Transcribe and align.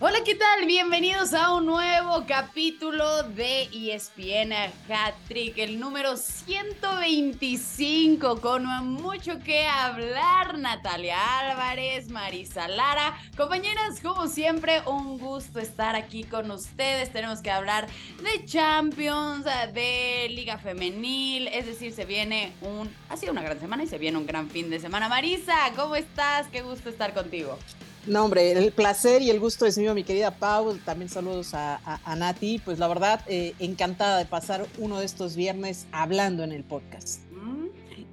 Hola, 0.00 0.18
¿qué 0.24 0.36
tal? 0.36 0.64
Bienvenidos 0.64 1.34
a 1.34 1.52
un 1.52 1.66
nuevo 1.66 2.24
capítulo 2.28 3.24
de 3.24 3.64
ESPN 3.64 4.52
Hat 4.88 5.16
Trick, 5.26 5.58
el 5.58 5.80
número 5.80 6.16
125, 6.16 8.40
con 8.40 8.64
mucho 8.92 9.40
que 9.40 9.66
hablar. 9.66 10.56
Natalia 10.56 11.40
Álvarez, 11.40 12.10
Marisa 12.10 12.68
Lara, 12.68 13.18
compañeras, 13.36 13.98
como 14.00 14.28
siempre, 14.28 14.82
un 14.86 15.18
gusto 15.18 15.58
estar 15.58 15.96
aquí 15.96 16.22
con 16.22 16.48
ustedes. 16.52 17.12
Tenemos 17.12 17.40
que 17.40 17.50
hablar 17.50 17.88
de 18.22 18.44
Champions, 18.44 19.46
de 19.74 20.28
Liga 20.30 20.58
Femenil, 20.58 21.48
es 21.48 21.66
decir, 21.66 21.92
se 21.92 22.04
viene 22.04 22.52
un. 22.60 22.88
Ha 23.08 23.16
sido 23.16 23.32
una 23.32 23.42
gran 23.42 23.58
semana 23.58 23.82
y 23.82 23.88
se 23.88 23.98
viene 23.98 24.16
un 24.16 24.28
gran 24.28 24.48
fin 24.48 24.70
de 24.70 24.78
semana. 24.78 25.08
Marisa, 25.08 25.56
¿cómo 25.74 25.96
estás? 25.96 26.46
Qué 26.52 26.62
gusto 26.62 26.88
estar 26.88 27.12
contigo. 27.14 27.58
No, 28.08 28.24
hombre, 28.24 28.52
el 28.52 28.72
placer 28.72 29.20
y 29.20 29.28
el 29.28 29.38
gusto 29.38 29.66
es 29.66 29.76
mío, 29.76 29.94
mi 29.94 30.02
querida 30.02 30.30
Pau. 30.30 30.78
También 30.78 31.10
saludos 31.10 31.52
a, 31.52 32.00
Nati. 32.16 32.58
Pues 32.58 32.78
la 32.78 32.88
verdad, 32.88 33.20
eh, 33.26 33.54
encantada 33.58 34.16
de 34.16 34.24
pasar 34.24 34.66
uno 34.78 34.98
de 34.98 35.04
estos 35.04 35.36
viernes 35.36 35.86
hablando 35.92 36.42
en 36.42 36.52
el 36.52 36.64
podcast. 36.64 37.20
Mm, 37.30 37.66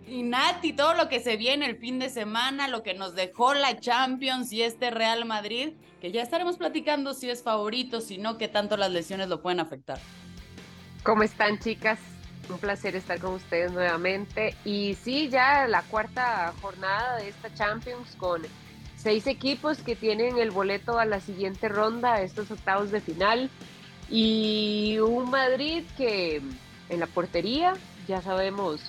y 0.06 0.24
Nati, 0.24 0.74
todo 0.74 0.96
lo 0.96 1.08
que 1.08 1.22
se 1.22 1.38
viene 1.38 1.66
el 1.66 1.78
fin 1.78 1.98
de 1.98 2.10
semana, 2.10 2.68
lo 2.68 2.84
que 2.84 2.94
nos 2.94 3.16
dejó 3.16 3.54
la 3.54 3.80
Champions 3.80 4.52
y 4.52 4.64
este 4.64 4.92
Real 4.92 5.24
Madrid, 5.24 5.70
que 6.02 6.12
ya 6.12 6.22
estaremos 6.22 6.58
platicando 6.58 7.14
si 7.14 7.30
es 7.30 7.42
favorito, 7.42 8.02
si 8.02 8.18
no, 8.18 8.38
qué 8.38 8.50
tanto 8.50 8.76
las 8.76 8.92
lesiones 8.92 9.30
lo 9.30 9.42
pueden 9.42 9.62
afectar. 9.62 10.00
¿Cómo 11.04 11.24
están, 11.24 11.58
chicas? 11.60 12.00
Un 12.50 12.58
placer 12.58 12.98
estar 12.98 13.18
con 13.20 13.36
ustedes 13.36 13.72
nuevamente. 13.72 14.56
Y 14.66 14.96
sí, 14.96 15.30
ya 15.30 15.68
la 15.70 15.84
cuarta 15.84 16.54
jornada 16.62 17.16
de 17.16 17.30
esta 17.30 17.54
Champions 17.54 18.14
con 18.18 18.42
seis 19.06 19.28
equipos 19.28 19.84
que 19.84 19.96
tienen 19.96 20.40
el 20.40 20.50
boleto 20.50 20.98
a 20.98 21.06
la 21.06 21.20
siguiente 21.20 21.70
ronda, 21.70 22.24
estos 22.24 22.50
octavos 22.50 22.90
de 22.90 23.02
final, 23.02 23.52
y 24.10 24.98
un 24.98 25.30
Madrid 25.30 25.84
que 25.96 26.42
en 26.90 27.00
la 27.00 27.06
portería 27.06 27.76
ya 28.08 28.24
sabemos 28.24 28.82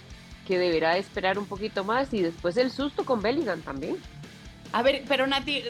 que 0.47 0.57
deberá 0.57 0.97
esperar 0.97 1.39
un 1.39 1.45
poquito 1.45 1.85
más 1.85 2.15
y 2.15 2.23
después 2.23 2.57
el 2.57 2.71
susto 2.71 3.05
con 3.05 3.21
Bellingham 3.21 3.61
también. 3.61 3.99
A 4.73 4.83
ver, 4.83 5.05
pero 5.07 5.27
Nati, 5.27 5.65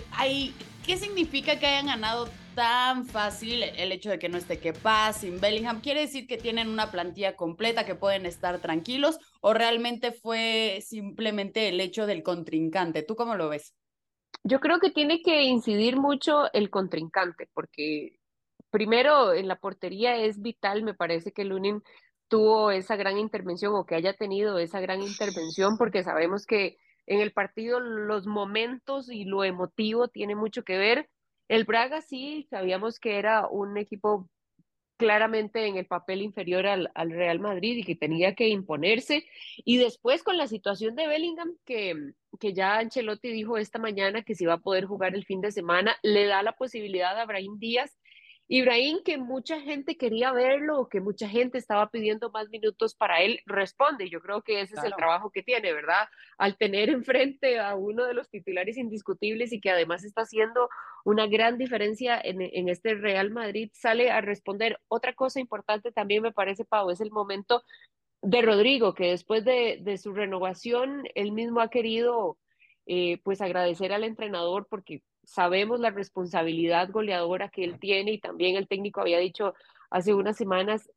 ¿qué 0.86 0.96
significa 0.96 1.58
que 1.58 1.66
hayan 1.66 1.86
ganado 1.86 2.28
tan 2.54 3.04
fácil 3.04 3.64
el 3.64 3.90
hecho 3.90 4.10
de 4.10 4.20
que 4.20 4.28
no 4.28 4.38
esté 4.38 4.72
paz 4.74 5.22
sin 5.22 5.40
Bellingham? 5.40 5.80
¿Quiere 5.80 6.02
decir 6.02 6.28
que 6.28 6.36
tienen 6.36 6.68
una 6.68 6.92
plantilla 6.92 7.34
completa, 7.34 7.84
que 7.84 7.96
pueden 7.96 8.26
estar 8.26 8.60
tranquilos 8.60 9.18
o 9.40 9.54
realmente 9.54 10.12
fue 10.12 10.84
simplemente 10.86 11.68
el 11.68 11.80
hecho 11.80 12.06
del 12.06 12.22
contrincante? 12.22 13.02
¿Tú 13.02 13.16
cómo 13.16 13.34
lo 13.34 13.48
ves? 13.48 13.74
Yo 14.44 14.60
creo 14.60 14.78
que 14.78 14.90
tiene 14.90 15.22
que 15.22 15.42
incidir 15.42 15.96
mucho 15.96 16.52
el 16.52 16.70
contrincante, 16.70 17.48
porque 17.52 18.18
primero 18.70 19.32
en 19.32 19.48
la 19.48 19.56
portería 19.56 20.16
es 20.16 20.40
vital, 20.40 20.82
me 20.82 20.94
parece 20.94 21.32
que 21.32 21.44
Lunin 21.44 21.82
tuvo 22.28 22.70
esa 22.70 22.96
gran 22.96 23.18
intervención 23.18 23.74
o 23.74 23.86
que 23.86 23.94
haya 23.94 24.14
tenido 24.14 24.58
esa 24.58 24.80
gran 24.80 25.02
intervención, 25.02 25.78
porque 25.78 26.02
sabemos 26.02 26.46
que 26.46 26.76
en 27.06 27.20
el 27.20 27.32
partido 27.32 27.80
los 27.80 28.26
momentos 28.26 29.10
y 29.10 29.24
lo 29.24 29.44
emotivo 29.44 30.08
tiene 30.08 30.34
mucho 30.34 30.64
que 30.64 30.76
ver. 30.76 31.08
El 31.48 31.64
Braga 31.64 32.00
sí, 32.00 32.46
sabíamos 32.50 32.98
que 32.98 33.18
era 33.18 33.46
un 33.46 33.76
equipo 33.76 34.28
claramente 34.96 35.66
en 35.66 35.76
el 35.76 35.86
papel 35.86 36.22
inferior 36.22 36.66
al, 36.66 36.90
al, 36.94 37.10
Real 37.10 37.38
Madrid 37.38 37.78
y 37.78 37.84
que 37.84 37.94
tenía 37.94 38.34
que 38.34 38.48
imponerse. 38.48 39.24
Y 39.64 39.78
después 39.78 40.22
con 40.22 40.36
la 40.36 40.46
situación 40.46 40.94
de 40.96 41.06
Bellingham, 41.06 41.56
que, 41.64 42.12
que 42.40 42.54
ya 42.54 42.78
Ancelotti 42.78 43.30
dijo 43.30 43.58
esta 43.58 43.78
mañana 43.78 44.22
que 44.22 44.34
si 44.34 44.46
va 44.46 44.54
a 44.54 44.58
poder 44.58 44.86
jugar 44.86 45.14
el 45.14 45.24
fin 45.24 45.40
de 45.40 45.52
semana, 45.52 45.96
le 46.02 46.26
da 46.26 46.42
la 46.42 46.52
posibilidad 46.52 47.18
a 47.18 47.26
Brahim 47.26 47.58
Díaz 47.58 47.96
Ibrahim, 48.48 49.02
que 49.04 49.18
mucha 49.18 49.60
gente 49.60 49.96
quería 49.96 50.32
verlo, 50.32 50.88
que 50.88 51.00
mucha 51.00 51.28
gente 51.28 51.58
estaba 51.58 51.90
pidiendo 51.90 52.30
más 52.30 52.48
minutos 52.48 52.94
para 52.94 53.20
él, 53.20 53.40
responde. 53.44 54.08
Yo 54.08 54.20
creo 54.20 54.42
que 54.42 54.60
ese 54.60 54.74
es 54.74 54.84
el 54.84 54.94
trabajo 54.94 55.30
que 55.30 55.42
tiene, 55.42 55.72
¿verdad? 55.72 56.08
Al 56.38 56.56
tener 56.56 56.88
enfrente 56.90 57.58
a 57.58 57.74
uno 57.74 58.04
de 58.04 58.14
los 58.14 58.28
titulares 58.28 58.76
indiscutibles 58.76 59.52
y 59.52 59.60
que 59.60 59.70
además 59.70 60.04
está 60.04 60.22
haciendo 60.22 60.68
una 61.04 61.26
gran 61.26 61.58
diferencia 61.58 62.20
en, 62.22 62.40
en 62.40 62.68
este 62.68 62.94
Real 62.94 63.30
Madrid, 63.30 63.70
sale 63.74 64.10
a 64.12 64.20
responder. 64.20 64.78
Otra 64.88 65.12
cosa 65.14 65.40
importante 65.40 65.90
también 65.90 66.22
me 66.22 66.32
parece, 66.32 66.64
Pau, 66.64 66.90
es 66.90 67.00
el 67.00 67.10
momento 67.10 67.64
de 68.22 68.42
Rodrigo, 68.42 68.94
que 68.94 69.10
después 69.10 69.44
de, 69.44 69.78
de 69.82 69.98
su 69.98 70.12
renovación, 70.12 71.02
él 71.14 71.32
mismo 71.32 71.60
ha 71.60 71.68
querido 71.68 72.38
eh, 72.86 73.18
pues 73.24 73.40
agradecer 73.40 73.92
al 73.92 74.04
entrenador 74.04 74.68
porque 74.70 75.02
sabemos 75.26 75.80
la 75.80 75.90
responsabilidad 75.90 76.90
goleadora 76.90 77.50
que 77.50 77.64
él 77.64 77.78
tiene 77.78 78.12
y 78.12 78.18
también 78.18 78.56
el 78.56 78.68
técnico 78.68 79.00
había 79.02 79.18
dicho 79.18 79.54
hace 79.90 80.14
unas 80.14 80.36
semanas, 80.36 80.90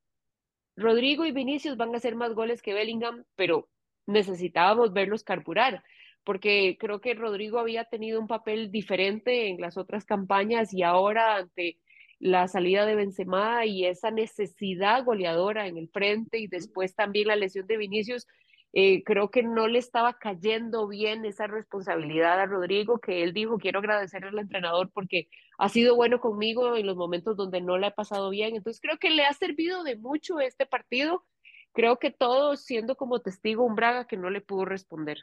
Rodrigo 0.78 1.26
y 1.26 1.32
Vinicius 1.32 1.76
van 1.76 1.94
a 1.94 1.98
hacer 1.98 2.16
más 2.16 2.34
goles 2.34 2.62
que 2.62 2.74
Bellingham, 2.74 3.26
pero 3.36 3.68
necesitábamos 4.06 4.94
verlos 4.94 5.24
carburar, 5.24 5.84
porque 6.24 6.78
creo 6.80 7.02
que 7.02 7.16
Rodrigo 7.16 7.60
había 7.60 7.86
tenido 7.86 8.20
un 8.20 8.28
papel 8.28 8.72
diferente 8.72 9.50
en 9.50 9.60
las 9.60 9.78
otras 9.78 10.06
campañas 10.06 10.74
y 10.74 10.84
ahora 10.84 11.36
ante 11.38 11.78
la 12.20 12.48
salida 12.48 12.86
de 12.86 12.96
Benzema 12.96 13.66
y 13.66 13.86
esa 13.86 14.12
necesidad 14.12 15.04
goleadora 15.06 15.68
en 15.68 15.78
el 15.78 15.90
frente 15.90 16.38
y 16.38 16.48
después 16.48 16.94
también 16.96 17.28
la 17.28 17.36
lesión 17.36 17.66
de 17.66 17.78
Vinicius, 17.78 18.28
eh, 18.74 19.04
creo 19.04 19.32
que 19.32 19.42
no 19.44 19.68
le 19.68 19.80
estaba 19.80 20.20
cayendo 20.20 20.88
bien 20.88 21.26
esa 21.26 21.48
responsabilidad 21.48 22.40
a 22.40 22.46
Rodrigo, 22.46 23.00
que 23.00 23.24
él 23.24 23.34
dijo, 23.34 23.58
quiero 23.58 23.80
agradecerle 23.80 24.30
al 24.30 24.40
entrenador 24.40 24.92
porque 24.94 25.28
ha 25.58 25.70
sido 25.70 25.96
bueno 25.96 26.20
conmigo 26.20 26.76
en 26.76 26.86
los 26.86 26.96
momentos 26.96 27.36
donde 27.36 27.62
no 27.62 27.78
le 27.78 27.88
ha 27.88 27.96
pasado 27.96 28.30
bien. 28.30 28.56
Entonces 28.56 28.82
creo 28.82 28.98
que 29.00 29.10
le 29.10 29.26
ha 29.26 29.34
servido 29.34 29.84
de 29.84 29.96
mucho 29.98 30.40
este 30.40 30.66
partido. 30.66 31.26
Creo 31.74 31.98
que 31.98 32.12
todos 32.12 32.62
siendo 32.64 32.96
como 32.96 33.22
testigo 33.22 33.66
un 33.66 33.76
Braga 33.76 34.06
que 34.08 34.18
no 34.18 34.30
le 34.30 34.42
pudo 34.42 34.66
responder. 34.66 35.20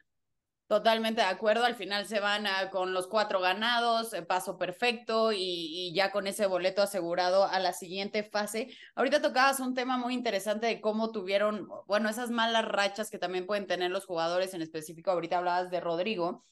Totalmente 0.68 1.20
de 1.20 1.28
acuerdo, 1.28 1.64
al 1.64 1.76
final 1.76 2.06
se 2.06 2.18
van 2.18 2.44
con 2.72 2.92
los 2.92 3.06
cuatro 3.06 3.38
ganados, 3.40 4.12
eh, 4.12 4.22
paso 4.22 4.58
perfecto 4.58 5.30
y, 5.32 5.92
ya 5.94 6.10
con 6.10 6.26
ese 6.26 6.46
boleto 6.46 6.82
asegurado 6.82 7.44
a 7.44 7.60
la 7.60 7.72
siguiente 7.72 8.24
fase. 8.24 8.68
Ahorita 8.96 9.22
tocabas 9.22 9.60
un 9.60 9.74
tema 9.74 9.96
muy 9.96 10.12
interesante 10.12 10.66
de 10.66 10.80
cómo 10.80 11.12
tuvieron, 11.12 11.68
bueno, 11.86 12.08
esas 12.08 12.30
malas 12.30 12.64
rachas 12.64 13.10
que 13.10 13.18
también 13.18 13.46
pueden 13.46 13.68
tener 13.68 13.92
los 13.92 14.06
jugadores, 14.06 14.54
en 14.54 14.62
específico 14.62 15.12
ahorita 15.12 15.38
hablabas 15.38 15.70
de 15.70 15.78
Rodrigo, 15.78 16.44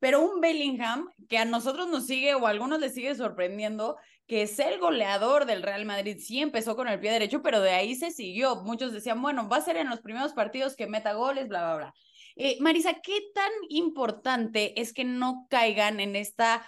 pero 0.00 0.20
un 0.20 0.40
Bellingham 0.40 1.08
que 1.28 1.38
a 1.38 1.44
nosotros 1.44 1.86
nos 1.88 2.06
sigue 2.06 2.34
o 2.34 2.48
a 2.48 2.50
algunos 2.50 2.80
les 2.80 2.92
sigue 2.92 3.14
sorprendiendo, 3.14 3.96
que 4.26 4.42
es 4.42 4.58
el 4.58 4.80
goleador 4.80 5.46
del 5.46 5.62
Real 5.62 5.84
Madrid, 5.84 6.18
sí 6.18 6.40
empezó 6.40 6.74
con 6.74 6.88
el 6.88 6.98
pie 6.98 7.12
derecho, 7.12 7.40
pero 7.40 7.60
de 7.60 7.70
ahí 7.70 7.94
se 7.94 8.10
siguió. 8.10 8.56
Muchos 8.64 8.92
decían, 8.92 9.22
bueno, 9.22 9.48
va 9.48 9.58
a 9.58 9.60
ser 9.60 9.76
en 9.76 9.88
los 9.88 10.00
primeros 10.00 10.32
partidos 10.32 10.74
que 10.74 10.88
meta 10.88 11.12
goles, 11.12 11.46
bla, 11.46 11.62
bla, 11.62 11.76
bla 11.76 11.94
eh, 12.36 12.58
Marisa, 12.60 13.00
¿qué 13.02 13.18
tan 13.34 13.50
importante 13.68 14.80
es 14.80 14.92
que 14.92 15.04
no 15.04 15.46
caigan 15.48 16.00
en 16.00 16.16
esta 16.16 16.66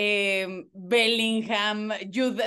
eh, 0.00 0.68
Bellingham 0.72 1.88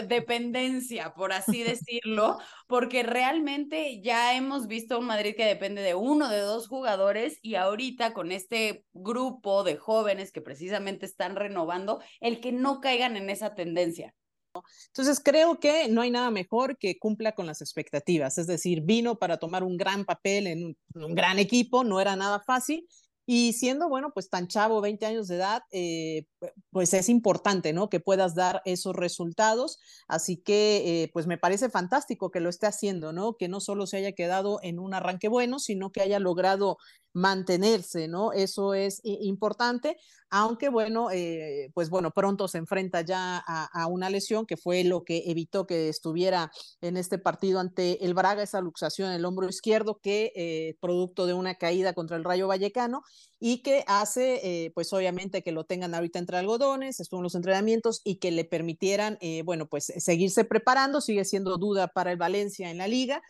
dependencia, 0.07 1.13
por 1.13 1.33
así 1.33 1.63
decirlo, 1.63 2.37
porque 2.67 3.03
realmente 3.03 4.01
ya 4.01 4.35
hemos 4.35 4.67
visto 4.67 4.97
un 4.97 5.07
Madrid 5.07 5.35
que 5.35 5.45
depende 5.45 5.81
de 5.81 5.93
uno, 5.93 6.29
de 6.29 6.39
dos 6.39 6.69
jugadores 6.69 7.39
y 7.41 7.55
ahorita 7.55 8.13
con 8.13 8.31
este 8.31 8.85
grupo 8.93 9.65
de 9.65 9.75
jóvenes 9.75 10.31
que 10.31 10.39
precisamente 10.39 11.05
están 11.05 11.35
renovando, 11.35 12.01
el 12.21 12.39
que 12.39 12.53
no 12.53 12.79
caigan 12.79 13.17
en 13.17 13.29
esa 13.29 13.53
tendencia. 13.53 14.15
Entonces 14.87 15.21
creo 15.23 15.59
que 15.59 15.87
no 15.89 16.01
hay 16.01 16.11
nada 16.11 16.31
mejor 16.31 16.77
que 16.77 16.97
cumpla 16.99 17.33
con 17.33 17.45
las 17.45 17.61
expectativas, 17.61 18.37
es 18.37 18.47
decir, 18.47 18.81
vino 18.81 19.17
para 19.17 19.37
tomar 19.37 19.63
un 19.63 19.77
gran 19.77 20.05
papel 20.05 20.47
en 20.47 20.65
un, 20.65 20.77
un 20.95 21.15
gran 21.15 21.39
equipo, 21.39 21.83
no 21.83 22.01
era 22.01 22.15
nada 22.15 22.41
fácil 22.41 22.87
y 23.33 23.53
siendo, 23.53 23.87
bueno, 23.87 24.11
pues 24.13 24.29
tan 24.29 24.47
chavo, 24.47 24.81
20 24.81 25.05
años 25.05 25.27
de 25.27 25.35
edad, 25.35 25.63
eh, 25.71 26.25
pues 26.71 26.93
es 26.93 27.07
importante, 27.07 27.71
¿no? 27.71 27.89
Que 27.89 27.99
puedas 27.99 28.35
dar 28.35 28.61
esos 28.65 28.95
resultados. 28.95 29.79
Así 30.07 30.37
que, 30.37 31.03
eh, 31.03 31.09
pues 31.13 31.27
me 31.27 31.37
parece 31.37 31.69
fantástico 31.69 32.31
que 32.31 32.39
lo 32.39 32.49
esté 32.49 32.67
haciendo, 32.67 33.13
¿no? 33.13 33.37
Que 33.37 33.47
no 33.47 33.61
solo 33.61 33.85
se 33.85 33.97
haya 33.97 34.11
quedado 34.11 34.59
en 34.63 34.79
un 34.79 34.93
arranque 34.93 35.27
bueno, 35.27 35.59
sino 35.59 35.91
que 35.91 36.01
haya 36.01 36.19
logrado 36.19 36.77
mantenerse, 37.13 38.07
¿no? 38.07 38.33
Eso 38.33 38.73
es 38.73 39.01
importante, 39.03 39.97
aunque 40.31 40.69
bueno, 40.69 41.11
eh, 41.11 41.69
pues 41.73 41.89
bueno, 41.89 42.11
pronto 42.11 42.47
se 42.47 42.57
enfrenta 42.57 43.01
ya 43.01 43.37
a, 43.37 43.87
una 43.87 44.09
lesión 44.09 44.45
que 44.45 44.55
fue 44.55 44.85
lo 44.85 45.03
que 45.03 45.23
evitó 45.27 45.67
que 45.67 45.89
estuviera 45.89 46.51
en 46.79 46.95
este 46.95 47.17
partido 47.17 47.59
ante 47.59 48.05
el 48.05 48.13
Braga, 48.13 48.41
esa 48.41 48.61
luxación 48.61 49.09
en 49.09 49.15
el 49.15 49.25
hombro 49.25 49.49
izquierdo 49.49 49.99
que 50.01 50.31
eh, 50.35 50.77
producto 50.79 51.25
de 51.25 51.33
una 51.33 51.55
caída 51.55 51.93
contra 51.93 52.15
el 52.15 52.23
Rayo 52.23 52.47
Vallecano 52.47 53.03
y 53.39 53.61
que 53.61 53.83
hace, 53.87 54.39
eh, 54.65 54.71
pues 54.73 54.93
obviamente 54.93 55.43
que 55.43 55.51
lo 55.51 55.65
tengan 55.65 55.93
ahorita 55.93 56.19
entre 56.19 56.37
algodones, 56.37 57.01
estuvo 57.01 57.19
en 57.19 57.23
los 57.23 57.35
entrenamientos 57.35 57.99
y 58.05 58.15
que 58.17 58.31
le 58.31 58.45
permitieran, 58.45 59.17
bueno, 59.43 59.67
pues 59.67 59.91
seguirse 59.97 60.45
preparando, 60.45 61.01
sigue 61.01 61.25
siendo 61.25 61.57
duda 61.57 61.87
para 61.87 62.11
el 62.11 62.17
Valencia 62.17 62.69
en 62.69 62.77
la 62.77 62.87
liga, 62.87 63.21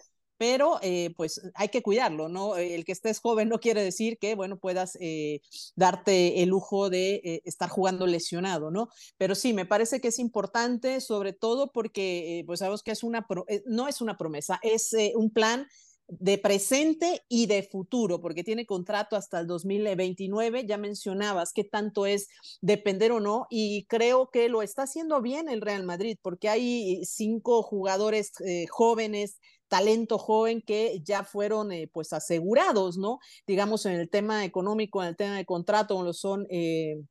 pero 0.42 0.80
eh, 0.82 1.14
pues 1.18 1.40
hay 1.54 1.70
que 1.70 1.84
cuidarlo, 1.84 2.28
¿no? 2.28 2.58
El 2.58 2.84
que 2.84 2.94
estés 2.94 3.20
joven 3.20 3.48
no 3.48 3.60
quiere 3.60 3.84
decir 3.84 4.18
que, 4.18 4.34
bueno, 4.34 4.58
puedas 4.58 4.98
eh, 5.00 5.42
darte 5.76 6.42
el 6.42 6.50
lujo 6.50 6.90
de 6.90 7.22
eh, 7.24 7.42
estar 7.46 7.70
jugando 7.70 8.08
lesionado, 8.08 8.72
¿no? 8.72 8.90
Pero 9.20 9.36
sí, 9.36 9.54
me 9.54 9.68
parece 9.68 10.02
que 10.02 10.08
es 10.08 10.18
importante, 10.18 11.00
sobre 11.00 11.34
todo 11.34 11.72
porque, 11.72 12.44
pues 12.48 12.58
sabemos 12.58 12.82
que 12.82 12.90
es 12.90 13.04
una, 13.04 13.28
no 13.68 13.88
es 13.88 14.02
una 14.02 14.18
promesa, 14.18 14.60
es 14.64 14.96
un 15.14 15.30
plan 15.30 15.68
de 16.08 16.40
presente 16.40 17.22
y 17.30 17.46
de 17.46 17.62
futuro, 17.62 18.20
porque 18.20 18.44
tiene 18.44 18.66
contrato 18.66 19.16
hasta 19.16 19.42
el 19.42 19.46
2029. 19.46 20.66
Ya 20.66 20.80
mencionabas 20.80 21.54
qué 21.54 21.66
tanto 21.66 22.08
es 22.08 22.30
depender 22.62 23.12
o 23.12 23.20
no, 23.20 23.46
y 23.52 23.86
creo 23.86 24.32
que 24.32 24.50
lo 24.50 24.64
está 24.64 24.84
haciendo 24.84 25.22
bien 25.22 25.50
el 25.50 25.62
Real 25.62 25.84
Madrid, 25.84 26.18
porque 26.20 26.50
hay 26.50 27.06
cinco 27.06 27.62
jugadores 27.62 28.32
jóvenes 28.72 29.38
talento 29.72 30.18
joven 30.18 30.62
que 30.62 31.02
ya 31.02 31.24
fueron 31.24 31.72
eh, 31.72 31.90
pues 31.94 32.12
asegurados, 32.12 32.98
¿no? 32.98 33.20
Digamos 33.48 33.86
en 33.86 33.94
el 33.94 34.10
tema 34.10 34.44
económico, 34.44 35.02
en 35.02 35.08
el 35.08 35.16
tema 35.16 35.38
de 35.38 35.46
contrato, 35.46 35.94
como 35.94 36.04
lo 36.04 36.14
son, 36.14 36.46
eh, 36.50 37.02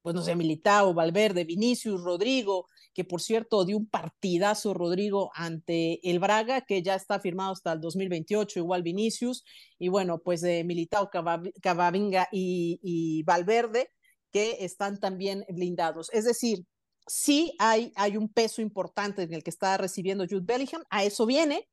pues 0.00 0.14
no 0.14 0.22
sé, 0.22 0.36
Militao, 0.36 0.94
Valverde, 0.94 1.42
Vinicius, 1.42 2.00
Rodrigo, 2.00 2.68
que 2.94 3.02
por 3.02 3.20
cierto 3.20 3.64
dio 3.64 3.76
un 3.76 3.88
partidazo 3.88 4.74
Rodrigo 4.74 5.32
ante 5.34 5.98
el 6.08 6.20
Braga, 6.20 6.60
que 6.60 6.84
ya 6.84 6.94
está 6.94 7.18
firmado 7.18 7.50
hasta 7.50 7.72
el 7.72 7.80
2028, 7.80 8.60
igual 8.60 8.84
Vinicius, 8.84 9.42
y 9.76 9.88
bueno, 9.88 10.20
pues 10.20 10.40
de 10.40 10.62
Militao, 10.62 11.10
Cavavinga 11.10 12.28
y, 12.30 12.78
y 12.80 13.24
Valverde, 13.24 13.90
que 14.30 14.58
están 14.64 15.00
también 15.00 15.44
blindados. 15.48 16.10
Es 16.12 16.26
decir, 16.26 16.64
sí 17.08 17.56
hay, 17.58 17.92
hay 17.96 18.16
un 18.16 18.28
peso 18.32 18.62
importante 18.62 19.22
en 19.22 19.34
el 19.34 19.42
que 19.42 19.50
está 19.50 19.76
recibiendo 19.78 20.26
Jude 20.30 20.44
Bellingham, 20.44 20.84
a 20.90 21.02
eso 21.02 21.26
viene, 21.26 21.66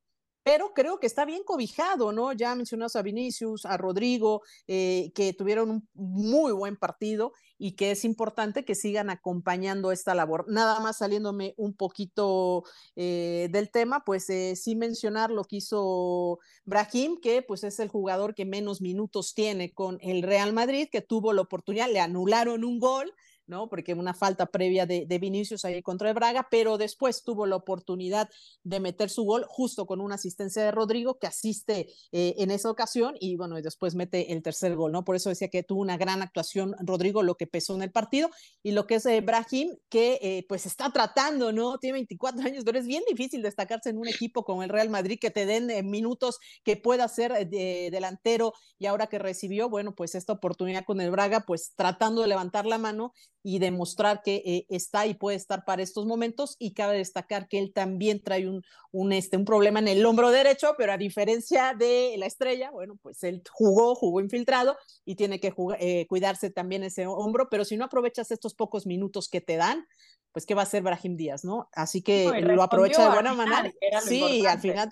pero 0.45 0.75
creo 0.75 0.99
que 0.99 1.07
está 1.07 1.25
bien 1.25 1.43
cobijado, 1.43 2.11
¿no? 2.11 2.31
Ya 2.31 2.53
mencionas 2.53 2.95
a 2.95 3.01
Vinicius, 3.01 3.65
a 3.65 3.77
Rodrigo, 3.77 4.43
eh, 4.67 5.11
que 5.15 5.33
tuvieron 5.33 5.71
un 5.71 5.89
muy 5.95 6.51
buen 6.51 6.77
partido 6.77 7.33
y 7.57 7.71
que 7.71 7.89
es 7.89 8.05
importante 8.05 8.63
que 8.63 8.75
sigan 8.75 9.09
acompañando 9.09 9.91
esta 9.91 10.13
labor. 10.13 10.45
Nada 10.47 10.79
más 10.81 10.97
saliéndome 10.97 11.55
un 11.57 11.73
poquito 11.73 12.63
eh, 12.95 13.47
del 13.49 13.71
tema, 13.71 14.03
pues 14.05 14.29
eh, 14.29 14.55
sí 14.55 14.75
mencionar 14.75 15.31
lo 15.31 15.45
que 15.45 15.55
hizo 15.55 16.37
Brahim, 16.63 17.19
que 17.19 17.41
pues 17.41 17.63
es 17.63 17.79
el 17.79 17.89
jugador 17.89 18.35
que 18.35 18.45
menos 18.45 18.81
minutos 18.81 19.33
tiene 19.33 19.73
con 19.73 19.97
el 20.01 20.21
Real 20.21 20.53
Madrid, 20.53 20.89
que 20.91 21.01
tuvo 21.01 21.33
la 21.33 21.41
oportunidad, 21.41 21.89
le 21.89 22.01
anularon 22.01 22.63
un 22.63 22.77
gol 22.77 23.11
¿no? 23.47 23.69
Porque 23.69 23.93
una 23.93 24.13
falta 24.13 24.45
previa 24.47 24.85
de, 24.85 25.05
de, 25.05 25.19
Vinicius 25.19 25.65
ahí 25.65 25.81
contra 25.81 26.09
el 26.09 26.15
Braga, 26.15 26.47
pero 26.49 26.77
después 26.77 27.23
tuvo 27.23 27.45
la 27.45 27.55
oportunidad 27.55 28.29
de 28.63 28.79
meter 28.79 29.09
su 29.09 29.23
gol 29.23 29.45
justo 29.47 29.85
con 29.85 30.01
una 30.01 30.15
asistencia 30.15 30.63
de 30.63 30.71
Rodrigo 30.71 31.19
que 31.19 31.27
asiste 31.27 31.87
eh, 32.11 32.35
en 32.37 32.51
esa 32.51 32.69
ocasión 32.69 33.15
y 33.19 33.35
bueno, 33.35 33.57
y 33.57 33.61
después 33.61 33.95
mete 33.95 34.33
el 34.33 34.41
tercer 34.41 34.75
gol, 34.75 34.91
¿no? 34.91 35.03
Por 35.03 35.15
eso 35.15 35.29
decía 35.29 35.49
que 35.49 35.63
tuvo 35.63 35.81
una 35.81 35.97
gran 35.97 36.21
actuación 36.21 36.75
Rodrigo, 36.79 37.23
lo 37.23 37.35
que 37.35 37.47
pesó 37.47 37.75
en 37.75 37.83
el 37.83 37.91
partido 37.91 38.29
y 38.63 38.71
lo 38.71 38.87
que 38.87 38.95
es 38.95 39.05
eh, 39.05 39.21
Brahim, 39.21 39.75
que 39.89 40.19
eh, 40.21 40.45
pues 40.47 40.65
está 40.65 40.91
tratando, 40.91 41.51
¿no? 41.51 41.77
Tiene 41.77 41.93
24 41.93 42.41
años, 42.41 42.63
pero 42.65 42.79
es 42.79 42.87
bien 42.87 43.03
difícil 43.07 43.41
destacarse 43.41 43.89
en 43.89 43.97
un 43.97 44.07
equipo 44.07 44.43
como 44.43 44.63
el 44.63 44.69
Real 44.69 44.89
Madrid 44.89 45.17
que 45.19 45.31
te 45.31 45.45
den 45.45 45.89
minutos 45.89 46.39
que 46.63 46.77
pueda 46.77 47.07
ser 47.07 47.47
de, 47.47 47.89
delantero 47.91 48.53
y 48.77 48.85
ahora 48.85 49.07
que 49.07 49.19
recibió, 49.19 49.69
bueno, 49.69 49.95
pues 49.95 50.15
esta 50.15 50.33
oportunidad 50.33 50.85
con 50.85 51.01
el 51.01 51.11
Braga, 51.11 51.41
pues 51.45 51.73
tratando 51.75 52.21
de 52.21 52.27
levantar 52.27 52.65
la 52.65 52.77
mano 52.77 53.13
y 53.47 53.59
demostrar 53.59 54.23
que 54.23 54.41
eh, 54.43 54.65
está 54.69 55.05
y 55.05 55.13
puede 55.13 55.37
estar 55.37 55.65
para 55.65 55.83
estos 55.83 56.07
momentos 56.07 56.55
y 56.57 56.73
cabe 56.73 56.97
destacar 56.97 57.47
que 57.47 57.59
él 57.59 57.73
también 57.73 58.23
trae 58.23 58.49
un, 58.49 58.63
un, 58.91 59.13
este, 59.13 59.37
un 59.37 59.45
problema 59.45 59.77
en 59.77 59.87
el 59.87 60.03
hombro 60.03 60.31
derecho, 60.31 60.73
pero 60.79 60.91
a 60.91 60.97
diferencia 60.97 61.75
de 61.77 62.15
la 62.17 62.25
estrella, 62.25 62.71
bueno, 62.71 62.97
pues 63.03 63.21
él 63.21 63.43
jugó, 63.51 63.93
jugó 63.93 64.19
infiltrado 64.19 64.75
y 65.05 65.13
tiene 65.13 65.39
que 65.39 65.53
eh, 65.77 66.07
cuidarse 66.07 66.49
también 66.49 66.81
ese 66.83 67.05
hombro, 67.05 67.47
pero 67.51 67.65
si 67.65 67.77
no 67.77 67.85
aprovechas 67.85 68.31
estos 68.31 68.55
pocos 68.55 68.87
minutos 68.87 69.29
que 69.29 69.41
te 69.41 69.57
dan, 69.57 69.85
pues 70.31 70.47
qué 70.47 70.55
va 70.55 70.61
a 70.61 70.63
hacer 70.63 70.81
Brahim 70.81 71.15
Díaz, 71.15 71.45
¿no? 71.45 71.69
Así 71.71 72.01
que 72.01 72.25
lo 72.41 72.63
aprovecha 72.63 73.03
de 73.03 73.13
buena 73.13 73.35
manera. 73.35 73.71
Sí, 74.01 74.43
al 74.47 74.59
final, 74.59 74.89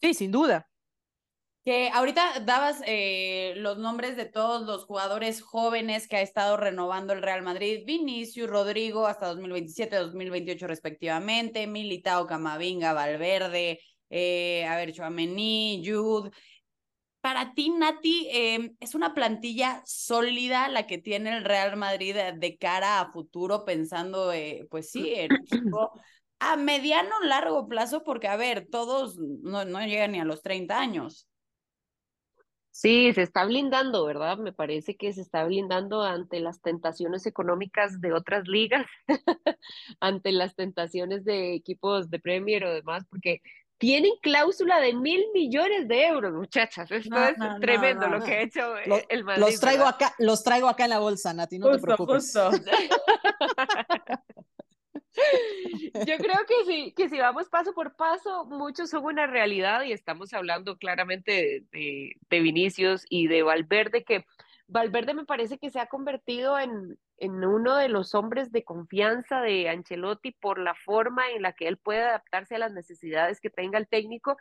sí, 0.00 0.14
sin 0.14 0.30
duda. 0.30 0.69
Ahorita 1.92 2.40
dabas 2.40 2.82
eh, 2.86 3.54
los 3.56 3.78
nombres 3.78 4.16
de 4.16 4.24
todos 4.24 4.66
los 4.66 4.86
jugadores 4.86 5.40
jóvenes 5.40 6.08
que 6.08 6.16
ha 6.16 6.22
estado 6.22 6.56
renovando 6.56 7.12
el 7.12 7.22
Real 7.22 7.42
Madrid, 7.42 7.84
Vinicius, 7.86 8.50
Rodrigo, 8.50 9.06
hasta 9.06 9.26
2027, 9.28 9.96
2028 9.96 10.66
respectivamente, 10.66 11.66
Militao, 11.66 12.26
Camavinga, 12.26 12.92
Valverde, 12.92 13.80
eh, 14.10 14.66
a 14.66 14.76
ver, 14.76 14.92
Jude. 14.92 16.30
Para 17.20 17.54
ti, 17.54 17.70
Nati, 17.70 18.28
em, 18.30 18.74
¿es 18.80 18.94
una 18.94 19.14
plantilla 19.14 19.82
sólida 19.84 20.68
la 20.68 20.86
que 20.86 20.98
tiene 20.98 21.36
el 21.36 21.44
Real 21.44 21.76
Madrid 21.76 22.16
de 22.34 22.56
cara 22.56 23.00
a 23.00 23.12
futuro, 23.12 23.64
pensando, 23.64 24.32
eh, 24.32 24.66
pues 24.70 24.90
sí, 24.90 25.12
en 25.14 25.28
a 26.40 26.56
mediano 26.56 27.20
largo 27.22 27.68
plazo? 27.68 28.02
Porque, 28.02 28.26
a 28.26 28.36
ver, 28.36 28.66
todos 28.70 29.18
no, 29.18 29.64
no 29.66 29.80
llegan 29.86 30.12
ni 30.12 30.20
a 30.20 30.24
los 30.24 30.42
30 30.42 30.80
años. 30.80 31.29
Sí, 32.80 33.12
se 33.12 33.20
está 33.20 33.44
blindando, 33.44 34.06
¿verdad? 34.06 34.38
Me 34.38 34.54
parece 34.54 34.96
que 34.96 35.12
se 35.12 35.20
está 35.20 35.44
blindando 35.44 36.00
ante 36.00 36.40
las 36.40 36.62
tentaciones 36.62 37.26
económicas 37.26 38.00
de 38.00 38.14
otras 38.14 38.48
ligas, 38.48 38.86
ante 40.00 40.32
las 40.32 40.56
tentaciones 40.56 41.26
de 41.26 41.52
equipos 41.52 42.08
de 42.08 42.18
Premier 42.18 42.64
o 42.64 42.72
demás, 42.72 43.04
porque 43.10 43.42
tienen 43.76 44.12
cláusula 44.22 44.80
de 44.80 44.94
mil 44.94 45.22
millones 45.34 45.88
de 45.88 46.06
euros, 46.06 46.32
muchachas. 46.32 46.90
Esto 46.90 47.18
es 47.18 47.36
tremendo 47.60 48.06
lo 48.08 48.24
que 48.24 48.32
ha 48.32 48.40
hecho 48.40 48.78
eh, 48.78 49.04
el 49.10 49.24
Madrid. 49.24 49.42
Los 49.42 49.60
traigo 49.60 49.84
acá, 49.84 50.14
los 50.18 50.42
traigo 50.42 50.66
acá 50.66 50.84
en 50.84 50.90
la 50.90 51.00
bolsa, 51.00 51.34
Nati, 51.34 51.58
no 51.58 51.70
te 51.72 51.80
preocupes. 51.80 52.32
Yo 56.06 56.16
creo 56.16 56.38
que 56.46 56.64
sí, 56.66 56.92
que 56.96 57.08
si 57.08 57.18
vamos 57.18 57.48
paso 57.48 57.72
por 57.72 57.94
paso, 57.96 58.44
muchos 58.46 58.90
son 58.90 59.04
una 59.04 59.26
realidad 59.26 59.82
y 59.82 59.92
estamos 59.92 60.32
hablando 60.32 60.76
claramente 60.76 61.64
de, 61.72 62.16
de, 62.28 62.40
Vinicius 62.40 63.04
y 63.08 63.26
de 63.26 63.42
Valverde, 63.42 64.04
que 64.04 64.24
Valverde 64.66 65.14
me 65.14 65.24
parece 65.24 65.58
que 65.58 65.70
se 65.70 65.80
ha 65.80 65.86
convertido 65.86 66.58
en, 66.58 66.98
en 67.18 67.44
uno 67.44 67.76
de 67.76 67.88
los 67.88 68.14
hombres 68.14 68.52
de 68.52 68.64
confianza 68.64 69.40
de 69.40 69.68
Ancelotti 69.68 70.32
por 70.32 70.58
la 70.58 70.74
forma 70.74 71.28
en 71.30 71.42
la 71.42 71.52
que 71.52 71.66
él 71.66 71.76
puede 71.76 72.02
adaptarse 72.02 72.54
a 72.54 72.60
las 72.60 72.72
necesidades 72.72 73.40
que 73.40 73.50
tenga 73.50 73.78
el 73.78 73.88
técnico 73.88 74.36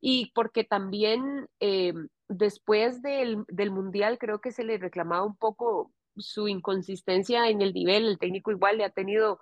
y 0.00 0.32
porque 0.34 0.64
también 0.64 1.48
eh, 1.60 1.94
después 2.28 3.02
del, 3.02 3.44
del 3.48 3.70
Mundial 3.70 4.18
creo 4.18 4.40
que 4.40 4.52
se 4.52 4.64
le 4.64 4.78
reclamaba 4.78 5.24
un 5.24 5.36
poco 5.36 5.92
su 6.16 6.48
inconsistencia 6.48 7.48
en 7.48 7.62
el 7.62 7.72
nivel, 7.72 8.06
el 8.06 8.18
técnico 8.18 8.50
igual 8.50 8.78
le 8.78 8.84
ha 8.84 8.90
tenido 8.90 9.40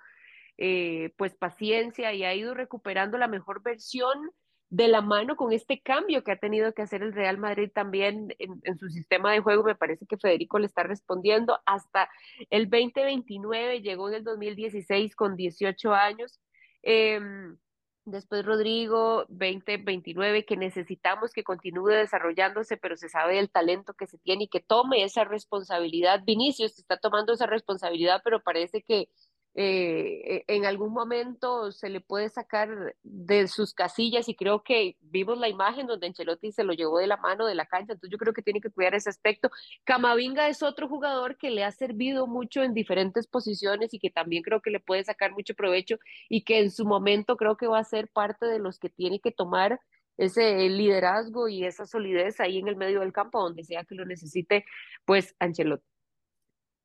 eh, 0.59 1.13
pues 1.17 1.35
paciencia 1.35 2.13
y 2.13 2.25
ha 2.25 2.35
ido 2.35 2.55
recuperando 2.55 3.19
la 3.19 3.29
mejor 3.29 3.63
versión 3.63 4.31
de 4.73 4.89
la 4.89 5.03
mano 5.03 5.37
con 5.37 5.53
este 5.53 5.83
cambio 5.83 6.25
que 6.25 6.33
ha 6.33 6.39
tenido 6.39 6.73
que 6.73 6.81
hacer 6.81 7.03
el 7.03 7.13
Real 7.13 7.37
Madrid 7.37 7.71
también 7.75 8.35
en, 8.39 8.79
su 8.79 8.89
sistema 8.89 9.31
de 9.31 9.41
juego. 9.41 9.65
Me 9.65 9.75
parece 9.75 10.07
que 10.07 10.17
Federico 10.17 10.59
le 10.59 10.65
está 10.65 10.83
respondiendo 10.83 11.61
hasta 11.67 12.09
el 12.49 12.71
2029, 12.71 13.83
llegó 13.83 14.09
en 14.09 14.15
el 14.15 14.25
2016 14.25 15.15
con 15.15 15.37
18 15.37 15.93
años. 15.93 16.41
Em, 16.81 17.59
después 18.07 18.47
Rodrigo, 18.47 19.27
2029, 19.29 20.47
que 20.47 20.57
necesitamos 20.57 21.33
que 21.33 21.45
continúe 21.45 21.89
desarrollándose, 21.89 22.79
pero 22.79 22.97
se 22.97 23.11
sabe 23.11 23.37
del 23.37 23.51
talento 23.51 23.93
que 23.93 24.07
se 24.07 24.17
tiene 24.17 24.45
y 24.45 24.49
que 24.49 24.61
tome 24.61 25.05
esa 25.05 25.25
responsabilidad. 25.25 26.23
Vinicius 26.25 26.79
está 26.79 26.97
tomando 26.97 27.35
esa 27.35 27.45
responsabilidad, 27.47 28.23
pero 28.25 28.41
parece 28.41 28.83
que 28.83 29.11
eh, 29.55 30.45
en 30.47 30.65
algún 30.65 30.95
momento 30.95 31.73
se 31.73 31.91
le 31.91 32.01
puede 32.01 32.31
sacar 32.31 32.97
de 33.03 33.49
sus 33.49 33.75
casillas 33.75 34.29
y 34.29 34.35
creo 34.35 34.63
que 34.63 34.97
vimos 35.01 35.37
la 35.37 35.49
imagen 35.49 35.87
donde 35.87 36.07
Ancelotti 36.07 36.53
se 36.53 36.65
lo 36.65 36.73
llevó 36.73 36.99
de 36.99 37.07
la 37.07 37.19
mano 37.19 37.45
de 37.45 37.55
la 37.55 37.67
cancha, 37.67 37.93
entonces 37.93 38.11
yo 38.11 38.17
creo 38.17 38.33
que 38.33 38.41
tiene 38.41 38.63
que 38.63 38.71
cuidar 38.71 38.95
ese 38.95 39.11
aspecto. 39.11 39.51
Camavinga 39.85 40.49
es 40.49 40.63
otro 40.63 40.89
jugador 40.89 41.37
que 41.37 41.51
le 41.51 41.65
ha 41.65 41.73
servido 41.73 42.27
mucho 42.27 42.63
en 42.63 42.73
diferentes 42.73 43.27
posiciones 43.27 43.93
y 43.93 43.99
que 43.99 44.11
también 44.11 44.43
creo 44.43 44.63
que 44.63 44.71
le 44.71 44.81
puede 44.81 45.05
sacar 45.05 45.33
mucho 45.33 45.55
provecho 45.55 45.99
y 46.31 46.45
que 46.45 46.61
en 46.61 46.71
su 46.71 46.87
momento 46.87 47.37
creo 47.37 47.57
que 47.57 47.67
va 47.67 47.79
a 47.79 47.85
ser 47.85 48.09
parte 48.09 48.47
de 48.47 48.59
los 48.59 48.79
que 48.79 48.89
tiene 48.89 49.21
que 49.21 49.33
tomar 49.33 49.81
ese 50.17 50.69
liderazgo 50.69 51.49
y 51.49 51.65
esa 51.65 51.87
solidez 51.87 52.41
ahí 52.41 52.59
en 52.59 52.69
el 52.69 52.77
medio 52.77 53.01
del 53.01 53.13
campo, 53.13 53.43
donde 53.43 53.65
sea 53.65 53.85
que 53.85 53.95
lo 53.95 54.05
necesite, 54.07 54.65
pues 55.05 55.35
Ancelotti. 55.39 55.85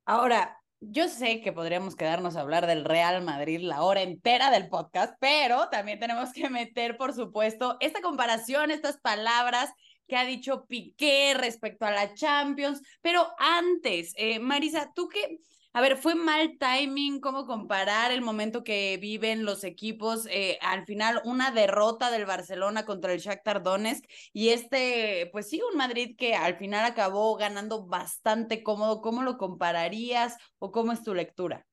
Ahora, 0.05 0.57
yo 0.79 1.07
sé 1.07 1.41
que 1.41 1.51
podríamos 1.51 1.95
quedarnos 1.95 2.35
a 2.35 2.41
hablar 2.41 2.67
del 2.67 2.85
Real 2.85 3.23
Madrid 3.23 3.61
la 3.61 3.83
hora 3.83 4.01
entera 4.01 4.51
del 4.51 4.69
podcast, 4.69 5.15
pero 5.19 5.69
también 5.69 5.99
tenemos 5.99 6.31
que 6.33 6.49
meter, 6.49 6.97
por 6.97 7.13
supuesto, 7.13 7.77
esta 7.79 8.01
comparación, 8.01 8.71
estas 8.71 8.97
palabras 8.97 9.71
que 10.07 10.15
ha 10.15 10.25
dicho 10.25 10.65
Piqué 10.67 11.33
respecto 11.35 11.85
a 11.85 11.91
la 11.91 12.13
Champions. 12.13 12.81
Pero 13.01 13.27
antes, 13.39 14.13
eh, 14.15 14.39
Marisa, 14.39 14.91
tú 14.95 15.09
que 15.09 15.39
A 15.73 15.81
ver, 15.81 15.97
¿fue 15.97 16.15
mal 16.15 16.57
timing? 16.57 17.19
¿Cómo 17.19 17.45
comparar 17.45 18.11
el 18.11 18.21
momento 18.21 18.63
que 18.63 18.97
viven 18.99 19.45
los 19.45 19.63
equipos? 19.63 20.27
Eh, 20.31 20.57
al 20.61 20.85
final, 20.85 21.21
una 21.23 21.51
derrota 21.51 22.09
del 22.09 22.25
Barcelona 22.25 22.85
contra 22.85 23.13
el 23.13 23.19
Shakhtar 23.19 23.61
Donetsk 23.61 24.05
y 24.33 24.49
este, 24.49 25.29
pues 25.31 25.49
sí, 25.49 25.61
un 25.71 25.77
Madrid 25.77 26.15
que 26.17 26.35
al 26.35 26.57
final 26.57 26.85
acabó 26.85 27.35
ganando 27.35 27.85
bastante 27.85 28.63
cómodo. 28.63 29.01
¿Cómo 29.01 29.21
lo 29.21 29.37
compararías 29.37 30.37
o 30.57 30.71
cómo 30.71 30.93
es 30.93 31.03
tu 31.03 31.13
lectura? 31.13 31.67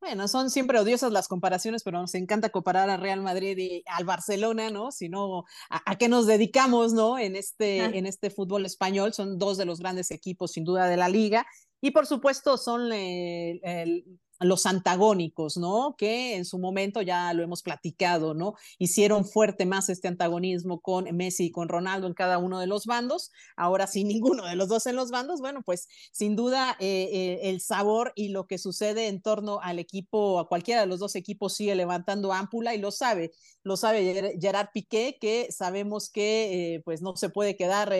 Bueno, 0.00 0.28
son 0.28 0.50
siempre 0.50 0.78
odiosas 0.78 1.10
las 1.10 1.26
comparaciones, 1.26 1.82
pero 1.82 2.00
nos 2.00 2.14
encanta 2.14 2.50
comparar 2.50 2.90
a 2.90 2.96
Real 2.96 3.22
Madrid 3.22 3.56
y 3.58 3.82
al 3.86 4.04
Barcelona, 4.04 4.70
¿no? 4.70 4.92
Si 4.92 5.08
no, 5.08 5.44
¿a, 5.70 5.96
qué 5.96 6.08
nos 6.08 6.26
dedicamos, 6.26 6.92
no? 6.92 7.18
En 7.18 7.34
este, 7.34 7.78
en 7.98 8.06
este 8.06 8.30
fútbol 8.30 8.66
español, 8.66 9.14
son 9.14 9.38
dos 9.38 9.56
de 9.56 9.64
los 9.64 9.80
grandes 9.80 10.10
equipos, 10.10 10.52
sin 10.52 10.64
duda, 10.64 10.86
de 10.86 10.96
la 10.96 11.08
liga. 11.08 11.46
Y 11.80 11.90
por 11.90 12.06
supuesto, 12.06 12.56
son 12.56 12.92
el, 12.92 14.04
los 14.40 14.66
antagónicos, 14.66 15.56
¿no? 15.56 15.94
Que 15.96 16.36
en 16.36 16.44
su 16.44 16.58
momento 16.58 17.00
ya 17.02 17.32
lo 17.32 17.42
hemos 17.42 17.62
platicado, 17.62 18.34
¿no? 18.34 18.54
Hicieron 18.78 19.24
fuerte 19.24 19.64
más 19.66 19.88
este 19.88 20.08
antagonismo 20.08 20.80
con 20.80 21.04
Messi 21.16 21.46
y 21.46 21.50
con 21.50 21.68
Ronaldo 21.68 22.06
en 22.06 22.14
cada 22.14 22.38
uno 22.38 22.60
de 22.60 22.66
los 22.66 22.86
bandos. 22.86 23.32
Ahora 23.56 23.86
sin 23.86 24.08
ninguno 24.08 24.44
de 24.44 24.56
los 24.56 24.68
dos 24.68 24.86
en 24.86 24.96
los 24.96 25.10
bandos, 25.10 25.40
bueno, 25.40 25.62
pues 25.62 25.88
sin 26.12 26.36
duda 26.36 26.76
eh, 26.80 27.08
eh, 27.12 27.50
el 27.50 27.60
sabor 27.60 28.12
y 28.14 28.28
lo 28.28 28.46
que 28.46 28.58
sucede 28.58 29.08
en 29.08 29.22
torno 29.22 29.60
al 29.60 29.78
equipo, 29.78 30.38
a 30.38 30.48
cualquiera 30.48 30.82
de 30.82 30.86
los 30.86 31.00
dos 31.00 31.14
equipos 31.16 31.54
sigue 31.54 31.74
levantando 31.74 32.32
ámpula 32.32 32.74
y 32.74 32.78
lo 32.78 32.90
sabe, 32.90 33.32
lo 33.62 33.76
sabe 33.76 34.36
Gerard 34.40 34.68
Piqué, 34.72 35.16
que 35.20 35.48
sabemos 35.50 36.10
que 36.10 36.74
eh, 36.74 36.82
pues 36.84 37.00
no 37.02 37.16
se 37.16 37.30
puede 37.30 37.56
quedar, 37.56 37.92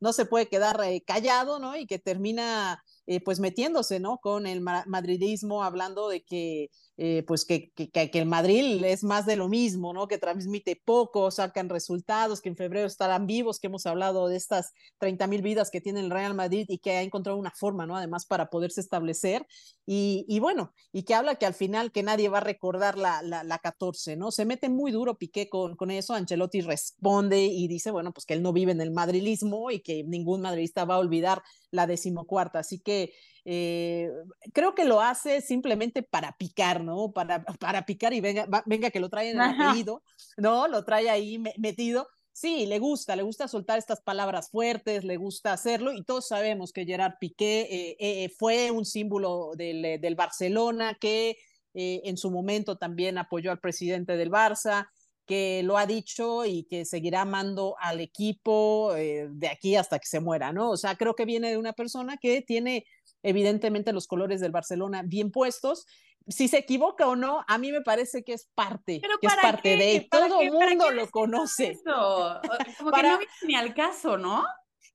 no 0.00 0.12
se 0.12 0.26
puede 0.26 0.48
quedar 0.48 0.80
callado, 1.06 1.58
¿no? 1.58 1.76
Y 1.76 1.86
que 1.86 1.98
termina 1.98 2.82
eh, 3.06 3.20
pues 3.22 3.40
metiéndose, 3.40 4.00
¿no? 4.00 4.18
Con 4.18 4.46
el 4.46 4.60
madridismo, 4.60 5.62
hablando 5.62 6.08
de 6.08 6.22
que 6.24 6.70
eh, 6.96 7.24
pues 7.26 7.44
que, 7.44 7.70
que, 7.72 7.90
que, 7.90 8.18
el 8.18 8.26
Madrid 8.26 8.84
es 8.84 9.04
más 9.04 9.24
de 9.24 9.36
lo 9.36 9.48
mismo, 9.48 9.94
¿no? 9.94 10.06
Que 10.06 10.18
transmite 10.18 10.80
poco, 10.84 11.30
sacan 11.30 11.68
resultados, 11.68 12.40
que 12.42 12.50
en 12.50 12.56
febrero 12.56 12.86
estarán 12.86 13.26
vivos, 13.26 13.58
que 13.58 13.68
hemos 13.68 13.86
hablado 13.86 14.28
de 14.28 14.36
estas 14.36 14.72
30 14.98 15.26
mil 15.26 15.40
vidas 15.40 15.70
que 15.70 15.80
tiene 15.80 16.00
el 16.00 16.10
Real 16.10 16.34
Madrid 16.34 16.66
y 16.68 16.78
que 16.78 16.92
ha 16.92 17.02
encontrado 17.02 17.38
una 17.38 17.52
forma, 17.52 17.86
¿no? 17.86 17.96
Además 17.96 18.26
para 18.26 18.50
poderse 18.50 18.80
establecer. 18.80 19.46
Y, 19.86 20.26
y 20.28 20.40
bueno, 20.40 20.74
y 20.92 21.04
que 21.04 21.14
habla 21.14 21.36
que 21.36 21.46
al 21.46 21.54
final 21.54 21.90
que 21.90 22.02
nadie 22.02 22.28
va 22.28 22.38
a 22.38 22.42
recordar 22.42 22.98
la, 22.98 23.22
la, 23.22 23.44
la 23.44 23.58
14, 23.58 24.16
¿no? 24.16 24.30
Se 24.30 24.44
mete 24.44 24.68
muy 24.68 24.92
duro 24.92 25.16
Piqué 25.16 25.48
con, 25.48 25.76
con 25.76 25.90
eso, 25.90 26.14
Ancelotti 26.14 26.60
responde 26.60 27.44
y 27.46 27.66
dice, 27.66 27.90
bueno, 27.90 28.12
pues 28.12 28.26
que 28.26 28.34
él 28.34 28.42
no 28.42 28.52
vive 28.52 28.72
en 28.72 28.80
el 28.80 28.90
madrilismo 28.90 29.70
y 29.70 29.80
que 29.80 30.04
ningún 30.04 30.42
madridista 30.42 30.84
va 30.84 30.96
a 30.96 30.98
olvidar 30.98 31.42
la 31.70 31.86
decimocuarta. 31.86 32.58
Así 32.58 32.78
que 32.78 33.12
eh, 33.44 34.10
creo 34.52 34.74
que 34.74 34.84
lo 34.84 35.00
hace 35.00 35.40
simplemente 35.40 36.02
para 36.02 36.36
picar, 36.36 36.82
¿no? 36.82 37.12
Para, 37.12 37.42
para 37.44 37.86
picar 37.86 38.12
y 38.12 38.20
venga, 38.20 38.46
venga 38.66 38.90
que 38.90 39.00
lo 39.00 39.08
trae 39.08 39.30
en 39.30 39.40
el 39.40 39.42
apellido, 39.42 40.02
¿no? 40.36 40.68
Lo 40.68 40.84
trae 40.84 41.08
ahí 41.08 41.42
metido. 41.58 42.08
Sí, 42.32 42.66
le 42.66 42.78
gusta, 42.78 43.16
le 43.16 43.22
gusta 43.22 43.48
soltar 43.48 43.78
estas 43.78 44.00
palabras 44.00 44.50
fuertes, 44.50 45.04
le 45.04 45.16
gusta 45.16 45.52
hacerlo 45.52 45.92
y 45.92 46.04
todos 46.04 46.28
sabemos 46.28 46.72
que 46.72 46.86
Gerard 46.86 47.14
Piqué 47.20 47.62
eh, 47.62 47.96
eh, 47.98 48.28
fue 48.38 48.70
un 48.70 48.84
símbolo 48.84 49.50
del, 49.56 50.00
del 50.00 50.14
Barcelona, 50.14 50.96
que 51.00 51.36
en 51.72 52.16
su 52.16 52.32
momento 52.32 52.78
también 52.78 53.16
apoyó 53.16 53.52
al 53.52 53.60
presidente 53.60 54.16
del 54.16 54.28
Barça, 54.28 54.88
que 55.24 55.62
lo 55.62 55.78
ha 55.78 55.86
dicho 55.86 56.44
y 56.44 56.64
que 56.64 56.84
seguirá 56.84 57.20
amando 57.20 57.76
al 57.78 58.00
equipo 58.00 58.92
de 58.92 59.48
aquí 59.48 59.76
hasta 59.76 60.00
que 60.00 60.08
se 60.08 60.18
muera, 60.18 60.52
¿no? 60.52 60.70
O 60.70 60.76
sea, 60.76 60.96
creo 60.96 61.14
que 61.14 61.24
viene 61.24 61.50
de 61.50 61.58
una 61.58 61.72
persona 61.72 62.16
que 62.16 62.42
tiene 62.42 62.86
evidentemente 63.22 63.92
los 63.92 64.06
colores 64.06 64.40
del 64.40 64.52
Barcelona 64.52 65.02
bien 65.04 65.30
puestos. 65.30 65.86
Si 66.28 66.48
se 66.48 66.58
equivoca 66.58 67.08
o 67.08 67.16
no, 67.16 67.44
a 67.48 67.58
mí 67.58 67.72
me 67.72 67.80
parece 67.80 68.22
que 68.22 68.34
es 68.34 68.48
parte, 68.54 69.00
que 69.00 69.26
es 69.26 69.36
parte 69.40 69.76
de 69.76 70.08
todo 70.10 70.40
el 70.40 70.52
mundo 70.52 70.90
lo 70.90 71.10
conoce. 71.10 71.78
Como 71.84 72.92
que 72.92 73.02
no 73.02 73.18
viene 73.18 73.32
ni 73.42 73.54
al 73.56 73.74
caso, 73.74 74.16
¿no? 74.16 74.44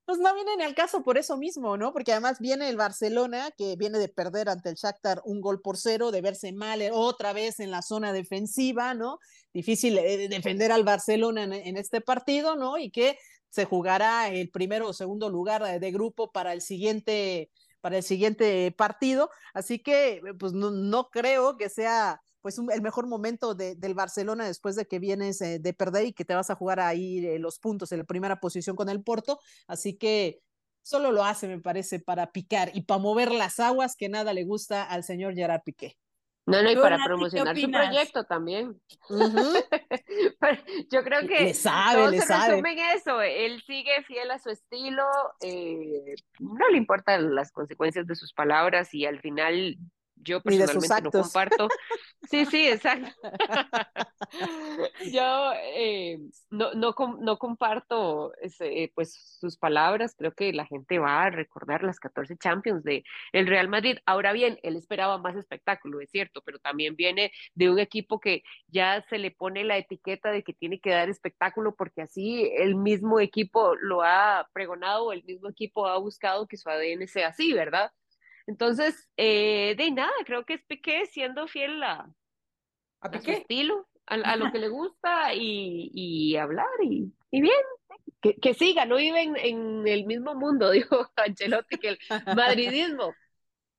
Pues 0.04 0.18
no 0.20 0.32
viene 0.34 0.56
ni 0.56 0.62
al 0.62 0.76
caso 0.76 1.02
por 1.02 1.18
eso 1.18 1.36
mismo, 1.36 1.76
¿no? 1.76 1.92
Porque 1.92 2.12
además 2.12 2.38
viene 2.38 2.68
el 2.68 2.76
Barcelona, 2.76 3.50
que 3.58 3.74
viene 3.74 3.98
de 3.98 4.08
perder 4.08 4.48
ante 4.48 4.68
el 4.68 4.76
Shakhtar 4.76 5.20
un 5.24 5.40
gol 5.40 5.60
por 5.60 5.76
cero, 5.76 6.12
de 6.12 6.20
verse 6.20 6.52
mal 6.52 6.80
eh, 6.80 6.90
otra 6.92 7.32
vez 7.32 7.58
en 7.58 7.72
la 7.72 7.82
zona 7.82 8.12
defensiva, 8.12 8.94
¿no? 8.94 9.18
Difícil 9.52 9.98
eh, 9.98 10.28
defender 10.28 10.70
al 10.70 10.84
Barcelona 10.84 11.42
en, 11.42 11.52
en, 11.52 11.76
este 11.76 12.00
partido, 12.00 12.54
¿no? 12.54 12.78
Y 12.78 12.92
que 12.92 13.18
se 13.50 13.64
jugará 13.64 14.28
el 14.28 14.48
primero 14.50 14.88
o 14.88 14.92
segundo 14.92 15.28
lugar 15.28 15.80
de 15.80 15.90
grupo 15.90 16.30
para 16.30 16.52
el 16.52 16.60
siguiente 16.60 17.50
para 17.86 17.98
el 17.98 18.02
siguiente 18.02 18.72
partido. 18.72 19.30
Así 19.54 19.78
que, 19.78 20.20
pues 20.40 20.52
no, 20.52 20.72
no 20.72 21.08
creo 21.08 21.56
que 21.56 21.68
sea 21.68 22.20
pues 22.40 22.58
el 22.58 22.82
mejor 22.82 23.06
momento 23.06 23.54
de, 23.54 23.76
del 23.76 23.94
Barcelona 23.94 24.44
después 24.44 24.74
de 24.74 24.86
que 24.86 24.98
vienes 24.98 25.40
eh, 25.40 25.60
de 25.60 25.72
perder 25.72 26.06
y 26.06 26.12
que 26.12 26.24
te 26.24 26.34
vas 26.34 26.50
a 26.50 26.56
jugar 26.56 26.80
ahí 26.80 27.24
eh, 27.24 27.38
los 27.38 27.60
puntos 27.60 27.92
en 27.92 27.98
la 27.98 28.04
primera 28.04 28.40
posición 28.40 28.74
con 28.74 28.88
el 28.88 29.04
Porto. 29.04 29.38
Así 29.68 29.96
que 29.96 30.40
solo 30.82 31.12
lo 31.12 31.24
hace, 31.24 31.46
me 31.46 31.60
parece, 31.60 32.00
para 32.00 32.32
picar 32.32 32.72
y 32.74 32.82
para 32.82 32.98
mover 32.98 33.30
las 33.30 33.60
aguas 33.60 33.94
que 33.94 34.08
nada 34.08 34.32
le 34.32 34.42
gusta 34.42 34.82
al 34.82 35.04
señor 35.04 35.36
Gerard 35.36 35.62
Piqué. 35.62 35.96
No, 36.46 36.62
no, 36.62 36.70
y 36.70 36.76
para 36.76 37.02
promocionar 37.04 37.58
su 37.58 37.68
proyecto 37.68 38.22
también. 38.24 38.80
Yo 40.90 41.02
creo 41.02 41.26
que 41.26 41.40
le 41.40 41.54
sabe, 41.54 42.08
le 42.12 42.20
se 42.20 42.26
sabe. 42.26 42.50
resumen 42.52 42.78
eso. 42.94 43.20
Él 43.20 43.60
sigue 43.66 44.04
fiel 44.04 44.30
a 44.30 44.38
su 44.38 44.50
estilo, 44.50 45.04
eh, 45.40 46.14
no 46.38 46.68
le 46.68 46.78
importan 46.78 47.34
las 47.34 47.50
consecuencias 47.50 48.06
de 48.06 48.14
sus 48.14 48.32
palabras 48.32 48.94
y 48.94 49.06
al 49.06 49.20
final 49.20 49.76
yo 50.26 50.42
personalmente 50.42 51.02
no 51.02 51.10
comparto. 51.10 51.68
Sí, 52.28 52.44
sí, 52.46 52.66
exacto. 52.68 53.08
Yo 55.12 55.52
eh, 55.74 56.18
no, 56.50 56.74
no, 56.74 56.94
no 57.20 57.38
comparto 57.38 58.32
ese, 58.40 58.90
pues, 58.94 59.38
sus 59.40 59.56
palabras. 59.56 60.14
Creo 60.18 60.32
que 60.32 60.52
la 60.52 60.66
gente 60.66 60.98
va 60.98 61.22
a 61.22 61.30
recordar 61.30 61.84
las 61.84 62.00
14 62.00 62.36
Champions 62.36 62.82
de 62.82 63.04
el 63.32 63.46
Real 63.46 63.68
Madrid. 63.68 63.98
Ahora 64.06 64.32
bien, 64.32 64.58
él 64.62 64.76
esperaba 64.76 65.18
más 65.18 65.36
espectáculo, 65.36 66.00
es 66.00 66.10
cierto, 66.10 66.42
pero 66.44 66.58
también 66.58 66.96
viene 66.96 67.30
de 67.54 67.70
un 67.70 67.78
equipo 67.78 68.18
que 68.18 68.42
ya 68.68 69.04
se 69.08 69.18
le 69.18 69.30
pone 69.30 69.62
la 69.64 69.78
etiqueta 69.78 70.30
de 70.30 70.42
que 70.42 70.52
tiene 70.52 70.80
que 70.80 70.90
dar 70.90 71.08
espectáculo 71.08 71.74
porque 71.76 72.02
así 72.02 72.50
el 72.56 72.74
mismo 72.74 73.20
equipo 73.20 73.76
lo 73.76 74.02
ha 74.02 74.48
pregonado, 74.52 75.12
el 75.12 75.22
mismo 75.24 75.48
equipo 75.48 75.86
ha 75.86 75.98
buscado 75.98 76.46
que 76.48 76.56
su 76.56 76.68
ADN 76.68 77.06
sea 77.06 77.28
así, 77.28 77.52
¿verdad? 77.52 77.92
Entonces, 78.46 79.08
eh, 79.16 79.74
de 79.76 79.90
nada, 79.90 80.12
creo 80.24 80.44
que 80.44 80.54
es 80.54 80.64
Piqué 80.64 81.06
siendo 81.06 81.48
fiel 81.48 81.82
a, 81.82 82.08
a, 83.00 83.20
su 83.20 83.30
estilo, 83.30 83.88
a, 84.06 84.36
lo 84.36 84.52
que 84.52 84.58
le 84.58 84.68
gusta 84.68 85.34
y, 85.34 85.90
y 85.92 86.36
hablar 86.36 86.66
y, 86.82 87.12
y 87.30 87.40
bien, 87.40 87.56
que, 88.20 88.36
que, 88.36 88.54
siga, 88.54 88.86
no 88.86 88.96
vive 88.96 89.22
en, 89.22 89.86
el 89.86 90.06
mismo 90.06 90.34
mundo, 90.34 90.70
dijo 90.72 91.10
Ancelotti, 91.16 91.78
que 91.78 91.88
el 91.88 91.98
madridismo. 92.36 93.14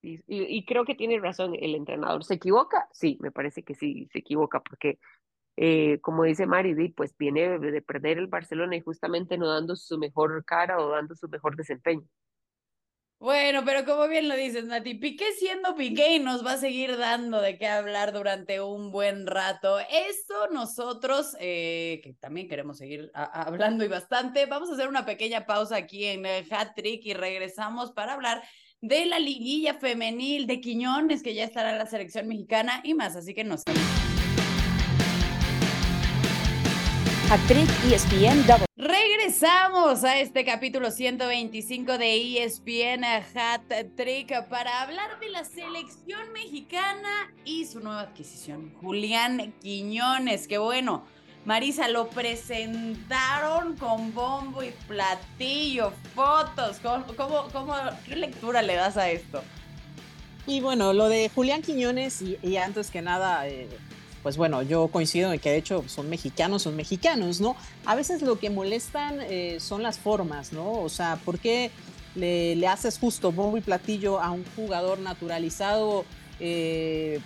Y, 0.02 0.22
y, 0.28 0.64
creo 0.66 0.86
que 0.86 0.96
tiene 0.96 1.20
razón 1.20 1.56
el 1.60 1.76
entrenador. 1.76 2.24
¿Se 2.24 2.36
equivoca? 2.36 2.88
Sí, 2.94 3.18
me 3.20 3.32
parece 3.32 3.64
que 3.64 3.76
sí, 3.76 4.08
se 4.14 4.20
equivoca, 4.20 4.62
porque 4.62 5.00
eh, 5.58 6.00
como 6.02 6.24
dice 6.24 6.46
Mari, 6.46 6.90
pues 6.90 7.18
viene 7.18 7.58
de 7.58 7.82
perder 7.82 8.20
el 8.20 8.28
Barcelona 8.28 8.76
y 8.76 8.82
justamente 8.82 9.40
no 9.40 9.48
dando 9.48 9.76
su 9.76 9.98
mejor 9.98 10.46
cara 10.46 10.80
o 10.80 10.90
dando 10.90 11.16
su 11.16 11.28
mejor 11.28 11.56
desempeño. 11.56 12.08
Bueno, 13.20 13.64
pero 13.66 13.84
como 13.84 14.08
bien 14.08 14.30
lo 14.30 14.36
dices, 14.36 14.66
Nati, 14.66 14.94
Piqué 14.94 15.26
siendo 15.40 15.76
Piqué 15.76 16.16
y 16.16 16.20
nos 16.20 16.46
va 16.46 16.54
a 16.54 16.58
seguir 16.58 16.98
dando 16.98 17.42
de 17.42 17.58
qué 17.58 17.68
hablar 17.68 18.14
durante 18.14 18.62
un 18.62 18.92
buen 18.92 19.26
rato. 19.26 19.80
Esto 19.80 20.50
nosotros, 20.52 21.36
eh, 21.40 22.00
que 22.04 22.14
también 22.14 22.48
queremos 22.48 22.78
seguir 22.78 23.10
hablando 23.16 23.84
y 23.84 23.88
bastante, 23.88 24.46
vamos 24.46 24.70
a 24.70 24.74
hacer 24.74 24.88
una 24.88 25.04
pequeña 25.04 25.48
pausa 25.48 25.78
aquí 25.78 26.06
en 26.06 26.28
el 26.28 26.46
Hat 26.54 26.76
Trick 26.76 27.04
y 27.06 27.16
regresamos 27.16 27.92
para 27.92 28.14
hablar 28.14 28.44
de 28.82 29.08
la 29.08 29.18
liguilla 29.18 29.74
femenil 29.74 30.46
de 30.46 30.62
Quiñones, 30.62 31.24
que 31.24 31.34
ya 31.34 31.44
estará 31.44 31.72
en 31.72 31.80
la 31.80 31.88
selección 31.88 32.28
mexicana 32.28 32.82
y 32.84 32.94
más, 32.94 33.16
así 33.16 33.34
que 33.34 33.44
nos 33.44 33.64
Actriz 37.30 37.68
ESPN 37.92 38.67
Regresamos 38.77 40.03
a 40.03 40.19
este 40.19 40.46
capítulo 40.46 40.91
125 40.91 41.98
de 41.98 42.43
ESPN 42.43 43.03
Hat 43.03 43.63
Trick 43.96 44.48
para 44.50 44.84
hablar 44.84 45.19
de 45.19 45.29
la 45.29 45.43
selección 45.46 46.31
mexicana 46.31 47.34
y 47.43 47.65
su 47.65 47.79
nueva 47.79 48.01
adquisición, 48.01 48.72
Julián 48.79 49.51
Quiñones, 49.63 50.48
que 50.48 50.60
bueno, 50.60 51.05
Marisa, 51.43 51.88
lo 51.88 52.07
presentaron 52.10 53.75
con 53.77 54.13
bombo 54.13 54.62
y 54.62 54.69
platillo, 54.88 55.91
fotos, 56.13 56.77
¿cómo, 56.79 57.48
cómo, 57.51 57.74
qué 58.05 58.15
lectura 58.15 58.62
le 58.62 58.75
das 58.75 58.96
a 58.96 59.10
esto? 59.10 59.43
Y 60.46 60.62
bueno, 60.62 60.93
lo 60.93 61.10
de 61.10 61.29
Julián 61.34 61.63
Quiñones 61.63 62.22
y, 62.22 62.57
antes 62.57 62.91
que 62.91 63.01
nada... 63.01 63.48
Eh 63.48 63.67
pues 64.27 64.36
bueno, 64.36 64.62
yo 64.62 64.89
coincido 64.89 65.31
en 65.31 65.39
que 65.39 65.51
de 65.51 65.55
hecho 65.55 65.86
son 65.88 66.10
mexicanos, 66.10 66.63
son 66.63 66.75
mexicanos, 66.75 67.39
¿no? 67.39 67.55
A 67.86 67.96
veces 67.96 68.22
lo 68.22 68.38
que 68.38 68.50
molestan 68.50 69.22
eh, 69.22 69.55
son 69.62 69.81
las 69.81 70.00
formas, 70.00 70.51
¿no? 70.51 70.81
O 70.81 70.89
sea, 70.89 71.15
¿por 71.24 71.39
qué 71.39 71.72
le, 72.13 72.57
le 72.57 72.67
haces 72.67 73.00
justo 73.00 73.31
bombo 73.31 73.55
y 73.55 73.62
platillo 73.62 74.19
a 74.19 74.31
un 74.31 74.43
jugador 74.57 75.00
naturalizado 75.00 76.03
eh, 76.41 77.22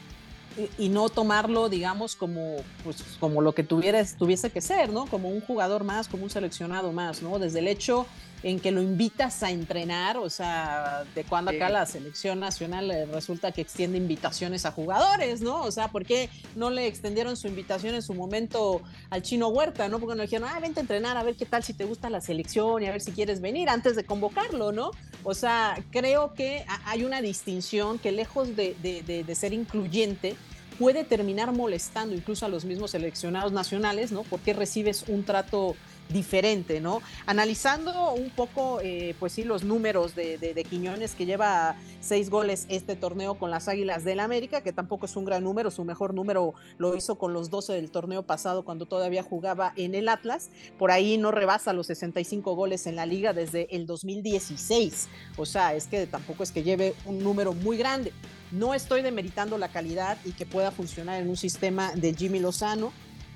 y, 0.58 0.86
y 0.86 0.90
no 0.90 1.10
tomarlo, 1.10 1.70
digamos, 1.70 2.16
como, 2.16 2.58
pues, 2.84 3.04
como 3.20 3.42
lo 3.42 3.54
que 3.54 3.64
tuvieras, 3.64 4.16
tuviese 4.18 4.50
que 4.50 4.62
ser, 4.62 4.92
¿no? 4.92 5.06
Como 5.06 5.30
un 5.30 5.42
jugador 5.42 5.84
más, 5.84 6.08
como 6.08 6.24
un 6.24 6.30
seleccionado 6.30 6.92
más, 6.92 7.22
¿no? 7.22 7.40
Desde 7.40 7.60
el 7.60 7.68
hecho 7.68 8.06
en 8.44 8.60
que 8.60 8.72
lo 8.72 8.82
invitas 8.82 9.44
a 9.44 9.52
entrenar, 9.52 10.18
o 10.18 10.28
sea, 10.28 11.04
de 11.14 11.24
cuando 11.24 11.52
acá 11.52 11.68
Sí. 11.68 11.74
la 11.74 11.86
selección 11.86 12.40
nacional 12.40 12.90
eh, 12.90 13.06
resulta 13.06 13.52
que 13.52 13.62
extiende 13.62 14.00
invitaciones 14.00 14.66
a 14.66 14.72
jugadores, 14.72 15.42
¿no? 15.42 15.62
O 15.62 15.72
sea, 15.72 15.90
¿por 15.90 16.06
qué 16.08 16.28
no 16.56 16.72
le 16.72 16.88
extendieron 16.88 17.38
su 17.38 17.48
invitación 17.48 17.94
en 17.94 18.02
su 18.02 18.16
momento 18.16 18.82
al 19.12 19.22
chino 19.22 19.50
Huerta, 19.50 19.88
¿no? 19.90 20.00
Porque 20.00 20.16
no 20.16 20.24
le 20.24 20.24
dijeron, 20.24 20.50
ah, 20.52 20.60
vente 20.60 20.80
a 20.80 20.82
entrenar 20.82 21.18
a 21.18 21.24
ver 21.24 21.36
qué 21.36 21.46
tal 21.46 21.62
si 21.64 21.74
te 21.76 21.86
gusta 21.86 22.10
la 22.10 22.20
selección 22.20 22.82
y 22.82 22.88
a 22.88 22.92
ver 22.92 23.02
si 23.02 23.12
quieres 23.12 23.42
venir 23.42 23.70
antes 23.70 23.96
de 23.96 24.06
convocarlo, 24.06 24.72
¿no? 24.72 24.90
O 25.24 25.34
sea, 25.34 25.78
creo 25.92 26.34
que 26.34 26.66
ha- 26.68 26.90
hay 26.92 27.04
una 27.04 27.22
distinción 27.22 28.00
que 28.00 28.12
lejos 28.12 28.56
de- 28.56 28.76
de- 28.82 29.24
de 29.24 29.36
ser 29.36 29.54
incluyente, 29.54 30.36
puede 30.80 31.04
terminar 31.04 31.52
molestando 31.52 32.16
incluso 32.16 32.46
a 32.46 32.50
los 32.50 32.66
mismos 32.66 32.92
seleccionados 32.92 33.52
nacionales, 33.52 34.12
¿no? 34.12 34.24
Porque 34.24 34.54
recibes 34.54 35.06
un 35.08 35.24
trato 35.24 35.76
diferente, 36.12 36.80
¿no? 36.82 37.02
Analizando 37.26 38.14
un 38.14 38.30
poco, 38.30 38.80
eh, 38.82 39.16
pues 39.20 39.34
sí, 39.34 39.44
los 39.44 39.64
números 39.64 40.16
de, 40.16 40.38
de- 40.38 40.54
de 40.54 40.64
Quiñones, 40.64 41.16
que 41.16 41.26
lleva 41.26 41.76
seis 42.00 42.30
goles 42.30 42.66
este 42.70 42.96
torneo 42.96 43.36
con 43.36 43.52
las 43.52 43.68
Águilas 43.68 44.04
del 44.04 44.20
América, 44.20 44.62
que 44.62 44.74
tampoco 44.74 45.06
es 45.06 45.16
un 45.16 45.26
gran 45.26 45.44
número, 45.44 45.72
su 45.72 45.84
mejor 45.86 46.14
número 46.14 46.54
lo 46.78 46.96
hizo 46.96 47.16
con 47.18 47.34
los 47.34 47.50
12 47.50 47.74
del 47.74 47.92
torneo 47.92 48.24
pasado 48.24 48.64
cuando 48.64 48.86
todavía 48.86 49.24
jugaba 49.24 49.74
en 49.76 49.96
el 49.96 50.10
Atlas, 50.10 50.50
por 50.78 50.92
ahí 50.92 51.18
no 51.18 51.32
rebasa 51.32 51.74
los 51.74 51.88
65 51.88 52.56
goles 52.56 52.86
en 52.88 52.96
la 52.96 53.06
liga 53.06 53.34
desde 53.34 53.68
el 53.76 53.86
2016, 53.86 55.08
o 55.38 55.46
sea, 55.46 55.74
es 55.76 55.88
que 55.88 56.08
tampoco 56.08 56.44
es 56.44 56.52
que 56.52 56.64
lleve 56.64 56.94
un 57.06 57.20
número 57.20 57.54
muy 57.54 57.78
grande. 57.78 58.12
No 58.52 58.74
estoy 58.74 59.02
demeritando 59.02 59.58
la 59.58 59.70
calidad 59.70 60.18
y 60.26 60.32
que 60.34 60.46
pueda 60.46 60.72
funcionar 60.72 61.22
en 61.22 61.30
un 61.30 61.38
sistema 61.38 61.92
de 61.96 62.14
Jimmy 62.14 62.40
Lozano, 62.40 62.92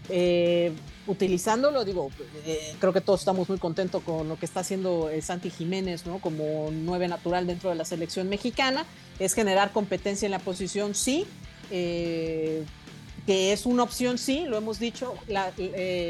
eh, 0.10 0.72
utilizándolo, 1.08 1.86
digo, 1.86 2.10
eh, 2.46 2.76
creo 2.80 2.94
que 2.94 3.02
todos 3.02 3.22
estamos 3.22 3.48
muy 3.50 3.58
contentos 3.58 4.02
con 4.04 4.28
lo 4.28 4.38
que 4.38 4.46
está 4.46 4.62
haciendo 4.62 5.10
eh, 5.10 5.22
Santi 5.22 5.50
Jiménez, 5.50 6.06
¿no? 6.06 6.20
Como 6.20 6.70
nueve 6.72 7.08
natural 7.08 7.46
dentro 7.48 7.70
de 7.70 7.76
la 7.76 7.86
selección 7.86 8.28
mexicana, 8.30 8.86
es 9.20 9.34
generar 9.34 9.72
competencia 9.72 10.26
en 10.26 10.32
la 10.32 10.40
posición, 10.40 10.96
sí, 10.96 11.26
eh, 11.72 12.64
que 13.26 13.54
es 13.54 13.66
una 13.66 13.82
opción, 13.82 14.20
sí, 14.20 14.46
lo 14.48 14.56
hemos 14.58 14.78
dicho, 14.78 15.16
la- 15.28 15.52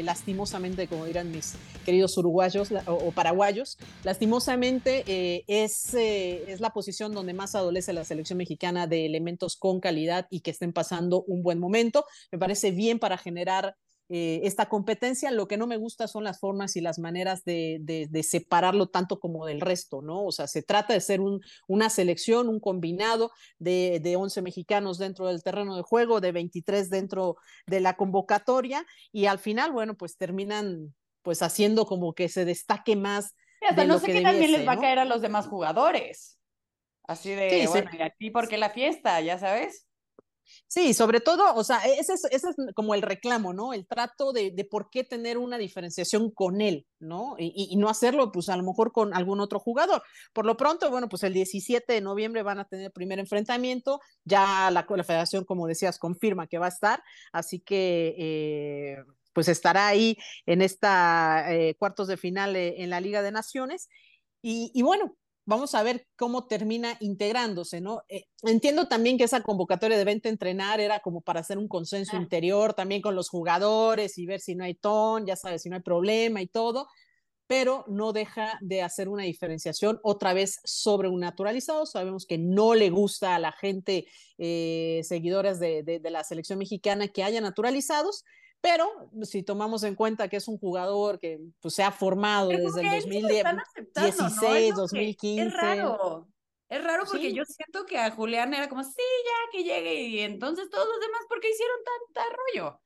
lastimosamente, 0.02 0.86
como 0.86 1.06
dirán 1.06 1.30
mis 1.30 1.54
queridos 1.86 2.18
uruguayos 2.18 2.70
o, 2.86 2.92
o 2.92 3.10
paraguayos, 3.12 3.78
lastimosamente 4.04 5.02
es, 5.46 5.94
es 5.94 6.60
la 6.60 6.70
posición 6.70 7.12
donde 7.12 7.32
más 7.32 7.54
adolece 7.54 7.94
la 7.94 8.04
selección 8.04 8.36
mexicana 8.36 8.86
de 8.86 9.06
elementos 9.06 9.56
con 9.56 9.80
calidad 9.80 10.26
y 10.30 10.40
que 10.40 10.50
estén 10.50 10.74
pasando 10.74 11.22
un 11.26 11.42
buen 11.42 11.58
momento. 11.58 12.04
Me 12.30 12.38
parece 12.38 12.70
bien 12.70 12.98
para 12.98 13.16
generar 13.16 13.76
eh, 14.08 14.40
esta 14.44 14.68
competencia. 14.68 15.30
Lo 15.30 15.48
que 15.48 15.56
no 15.56 15.66
me 15.66 15.76
gusta 15.76 16.06
son 16.08 16.24
las 16.24 16.38
formas 16.40 16.76
y 16.76 16.80
las 16.80 16.98
maneras 16.98 17.44
de, 17.44 17.78
de- 17.80 18.06
de 18.08 18.22
separarlo 18.22 18.88
tanto 18.88 19.18
como 19.20 19.46
del 19.46 19.60
resto, 19.60 20.02
¿no? 20.02 20.24
O 20.24 20.32
sea, 20.32 20.46
se 20.46 20.62
trata 20.62 20.94
de 20.94 21.00
ser 21.00 21.20
un- 21.20 21.40
una 21.68 21.90
selección, 21.90 22.48
un 22.48 22.60
combinado 22.60 23.30
de, 23.58 24.00
de 24.02 24.16
11 24.16 24.42
mexicanos 24.42 24.98
dentro 24.98 25.26
del 25.28 25.42
terreno 25.42 25.76
de 25.76 25.82
juego, 25.82 26.20
de 26.20 26.32
23 26.32 26.90
dentro 26.90 27.36
de 27.66 27.80
la 27.80 27.96
convocatoria 27.96 28.86
y 29.12 29.26
al 29.26 29.38
final, 29.38 29.72
bueno, 29.72 29.96
pues 29.96 30.16
terminan 30.16 30.94
pues 31.22 31.42
haciendo 31.42 31.86
como 31.86 32.14
que 32.14 32.28
se 32.28 32.44
destaque 32.44 32.94
más. 32.96 33.34
Y 33.60 33.66
hasta 33.66 33.82
de 33.82 33.88
no 33.88 33.94
lo 33.94 34.00
sé 34.00 34.06
que 34.06 34.12
qué 34.14 34.22
también 34.22 34.52
les 34.52 34.68
va 34.68 34.72
a 34.72 34.80
caer 34.80 34.98
a 35.00 35.04
los 35.04 35.20
demás 35.22 35.46
jugadores. 35.48 36.38
Así 37.08 37.30
de, 37.30 37.50
Sí, 37.50 37.60
sí. 37.62 37.66
bueno, 37.66 37.90
y 37.98 38.02
aquí 38.02 38.30
porque 38.30 38.56
la 38.58 38.70
fiesta, 38.70 39.20
ya 39.20 39.38
sabes. 39.38 39.85
Sí, 40.66 40.94
sobre 40.94 41.20
todo, 41.20 41.54
o 41.54 41.64
sea, 41.64 41.78
ese 41.78 42.14
es, 42.14 42.24
ese 42.30 42.48
es 42.50 42.56
como 42.74 42.94
el 42.94 43.02
reclamo, 43.02 43.52
¿no? 43.52 43.72
El 43.72 43.86
trato 43.86 44.32
de, 44.32 44.50
de 44.50 44.64
por 44.64 44.90
qué 44.90 45.04
tener 45.04 45.38
una 45.38 45.58
diferenciación 45.58 46.30
con 46.30 46.60
él, 46.60 46.86
¿no? 46.98 47.36
Y, 47.38 47.76
no 47.76 47.88
hacerlo, 47.88 48.32
pues 48.32 48.48
a 48.48 48.56
lo 48.56 48.62
mejor 48.62 48.92
con 48.92 49.14
algún 49.14 49.40
otro 49.40 49.58
jugador. 49.58 50.02
Por 50.32 50.46
lo 50.46 50.56
pronto, 50.56 50.90
bueno, 50.90 51.08
pues 51.08 51.22
el 51.22 51.34
17 51.34 51.92
de 51.92 52.00
noviembre 52.00 52.42
van 52.42 52.58
a 52.58 52.64
tener 52.66 52.86
el 52.86 52.92
primer 52.92 53.18
enfrentamiento. 53.18 54.00
Ya 54.24 54.70
la, 54.70 54.84
federación, 55.04 55.44
como 55.44 55.66
decías, 55.66 55.98
confirma 55.98 56.46
que 56.46 56.58
va 56.58 56.66
a 56.66 56.70
estar. 56.70 57.02
Así 57.32 57.60
que, 57.60 58.14
eh, 58.18 58.96
pues 59.32 59.48
estará 59.48 59.88
ahí 59.88 60.16
en 60.46 60.62
esta 60.62 61.52
eh, 61.52 61.74
cuartos 61.78 62.08
de 62.08 62.16
final 62.16 62.56
eh, 62.56 62.82
en 62.82 62.90
la 62.90 63.00
Liga 63.00 63.22
de 63.22 63.32
Naciones. 63.32 63.88
Y 64.42 64.80
bueno, 64.82 65.16
vamos 65.46 65.74
a 65.74 65.82
ver 65.82 66.06
cómo 66.16 66.46
termina 66.46 66.96
integrándose, 67.00 67.80
¿no? 67.80 68.02
Eh, 68.08 68.24
entiendo 68.42 68.88
también 68.88 69.16
que 69.16 69.24
esa 69.24 69.42
convocatoria 69.42 69.96
de 69.96 70.04
vente 70.04 70.28
a 70.28 70.32
entrenar 70.32 70.80
era 70.80 71.00
como 71.00 71.22
para 71.22 71.40
hacer 71.40 71.56
un 71.58 71.68
consenso 71.68 72.16
Ah. 72.16 72.20
interior 72.20 72.74
también 72.74 73.00
con 73.02 73.14
los 73.14 73.28
jugadores 73.30 74.18
y 74.18 74.26
ver 74.26 74.40
si 74.40 74.54
no 74.56 74.64
hay 74.64 74.74
ton, 74.74 75.24
ya 75.26 75.36
sabes, 75.36 75.62
si 75.62 75.70
no 75.70 75.76
hay 75.76 75.82
problema 75.82 76.42
y 76.42 76.48
todo, 76.48 76.88
pero 77.48 77.84
no 77.88 78.12
deja 78.12 78.58
de 78.60 78.82
hacer 78.82 79.08
una 79.08 79.22
diferenciación 79.22 80.00
otra 80.02 80.34
vez 80.34 80.58
sobre 80.64 81.08
un 81.08 81.20
naturalizado. 81.20 81.86
Sabemos 81.86 82.26
que 82.26 82.38
no 82.38 82.74
le 82.74 82.90
gusta 82.90 83.36
a 83.36 83.38
la 83.38 83.52
gente, 83.52 84.06
eh, 84.38 85.00
seguidores 85.04 85.60
de, 85.60 85.84
de, 85.84 86.00
de 86.00 86.10
la 86.10 86.24
selección 86.24 86.58
mexicana, 86.58 87.06
que 87.08 87.22
haya 87.22 87.40
naturalizados, 87.40 88.24
pero 88.60 89.10
si 89.22 89.42
tomamos 89.42 89.82
en 89.84 89.94
cuenta 89.94 90.28
que 90.28 90.36
es 90.36 90.48
un 90.48 90.58
jugador 90.58 91.18
que 91.18 91.40
pues, 91.60 91.74
se 91.74 91.82
ha 91.82 91.92
formado 91.92 92.48
Pero 92.48 92.64
desde 92.64 92.80
el 92.80 92.86
que 92.88 92.92
a 92.92 92.96
él 92.96 93.02
sí 93.02 93.08
lo 93.08 93.14
2010, 93.28 93.36
están 93.38 93.60
aceptando, 93.60 94.08
¿no? 94.08 94.08
Es 94.08 94.16
16, 94.40 94.68
lo 94.70 94.74
que- 94.76 94.80
2015. 94.80 95.46
Es 95.46 95.54
raro. 95.54 96.28
Es 96.68 96.82
raro 96.84 97.04
porque 97.06 97.28
Sí. 97.30 97.34
yo 97.34 97.44
siento 97.44 97.86
que 97.86 97.96
a 97.98 98.10
Julián 98.10 98.52
era 98.52 98.68
como, 98.68 98.82
sí, 98.82 98.90
ya 98.96 99.50
que 99.52 99.62
llegue. 99.62 100.02
Y 100.02 100.18
entonces 100.20 100.68
todos 100.68 100.88
los 100.88 100.98
demás, 101.00 101.20
¿por 101.28 101.38
qué 101.40 101.50
hicieron 101.50 101.76
tanta 102.14 102.36
rollo? 102.36 102.80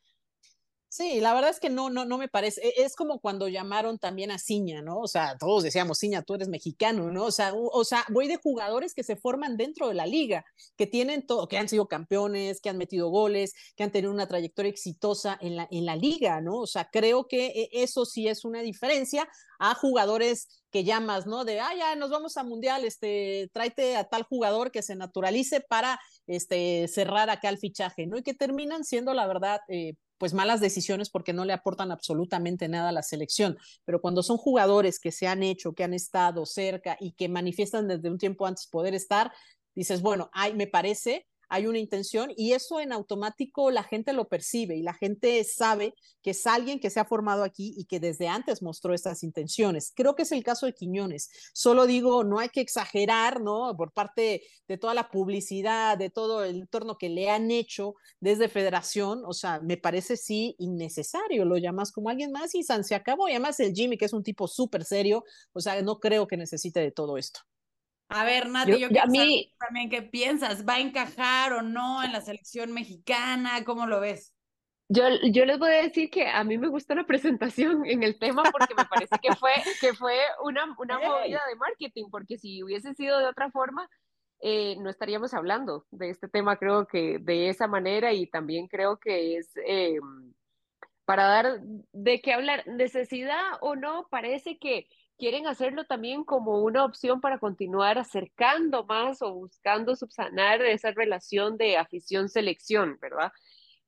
Sí, 0.92 1.20
la 1.20 1.32
verdad 1.34 1.50
es 1.50 1.60
que 1.60 1.70
no, 1.70 1.88
no, 1.88 2.04
no 2.04 2.18
me 2.18 2.26
parece. 2.28 2.60
e- 2.66 2.82
Es 2.84 2.96
como 2.96 3.20
cuando 3.20 3.46
llamaron 3.46 3.98
también 4.00 4.32
a 4.32 4.38
Ciña, 4.40 4.82
¿no? 4.82 4.98
O 4.98 5.06
sea, 5.06 5.36
todos 5.38 5.62
decíamos, 5.62 6.00
Ciña, 6.00 6.22
tú 6.22 6.34
eres 6.34 6.48
mexicano, 6.48 7.12
¿no? 7.12 7.26
O 7.26 7.30
sea, 7.30 7.54
u- 7.54 7.70
o 7.72 7.84
sea, 7.84 8.04
voy 8.08 8.26
de 8.26 8.38
jugadores 8.38 8.92
que 8.92 9.04
se 9.04 9.14
forman 9.14 9.56
dentro 9.56 9.86
de 9.86 9.94
la 9.94 10.04
liga, 10.06 10.44
que 10.76 10.88
tienen 10.88 11.24
todo, 11.28 11.46
que 11.46 11.58
han 11.58 11.68
sido 11.68 11.86
campeones, 11.86 12.60
que 12.60 12.70
han 12.70 12.76
metido 12.78 13.08
goles, 13.08 13.52
que 13.76 13.84
han 13.84 13.92
tenido 13.92 14.10
una 14.12 14.26
trayectoria 14.26 14.70
exitosa 14.70 15.38
en 15.40 15.54
la, 15.56 15.68
en 15.70 15.86
la 15.86 15.94
liga, 15.94 16.40
¿no? 16.40 16.56
O 16.58 16.66
sea, 16.66 16.88
creo 16.90 17.28
que 17.28 17.46
e- 17.46 17.68
eso 17.72 18.04
sí 18.04 18.26
es 18.26 18.44
una 18.44 18.60
diferencia 18.60 19.28
a 19.60 19.74
jugadores 19.76 20.48
que 20.70 20.84
llamas, 20.84 21.26
¿no? 21.26 21.44
De, 21.44 21.60
ah, 21.60 21.74
ya 21.76 21.96
nos 21.96 22.10
vamos 22.10 22.36
a 22.36 22.44
mundial, 22.44 22.84
este, 22.84 23.50
tráete 23.52 23.96
a 23.96 24.04
tal 24.04 24.22
jugador 24.22 24.70
que 24.70 24.82
se 24.82 24.96
naturalice 24.96 25.60
para, 25.60 26.00
este, 26.26 26.88
cerrar 26.88 27.30
acá 27.30 27.48
el 27.48 27.58
fichaje, 27.58 28.06
¿no? 28.06 28.16
Y 28.16 28.22
que 28.22 28.34
terminan 28.34 28.84
siendo, 28.84 29.14
la 29.14 29.26
verdad, 29.26 29.60
eh, 29.68 29.94
pues 30.18 30.34
malas 30.34 30.60
decisiones 30.60 31.08
porque 31.08 31.32
no 31.32 31.46
le 31.46 31.54
aportan 31.54 31.90
absolutamente 31.90 32.68
nada 32.68 32.90
a 32.90 32.92
la 32.92 33.02
selección. 33.02 33.56
Pero 33.86 34.02
cuando 34.02 34.22
son 34.22 34.36
jugadores 34.36 35.00
que 35.00 35.12
se 35.12 35.26
han 35.26 35.42
hecho, 35.42 35.72
que 35.72 35.82
han 35.82 35.94
estado 35.94 36.44
cerca 36.44 36.96
y 37.00 37.12
que 37.12 37.30
manifiestan 37.30 37.88
desde 37.88 38.10
un 38.10 38.18
tiempo 38.18 38.46
antes 38.46 38.66
poder 38.66 38.94
estar, 38.94 39.32
dices, 39.74 40.02
bueno, 40.02 40.28
ay, 40.34 40.52
me 40.52 40.66
parece, 40.66 41.26
hay 41.50 41.66
una 41.66 41.78
intención 41.78 42.32
y 42.36 42.52
eso 42.52 42.80
en 42.80 42.92
automático 42.92 43.70
la 43.70 43.82
gente 43.82 44.12
lo 44.12 44.28
percibe 44.28 44.76
y 44.76 44.82
la 44.82 44.94
gente 44.94 45.42
sabe 45.44 45.94
que 46.22 46.30
es 46.30 46.46
alguien 46.46 46.80
que 46.80 46.90
se 46.90 47.00
ha 47.00 47.04
formado 47.04 47.42
aquí 47.42 47.74
y 47.76 47.84
que 47.84 48.00
desde 48.00 48.28
antes 48.28 48.62
mostró 48.62 48.94
estas 48.94 49.22
intenciones. 49.22 49.92
Creo 49.94 50.14
que 50.14 50.22
es 50.22 50.32
el 50.32 50.44
caso 50.44 50.66
de 50.66 50.74
Quiñones. 50.74 51.30
Solo 51.52 51.86
digo, 51.86 52.24
no 52.24 52.38
hay 52.38 52.50
que 52.50 52.60
exagerar, 52.60 53.40
¿no? 53.42 53.76
Por 53.76 53.92
parte 53.92 54.42
de 54.68 54.78
toda 54.78 54.94
la 54.94 55.10
publicidad, 55.10 55.98
de 55.98 56.08
todo 56.08 56.44
el 56.44 56.60
entorno 56.60 56.96
que 56.96 57.08
le 57.08 57.30
han 57.30 57.50
hecho 57.50 57.94
desde 58.20 58.48
Federación, 58.48 59.22
o 59.26 59.32
sea, 59.32 59.60
me 59.60 59.76
parece 59.76 60.16
sí 60.16 60.54
innecesario, 60.58 61.44
lo 61.44 61.56
llamas 61.56 61.90
como 61.90 62.08
alguien 62.08 62.30
más 62.30 62.54
y 62.54 62.62
San 62.62 62.84
se 62.84 62.94
acabó, 62.94 63.28
y 63.28 63.32
además 63.32 63.58
el 63.60 63.74
Jimmy, 63.74 63.98
que 63.98 64.04
es 64.04 64.12
un 64.12 64.22
tipo 64.22 64.46
súper 64.46 64.84
serio, 64.84 65.24
o 65.52 65.60
sea, 65.60 65.82
no 65.82 65.98
creo 65.98 66.26
que 66.26 66.36
necesite 66.36 66.80
de 66.80 66.92
todo 66.92 67.18
esto. 67.18 67.40
A 68.10 68.24
ver, 68.24 68.48
Nati, 68.48 68.72
Yo- 68.72 68.78
yo, 68.78 68.86
a 68.86 68.90
quiero 68.90 69.06
saber 69.06 69.26
mí- 69.28 69.54
también 69.58 69.88
qué 69.90 70.02
piensas. 70.02 70.66
¿Va 70.68 70.74
a 70.74 70.80
encajar 70.80 71.52
o 71.52 71.62
no 71.62 72.02
en 72.02 72.12
la 72.12 72.20
selección 72.20 72.72
mexicana? 72.72 73.64
¿Cómo 73.64 73.86
lo 73.86 74.00
ves? 74.00 74.34
Yo, 74.88 75.04
yo 75.32 75.44
les 75.44 75.58
voy 75.60 75.68
a 75.70 75.82
decir 75.82 76.10
que 76.10 76.26
a 76.26 76.42
mí 76.42 76.58
me 76.58 76.66
gustó 76.66 76.96
la 76.96 77.06
presentación 77.06 77.86
en 77.86 78.02
el 78.02 78.18
tema 78.18 78.42
porque 78.50 78.74
me 78.74 78.84
parece 78.86 79.16
que 79.22 79.34
fue, 79.36 79.52
que 79.80 79.94
fue 79.94 80.18
una, 80.42 80.64
una 80.78 80.98
movida 80.98 81.40
de 81.48 81.54
marketing, 81.56 82.06
porque 82.10 82.38
si 82.38 82.62
hubiese 82.64 82.92
sido 82.94 83.18
de 83.20 83.26
otra 83.26 83.50
forma, 83.52 83.88
eh, 84.40 84.74
no 84.80 84.90
estaríamos 84.90 85.32
hablando 85.32 85.86
de 85.92 86.10
este 86.10 86.26
tema, 86.26 86.56
creo 86.56 86.86
que 86.88 87.18
de 87.20 87.50
esa 87.50 87.68
manera 87.68 88.12
y 88.12 88.26
también 88.26 88.66
creo 88.66 88.98
que 88.98 89.36
es 89.36 89.52
eh, 89.64 90.00
para 91.04 91.24
dar 91.26 91.60
de 91.92 92.20
qué 92.20 92.32
hablar, 92.32 92.66
necesidad 92.66 93.44
o 93.60 93.76
no, 93.76 94.08
parece 94.10 94.58
que 94.58 94.88
quieren 95.20 95.46
hacerlo 95.46 95.84
también 95.84 96.24
como 96.24 96.62
una 96.62 96.82
opción 96.84 97.20
para 97.20 97.38
continuar 97.38 97.98
acercando 97.98 98.84
más 98.86 99.20
o 99.20 99.34
buscando 99.34 99.94
subsanar 99.94 100.62
esa 100.62 100.92
relación 100.92 101.58
de 101.58 101.76
afición-selección, 101.76 102.98
¿verdad? 103.02 103.30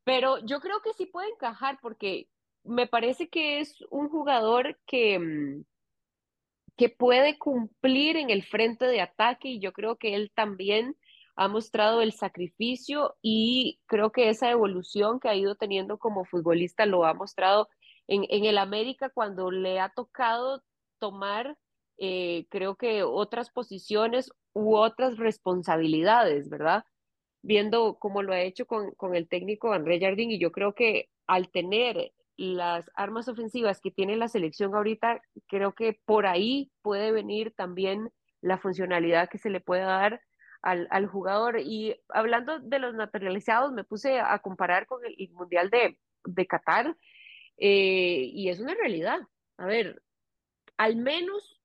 Pero 0.04 0.38
yo 0.44 0.60
creo 0.60 0.82
que 0.82 0.92
sí 0.92 1.06
puede 1.06 1.30
encajar 1.30 1.78
porque 1.80 2.28
me 2.64 2.86
parece 2.86 3.30
que 3.30 3.60
es 3.60 3.74
un 3.90 4.10
jugador 4.10 4.78
que, 4.86 5.18
mm, 5.18 5.64
que 6.76 6.90
puede 6.90 7.38
cumplir 7.38 8.16
en 8.18 8.28
el 8.28 8.44
frente 8.44 8.84
de 8.86 9.00
ataque 9.00 9.48
y 9.48 9.58
yo 9.60 9.72
creo 9.72 9.96
que 9.96 10.14
él 10.14 10.32
también 10.34 10.96
ha 11.34 11.48
mostrado 11.48 12.02
el 12.02 12.12
sacrificio 12.12 13.16
y 13.22 13.80
creo 13.86 14.12
que 14.12 14.28
esa 14.28 14.50
evolución 14.50 15.18
que 15.18 15.30
ha 15.30 15.34
ido 15.34 15.54
teniendo 15.54 15.98
como 15.98 16.26
futbolista 16.26 16.84
lo 16.84 17.06
ha 17.06 17.14
mostrado 17.14 17.70
en, 18.06 18.26
en 18.28 18.44
el 18.44 18.58
América 18.58 19.08
cuando 19.08 19.50
le 19.50 19.80
ha 19.80 19.88
tocado 19.88 20.62
tomar, 21.02 21.56
eh, 21.98 22.46
creo 22.48 22.76
que 22.76 23.02
otras 23.02 23.50
posiciones 23.50 24.30
u 24.52 24.76
otras 24.76 25.16
responsabilidades, 25.16 26.48
¿verdad? 26.48 26.84
Viendo 27.42 27.96
cómo 27.98 28.22
lo 28.22 28.32
ha 28.32 28.40
hecho 28.40 28.66
con, 28.66 28.92
con 28.92 29.16
el 29.16 29.28
técnico 29.28 29.72
André 29.72 29.98
Jardín 29.98 30.30
y 30.30 30.38
yo 30.38 30.52
creo 30.52 30.74
que 30.74 31.08
al 31.26 31.50
tener 31.50 32.12
las 32.36 32.88
armas 32.94 33.26
ofensivas 33.26 33.80
que 33.80 33.90
tiene 33.90 34.14
la 34.16 34.28
selección 34.28 34.76
ahorita, 34.76 35.22
creo 35.48 35.72
que 35.72 35.98
por 36.04 36.26
ahí 36.26 36.70
puede 36.82 37.10
venir 37.10 37.52
también 37.56 38.10
la 38.40 38.58
funcionalidad 38.58 39.28
que 39.28 39.38
se 39.38 39.50
le 39.50 39.60
puede 39.60 39.82
dar 39.82 40.20
al, 40.62 40.86
al 40.90 41.08
jugador. 41.08 41.58
Y 41.58 41.96
hablando 42.10 42.60
de 42.60 42.78
los 42.78 42.94
naturalizados, 42.94 43.72
me 43.72 43.82
puse 43.82 44.20
a 44.20 44.38
comparar 44.38 44.86
con 44.86 45.00
el, 45.04 45.30
Mundial 45.32 45.68
de, 45.68 45.98
de 46.26 46.46
Qatar 46.46 46.96
eh, 47.56 48.30
y 48.32 48.50
es 48.50 48.60
una 48.60 48.74
realidad. 48.74 49.18
A 49.58 49.66
ver, 49.66 50.00
al 50.76 50.96
menos 50.96 51.60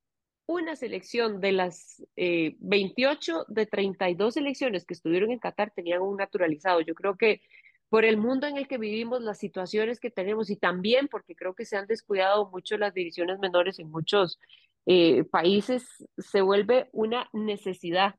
una 0.46 0.76
selección 0.76 1.40
de 1.40 1.52
las 1.52 2.02
eh, 2.16 2.56
28 2.60 3.44
de 3.48 3.66
32 3.66 4.34
selecciones 4.34 4.86
que 4.86 4.94
estuvieron 4.94 5.30
en 5.30 5.38
Qatar 5.38 5.72
tenían 5.74 6.00
un 6.00 6.16
naturalizado. 6.16 6.80
Yo 6.80 6.94
creo 6.94 7.16
que 7.16 7.42
por 7.90 8.04
el 8.04 8.16
mundo 8.16 8.46
en 8.46 8.56
el 8.56 8.68
que 8.68 8.78
vivimos, 8.78 9.22
las 9.22 9.38
situaciones 9.38 10.00
que 10.00 10.10
tenemos 10.10 10.50
y 10.50 10.56
también 10.56 11.08
porque 11.08 11.34
creo 11.34 11.54
que 11.54 11.64
se 11.64 11.76
han 11.76 11.86
descuidado 11.86 12.50
mucho 12.50 12.78
las 12.78 12.94
divisiones 12.94 13.38
menores 13.38 13.78
en 13.78 13.90
muchos 13.90 14.38
eh, 14.86 15.24
países, 15.24 15.86
se 16.16 16.40
vuelve 16.40 16.88
una 16.92 17.28
necesidad. 17.34 18.14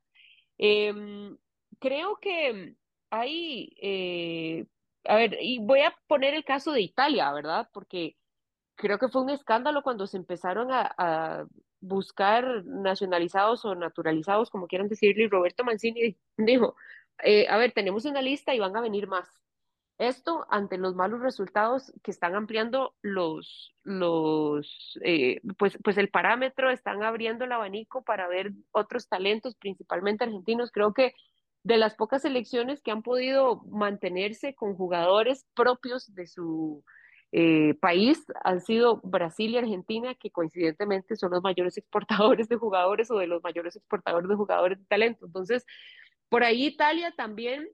Em, 0.59 1.37
creo 1.79 2.19
que 2.21 2.75
hay, 3.09 3.73
eh, 3.81 4.65
a 5.05 5.15
ver, 5.15 5.37
y 5.41 5.59
voy 5.59 5.81
a 5.81 5.95
poner 6.07 6.35
el 6.35 6.43
caso 6.43 6.71
de 6.73 6.81
Italia, 6.81 7.31
¿verdad? 7.33 7.69
Porque 7.73 8.17
creo 8.79 8.97
que 8.97 9.09
fue 9.09 9.21
un 9.21 9.29
escándalo 9.29 9.83
cuando 9.83 10.07
se 10.07 10.17
empezaron 10.17 10.71
a, 10.71 10.95
a 10.97 11.45
buscar 11.81 12.65
nacionalizados 12.65 13.65
o 13.65 13.75
naturalizados, 13.75 14.49
como 14.49 14.67
quieran 14.67 14.87
decirle, 14.87 15.25
y 15.25 15.27
Roberto 15.27 15.63
Mancini 15.63 16.17
dijo, 16.37 16.75
eh, 17.23 17.47
a 17.49 17.57
ver, 17.57 17.73
tenemos 17.73 18.05
una 18.05 18.21
lista 18.21 18.55
y 18.55 18.59
van 18.59 18.75
a 18.77 18.81
venir 18.81 19.07
más. 19.07 19.27
Esto 19.97 20.45
ante 20.49 20.77
los 20.77 20.95
malos 20.95 21.19
resultados 21.19 21.91
que 22.03 22.11
están 22.11 22.33
ampliando 22.33 22.95
los, 23.01 23.75
los 23.83 24.97
eh, 25.03 25.41
pues, 25.57 25.77
pues 25.83 25.97
el 25.97 26.09
parámetro, 26.09 26.71
están 26.71 27.03
abriendo 27.03 27.43
el 27.43 27.51
abanico 27.51 28.01
para 28.03 28.29
ver 28.29 28.53
otros 28.71 29.09
talentos, 29.09 29.55
principalmente 29.55 30.23
argentinos. 30.23 30.71
Creo 30.71 30.93
que 30.93 31.13
de 31.63 31.75
las 31.75 31.95
pocas 31.95 32.21
selecciones 32.21 32.81
que 32.81 32.91
han 32.91 33.03
podido 33.03 33.61
mantenerse 33.65 34.55
con 34.55 34.73
jugadores 34.75 35.45
propios 35.53 36.15
de 36.15 36.27
su 36.27 36.85
eh, 37.31 37.75
país 37.75 38.25
han 38.43 38.61
sido 38.61 39.01
Brasil 39.03 39.51
y 39.51 39.57
Argentina, 39.57 40.15
que 40.15 40.31
coincidentemente 40.31 41.15
son 41.15 41.31
los 41.31 41.43
mayores 41.43 41.77
exportadores 41.77 42.49
de 42.49 42.55
jugadores 42.55 43.11
o 43.11 43.17
de 43.17 43.27
los 43.27 43.43
mayores 43.43 43.75
exportadores 43.75 44.29
de 44.29 44.35
jugadores 44.35 44.79
de 44.79 44.85
talento. 44.85 45.25
Entonces, 45.25 45.65
por 46.29 46.43
ahí 46.43 46.65
Italia 46.65 47.13
también 47.15 47.67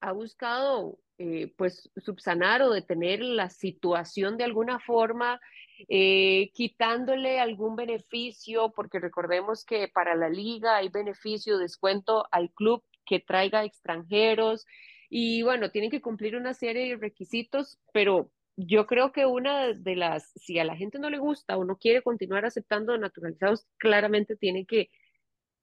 ha 0.00 0.12
buscado 0.12 0.98
eh, 1.18 1.52
pues 1.56 1.90
subsanar 1.96 2.62
o 2.62 2.70
detener 2.70 3.20
la 3.20 3.50
situación 3.50 4.36
de 4.36 4.44
alguna 4.44 4.78
forma, 4.78 5.40
eh, 5.88 6.50
quitándole 6.54 7.40
algún 7.40 7.74
beneficio, 7.74 8.72
porque 8.74 9.00
recordemos 9.00 9.64
que 9.64 9.88
para 9.88 10.14
la 10.14 10.28
liga 10.28 10.76
hay 10.76 10.88
beneficio, 10.88 11.58
descuento 11.58 12.28
al 12.30 12.52
club 12.52 12.84
que 13.04 13.18
traiga 13.18 13.64
extranjeros 13.64 14.64
y 15.10 15.42
bueno, 15.42 15.70
tienen 15.70 15.90
que 15.90 16.02
cumplir 16.02 16.36
una 16.36 16.54
serie 16.54 16.90
de 16.90 16.96
requisitos, 16.96 17.80
pero 17.92 18.30
yo 18.60 18.86
creo 18.86 19.12
que 19.12 19.24
una 19.24 19.72
de 19.72 19.94
las, 19.94 20.32
si 20.34 20.58
a 20.58 20.64
la 20.64 20.76
gente 20.76 20.98
no 20.98 21.10
le 21.10 21.18
gusta 21.18 21.56
o 21.56 21.64
no 21.64 21.76
quiere 21.76 22.02
continuar 22.02 22.44
aceptando 22.44 22.98
naturalizados, 22.98 23.68
claramente 23.78 24.36
tiene 24.36 24.66
que 24.66 24.90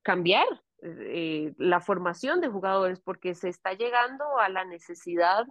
cambiar 0.01 0.47
eh, 0.81 1.53
la 1.57 1.81
formación 1.81 2.39
de 2.39 2.47
jugadores 2.47 3.01
porque 3.01 3.35
se 3.35 3.49
está 3.49 3.73
llegando 3.73 4.39
a 4.39 4.47
la 4.47 4.63
necesidad 4.63 5.45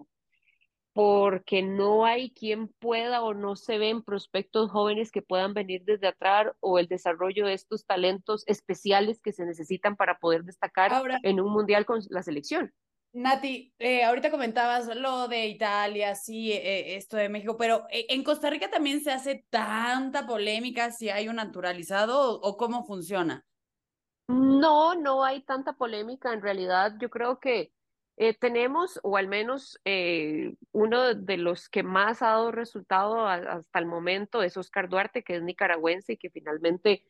porque 0.95 1.61
no 1.61 2.07
hay 2.07 2.31
quien 2.31 2.69
pueda 2.69 3.21
o 3.23 3.35
no 3.35 3.57
se 3.57 3.77
ven 3.77 4.03
prospectos 4.03 4.71
jóvenes 4.71 5.11
que 5.11 5.23
puedan 5.23 5.53
venir 5.53 5.83
desde 5.85 6.07
atrás 6.07 6.53
o 6.61 6.79
el 6.79 6.87
desarrollo 6.87 7.47
de 7.47 7.53
estos 7.53 7.85
talentos 7.85 8.45
especiales 8.47 9.21
que 9.21 9.33
se 9.33 9.45
necesitan 9.45 9.97
para 9.97 10.19
poder 10.19 10.45
destacar 10.45 10.93
en 11.25 11.41
un 11.41 11.53
mundial 11.53 11.85
con 11.85 12.01
la 12.09 12.23
selección. 12.23 12.73
Nati, 13.15 13.73
eh, 13.79 14.03
ahorita 14.03 14.31
comentabas 14.31 14.89
lo 14.97 15.29
de 15.29 15.47
Italia, 15.47 16.17
sí, 16.17 16.51
eh, 16.53 16.97
esto 16.97 17.17
de 17.17 17.29
México, 17.29 17.57
pero 17.57 17.87
¿en 17.91 18.25
Costa 18.25 18.51
Rica 18.51 18.69
también 18.71 19.01
se 19.01 19.13
hace 19.13 19.47
tanta 19.51 20.27
polémica 20.27 20.91
si 20.91 21.11
hay 21.11 21.29
un 21.29 21.37
naturalizado 21.37 22.41
o 22.41 22.57
cómo 22.57 22.85
funciona? 22.85 23.47
No, 24.29 24.95
no 24.95 25.25
hay 25.25 25.43
tanta 25.43 25.75
polémica. 25.75 26.33
En 26.33 26.43
realidad, 26.43 26.95
yo 27.01 27.09
creo 27.11 27.39
que 27.39 27.73
eh, 28.17 28.35
tenemos, 28.39 28.99
o 29.03 29.17
al 29.17 29.29
menos 29.29 29.79
eh, 29.85 30.55
uno 30.73 31.15
de 31.15 31.37
los 31.37 31.69
que 31.69 31.83
más 31.83 32.23
ha 32.23 32.29
dado 32.29 32.53
resultado 32.53 33.27
hasta 33.27 33.79
el 33.79 33.87
momento 33.87 34.43
es 34.43 34.57
Oscar 34.57 34.89
Duarte, 34.89 35.23
que 35.23 35.37
es 35.37 35.43
nicaragüense 35.43 36.15
y 36.15 36.17
que 36.17 36.31
finalmente 36.31 37.05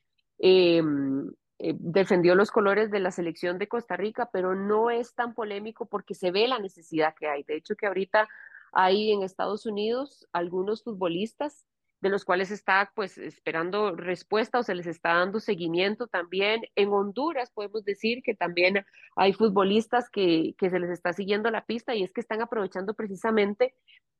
eh, 1.66 1.74
defendió 1.78 2.34
los 2.34 2.50
colores 2.50 2.90
de 2.90 3.00
la 3.00 3.10
selección 3.10 3.56
de 3.56 3.68
Costa 3.68 3.96
Rica, 3.96 4.28
pero 4.30 4.54
no 4.54 4.90
es 4.90 5.14
tan 5.14 5.32
polémico 5.32 5.86
porque 5.86 6.14
se 6.14 6.30
ve 6.30 6.46
la 6.46 6.58
necesidad 6.58 7.14
que 7.18 7.26
hay. 7.26 7.42
De 7.42 7.56
hecho, 7.56 7.74
que 7.74 7.86
ahorita 7.86 8.28
hay 8.72 9.12
en 9.12 9.22
Estados 9.22 9.64
Unidos 9.64 10.28
algunos 10.32 10.82
futbolistas 10.84 11.66
de 12.02 12.10
los 12.10 12.26
cuales 12.26 12.50
está 12.50 12.92
pues 12.94 13.16
esperando 13.16 13.96
respuesta 13.96 14.58
o 14.58 14.62
se 14.62 14.74
les 14.74 14.86
está 14.86 15.14
dando 15.14 15.40
seguimiento 15.40 16.06
también. 16.06 16.66
En 16.74 16.90
Honduras 16.90 17.50
podemos 17.50 17.82
decir 17.82 18.22
que 18.22 18.34
también 18.34 18.84
hay 19.16 19.32
futbolistas 19.32 20.10
que, 20.10 20.54
que 20.58 20.68
se 20.68 20.78
les 20.78 20.90
está 20.90 21.14
siguiendo 21.14 21.50
la 21.50 21.64
pista 21.64 21.94
y 21.94 22.02
es 22.02 22.12
que 22.12 22.20
están 22.20 22.42
aprovechando 22.42 22.92
precisamente, 22.92 23.74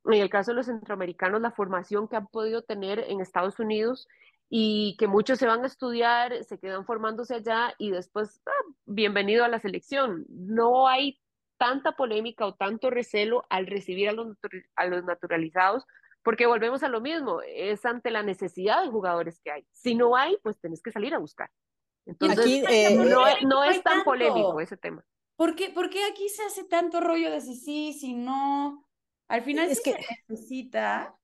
en 0.07 0.15
el 0.15 0.31
caso 0.31 0.53
de 0.53 0.57
los 0.57 0.67
centroamericanos, 0.67 1.43
la 1.43 1.51
formación 1.51 2.09
que 2.09 2.17
han 2.17 2.27
podido 2.27 2.63
tener 2.63 3.01
en 3.01 3.21
Estados 3.21 3.59
Unidos 3.59 4.09
y 4.57 4.95
que 5.01 5.09
muchos 5.09 5.41
se 5.41 5.49
van 5.49 5.65
a 5.65 5.67
estudiar, 5.67 6.45
se 6.45 6.61
quedan 6.61 6.87
formándose 6.87 7.35
allá 7.35 7.75
y 7.77 7.91
después, 7.91 8.41
ah, 8.47 8.73
bienvenido 8.85 9.45
a 9.45 9.49
la 9.49 9.59
selección. 9.59 10.27
No 10.29 10.87
hay 10.87 11.21
tanta 11.59 11.97
polémica 11.97 12.47
o 12.47 12.55
tanto 12.55 12.89
recelo 12.89 13.45
al 13.51 13.67
recibir 13.67 14.09
a 14.09 14.13
los, 14.13 14.29
a 14.77 14.87
los 14.87 15.03
naturalizados 15.03 15.85
porque 16.23 16.47
volvemos 16.47 16.85
a 16.85 16.89
lo 16.89 17.01
mismo, 17.01 17.41
es 17.43 17.85
ante 17.85 18.13
la 18.13 18.23
necesidad 18.23 18.85
de 18.85 18.91
jugadores 18.91 19.41
que 19.41 19.51
hay. 19.51 19.67
Si 19.73 19.97
no 19.97 20.15
hay, 20.15 20.39
pues 20.45 20.57
tenés 20.61 20.81
que 20.83 20.93
salir 20.93 21.15
a 21.15 21.19
buscar. 21.19 21.51
Entonces, 22.07 22.39
aquí, 22.39 22.63
eh, 22.71 22.95
no, 22.95 23.65
es 23.65 23.83
tan 23.83 24.05
polémico 24.05 24.61
ese 24.61 24.77
tema. 24.77 25.05
¿Por 25.35 25.57
qué, 25.57 25.71
¿Por 25.71 25.91
qué, 25.91 26.05
aquí 26.05 26.29
se 26.29 26.45
hace 26.45 26.63
tanto 26.63 27.01
rollo 27.01 27.33
de 27.33 27.41
si 27.41 27.57
sí, 27.57 27.93
si 27.93 28.15
no? 28.15 28.89
Al 29.27 29.43
final 29.43 29.69
es 29.69 29.83
que 29.83 29.95
se 29.95 30.07
necesita. 30.29 31.19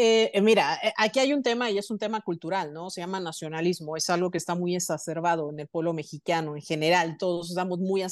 Eh, 0.00 0.30
eh, 0.32 0.40
mira, 0.42 0.78
eh, 0.80 0.92
aquí 0.96 1.18
hay 1.18 1.32
un 1.32 1.42
tema 1.42 1.72
y 1.72 1.76
es 1.76 1.90
un 1.90 1.98
tema 1.98 2.20
cultural, 2.20 2.72
¿no? 2.72 2.88
Se 2.88 3.00
llama 3.00 3.18
nacionalismo, 3.18 3.96
es 3.96 4.08
algo 4.08 4.30
que 4.30 4.38
está 4.38 4.54
muy 4.54 4.76
exacerbado 4.76 5.50
en 5.50 5.58
el 5.58 5.66
pueblo 5.66 5.92
mexicano 5.92 6.54
en 6.54 6.62
general, 6.62 7.16
todos 7.18 7.48
estamos 7.48 7.80
muy, 7.80 8.04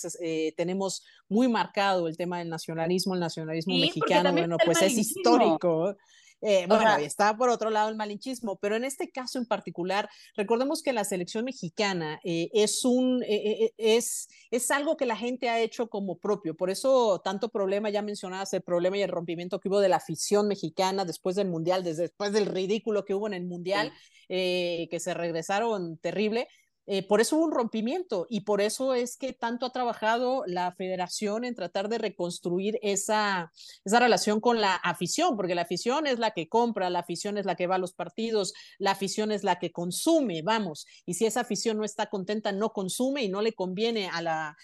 tenemos 0.57 1.05
muy 1.29 1.47
marcado 1.47 2.09
el 2.09 2.17
tema 2.17 2.41
del 2.41 2.49
nacionalismo, 2.49 3.15
el 3.15 3.21
nacionalismo 3.21 3.79
mexicano, 3.79 4.33
bueno, 4.33 4.57
pues 4.65 4.83
es 4.83 4.99
histórico, 4.99 5.95
eh, 6.43 6.67
bueno, 6.69 6.97
está 6.99 7.37
por 7.37 7.49
otro 7.49 7.71
lado 7.71 7.89
el 7.89 7.97
malinchismo, 7.97 8.57
pero 8.57 8.77
en 8.77 8.85
este 8.85 9.11
caso 9.11 9.39
en 9.39 9.47
particular, 9.47 10.09
recordemos 10.37 10.83
que 10.83 10.93
la 10.93 11.05
selección 11.05 11.45
mexicana 11.45 12.21
eh, 12.25 12.51
es, 12.53 12.85
un, 12.85 13.23
eh, 13.27 13.73
es, 13.79 14.29
es 14.51 14.71
algo 14.71 14.97
que 14.97 15.07
la 15.07 15.17
gente 15.17 15.49
ha 15.49 15.61
hecho 15.61 15.89
como 15.89 16.19
propio. 16.19 16.55
Por 16.55 16.71
eso 16.71 17.21
tanto 17.25 17.49
problema, 17.49 17.91
ya 17.91 18.03
mencionabas 18.03 18.53
el 18.53 18.63
problema 18.63 18.99
y 18.99 19.03
el 19.03 19.11
rompimiento 19.11 19.61
que 19.61 19.69
hubo 19.69 19.81
de 19.81 19.89
la 19.89 19.97
afición 19.97 20.47
mexicana 20.49 21.05
después 21.05 21.37
del 21.37 21.49
Mundial, 21.49 21.83
desde 21.83 22.03
después 22.03 22.33
del 22.33 22.47
ridículo 22.47 23.05
que 23.05 23.15
hubo 23.15 23.27
en 23.27 23.35
el 23.35 23.45
Mundial, 23.45 23.93
que 24.29 24.99
se 25.01 25.15
regresaron 25.15 25.97
terrible. 25.99 26.49
Eh, 26.87 27.07
por 27.07 27.21
eso 27.21 27.37
hubo 27.37 27.47
un 27.47 27.53
rompimiento 27.53 28.27
y 28.31 28.43
por 28.43 28.61
eso 28.61 28.95
es 28.95 29.17
que 29.17 29.33
tanto 29.33 29.67
ha 29.67 29.73
trabajado 29.73 30.45
la 30.47 30.73
federación 30.73 31.45
en 31.45 31.55
tratar 31.55 31.89
de 31.89 31.99
reconstruir 31.99 32.79
esa, 32.83 33.53
esa 33.85 33.99
relación 33.99 34.41
con 34.41 34.61
la 34.61 34.75
afición, 34.75 35.37
porque 35.37 35.55
la 35.55 35.63
afición 35.63 36.07
es 36.07 36.19
la 36.19 36.31
que 36.31 36.49
compra, 36.49 36.91
la 36.91 37.01
afición 37.01 37.39
es 37.39 37.47
la 37.47 37.57
que 37.57 37.67
va 37.67 37.77
a 37.77 37.79
los 37.79 37.93
partidos, 37.93 38.55
la 38.79 38.93
afición 38.93 39.33
es 39.33 39.43
la 39.43 39.59
que 39.59 39.73
consume, 39.73 40.43
vamos, 40.43 40.87
y 41.05 41.15
si 41.15 41.27
esa 41.27 41.41
afición 41.41 41.79
no 41.79 41.85
está 41.85 42.07
contenta, 42.07 42.53
no 42.53 42.71
consume 42.73 43.25
y 43.25 43.29
no 43.29 43.43
le 43.43 43.53
conviene 43.53 44.09
a 44.09 44.23
la, 44.23 44.57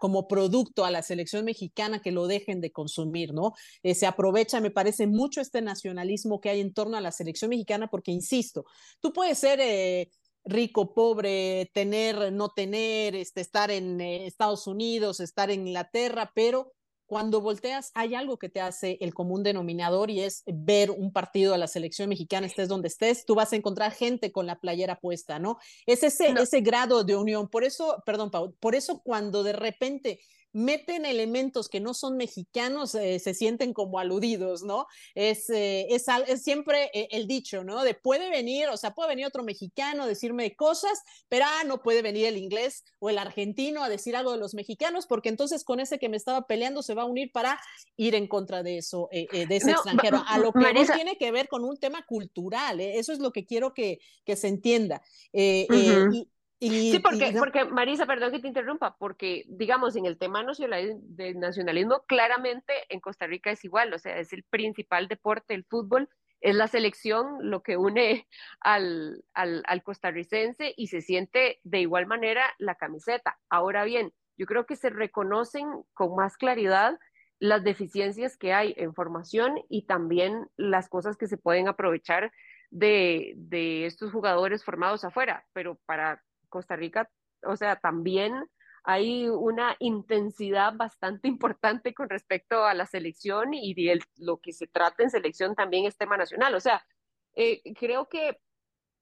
como 0.00 0.26
producto 0.26 0.84
a 0.84 0.90
la 0.90 1.02
selección 1.02 1.44
mexicana 1.44 2.00
que 2.00 2.12
lo 2.12 2.26
dejen 2.26 2.60
de 2.60 2.72
consumir, 2.72 3.32
¿no? 3.32 3.52
Eh, 3.82 3.94
se 3.94 4.06
aprovecha, 4.06 4.60
me 4.60 4.70
parece, 4.70 5.06
mucho 5.06 5.40
este 5.40 5.62
nacionalismo 5.62 6.40
que 6.40 6.50
hay 6.50 6.60
en 6.60 6.72
torno 6.72 6.96
a 6.96 7.00
la 7.00 7.12
selección 7.12 7.50
mexicana, 7.50 7.88
porque, 7.88 8.10
insisto, 8.10 8.64
tú 9.00 9.12
puedes 9.12 9.38
ser... 9.38 9.60
Eh, 9.60 10.10
rico, 10.48 10.94
pobre, 10.94 11.70
tener, 11.74 12.32
no 12.32 12.48
tener, 12.48 13.14
este, 13.14 13.40
estar 13.40 13.70
en 13.70 14.00
eh, 14.00 14.26
Estados 14.26 14.66
Unidos, 14.66 15.20
estar 15.20 15.50
en 15.50 15.66
Inglaterra, 15.68 16.32
pero 16.34 16.72
cuando 17.06 17.40
volteas 17.40 17.90
hay 17.94 18.14
algo 18.14 18.38
que 18.38 18.50
te 18.50 18.60
hace 18.60 18.98
el 19.00 19.14
común 19.14 19.42
denominador 19.42 20.10
y 20.10 20.20
es 20.20 20.42
ver 20.46 20.90
un 20.90 21.10
partido 21.10 21.52
de 21.52 21.58
la 21.58 21.66
selección 21.66 22.10
mexicana, 22.10 22.46
estés 22.46 22.68
donde 22.68 22.88
estés, 22.88 23.24
tú 23.24 23.34
vas 23.34 23.52
a 23.52 23.56
encontrar 23.56 23.92
gente 23.92 24.30
con 24.30 24.46
la 24.46 24.60
playera 24.60 25.00
puesta, 25.00 25.38
¿no? 25.38 25.58
Es 25.86 26.02
ese, 26.02 26.28
ese 26.28 26.60
grado 26.60 27.04
de 27.04 27.16
unión. 27.16 27.48
Por 27.48 27.64
eso, 27.64 28.02
perdón, 28.04 28.30
Pau, 28.30 28.54
por 28.60 28.74
eso 28.74 29.00
cuando 29.02 29.42
de 29.42 29.54
repente 29.54 30.20
meten 30.58 31.06
elementos 31.06 31.68
que 31.68 31.80
no 31.80 31.94
son 31.94 32.16
mexicanos, 32.16 32.94
eh, 32.94 33.18
se 33.20 33.32
sienten 33.32 33.72
como 33.72 33.98
aludidos, 33.98 34.62
¿no? 34.62 34.86
Es, 35.14 35.48
eh, 35.50 35.86
es, 35.90 36.06
es, 36.26 36.42
siempre 36.42 36.90
eh, 36.92 37.08
el 37.12 37.26
dicho, 37.26 37.62
¿no? 37.62 37.84
De 37.84 37.94
puede 37.94 38.28
venir, 38.28 38.68
o 38.68 38.76
sea, 38.76 38.92
puede 38.92 39.10
venir 39.10 39.26
otro 39.26 39.44
mexicano 39.44 40.02
a 40.02 40.06
decirme 40.06 40.56
cosas, 40.56 41.00
pero 41.28 41.44
ah, 41.46 41.64
no 41.64 41.82
puede 41.82 42.02
venir 42.02 42.26
el 42.26 42.36
inglés 42.36 42.84
o 42.98 43.08
el 43.08 43.18
argentino 43.18 43.84
a 43.84 43.88
decir 43.88 44.16
algo 44.16 44.32
de 44.32 44.38
los 44.38 44.54
mexicanos, 44.54 45.06
porque 45.06 45.28
entonces 45.28 45.64
con 45.64 45.78
ese 45.78 45.98
que 45.98 46.08
me 46.08 46.16
estaba 46.16 46.46
peleando 46.46 46.82
se 46.82 46.94
va 46.94 47.02
a 47.02 47.06
unir 47.06 47.30
para 47.32 47.60
ir 47.96 48.14
en 48.14 48.26
contra 48.26 48.62
de 48.62 48.78
eso, 48.78 49.08
de 49.12 49.46
ese 49.48 49.70
extranjero. 49.70 50.22
A 50.26 50.38
lo 50.38 50.52
que 50.52 50.72
no 50.72 50.84
tiene 50.94 51.16
que 51.16 51.30
ver 51.30 51.48
con 51.48 51.64
un 51.64 51.78
tema 51.78 52.04
cultural, 52.04 52.80
eso 52.80 53.12
es 53.12 53.20
lo 53.20 53.32
que 53.32 53.46
quiero 53.46 53.74
que, 53.74 54.00
que 54.24 54.36
se 54.36 54.48
entienda. 54.48 55.02
y, 55.32 56.28
sí, 56.60 56.98
porque, 56.98 57.34
porque 57.38 57.64
Marisa, 57.64 58.06
perdón 58.06 58.32
que 58.32 58.40
te 58.40 58.48
interrumpa, 58.48 58.96
porque 58.98 59.44
digamos 59.48 59.96
en 59.96 60.06
el 60.06 60.18
tema 60.18 60.44
del 60.44 61.38
nacionalismo, 61.38 62.02
claramente 62.06 62.72
en 62.88 63.00
Costa 63.00 63.26
Rica 63.26 63.50
es 63.50 63.64
igual, 63.64 63.92
o 63.92 63.98
sea, 63.98 64.18
es 64.18 64.32
el 64.32 64.44
principal 64.44 65.08
deporte, 65.08 65.54
el 65.54 65.64
fútbol, 65.64 66.08
es 66.40 66.54
la 66.54 66.68
selección 66.68 67.38
lo 67.40 67.62
que 67.62 67.76
une 67.76 68.26
al, 68.60 69.24
al, 69.34 69.62
al 69.66 69.82
costarricense 69.82 70.74
y 70.76 70.88
se 70.88 71.00
siente 71.00 71.60
de 71.62 71.80
igual 71.80 72.06
manera 72.06 72.44
la 72.58 72.74
camiseta. 72.74 73.38
Ahora 73.48 73.84
bien, 73.84 74.12
yo 74.36 74.46
creo 74.46 74.66
que 74.66 74.76
se 74.76 74.90
reconocen 74.90 75.66
con 75.94 76.14
más 76.14 76.36
claridad 76.36 76.98
las 77.40 77.62
deficiencias 77.62 78.36
que 78.36 78.52
hay 78.52 78.74
en 78.76 78.94
formación 78.94 79.60
y 79.68 79.86
también 79.86 80.48
las 80.56 80.88
cosas 80.88 81.16
que 81.16 81.28
se 81.28 81.36
pueden 81.36 81.68
aprovechar 81.68 82.32
de, 82.70 83.34
de 83.36 83.86
estos 83.86 84.12
jugadores 84.12 84.64
formados 84.64 85.04
afuera, 85.04 85.46
pero 85.52 85.78
para 85.86 86.22
Costa 86.48 86.76
Rica, 86.76 87.10
o 87.42 87.56
sea, 87.56 87.76
también 87.76 88.44
hay 88.84 89.28
una 89.28 89.76
intensidad 89.80 90.72
bastante 90.74 91.28
importante 91.28 91.94
con 91.94 92.08
respecto 92.08 92.64
a 92.64 92.74
la 92.74 92.86
selección 92.86 93.54
y 93.54 93.74
de 93.74 94.00
lo 94.16 94.38
que 94.38 94.52
se 94.52 94.66
trata 94.66 95.02
en 95.02 95.10
selección 95.10 95.54
también 95.54 95.84
es 95.86 95.96
tema 95.96 96.16
nacional. 96.16 96.54
O 96.54 96.60
sea, 96.60 96.84
eh, 97.34 97.62
creo 97.78 98.08
que 98.08 98.38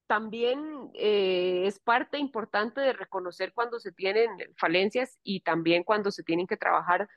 también 0.07 0.91
eh, 0.95 1.65
es 1.67 1.81
parte 1.81 2.19
importante 2.19 2.81
de 2.81 2.93
reconocer 2.93 3.53
cuando 3.53 3.81
se 3.81 3.93
tienen 3.93 4.31
falencias 4.57 5.19
y 5.23 5.41
también 5.41 5.85
cuando 5.85 6.11
se 6.11 6.23
tienen 6.23 6.47
que 6.47 6.57
trabajar 6.57 7.09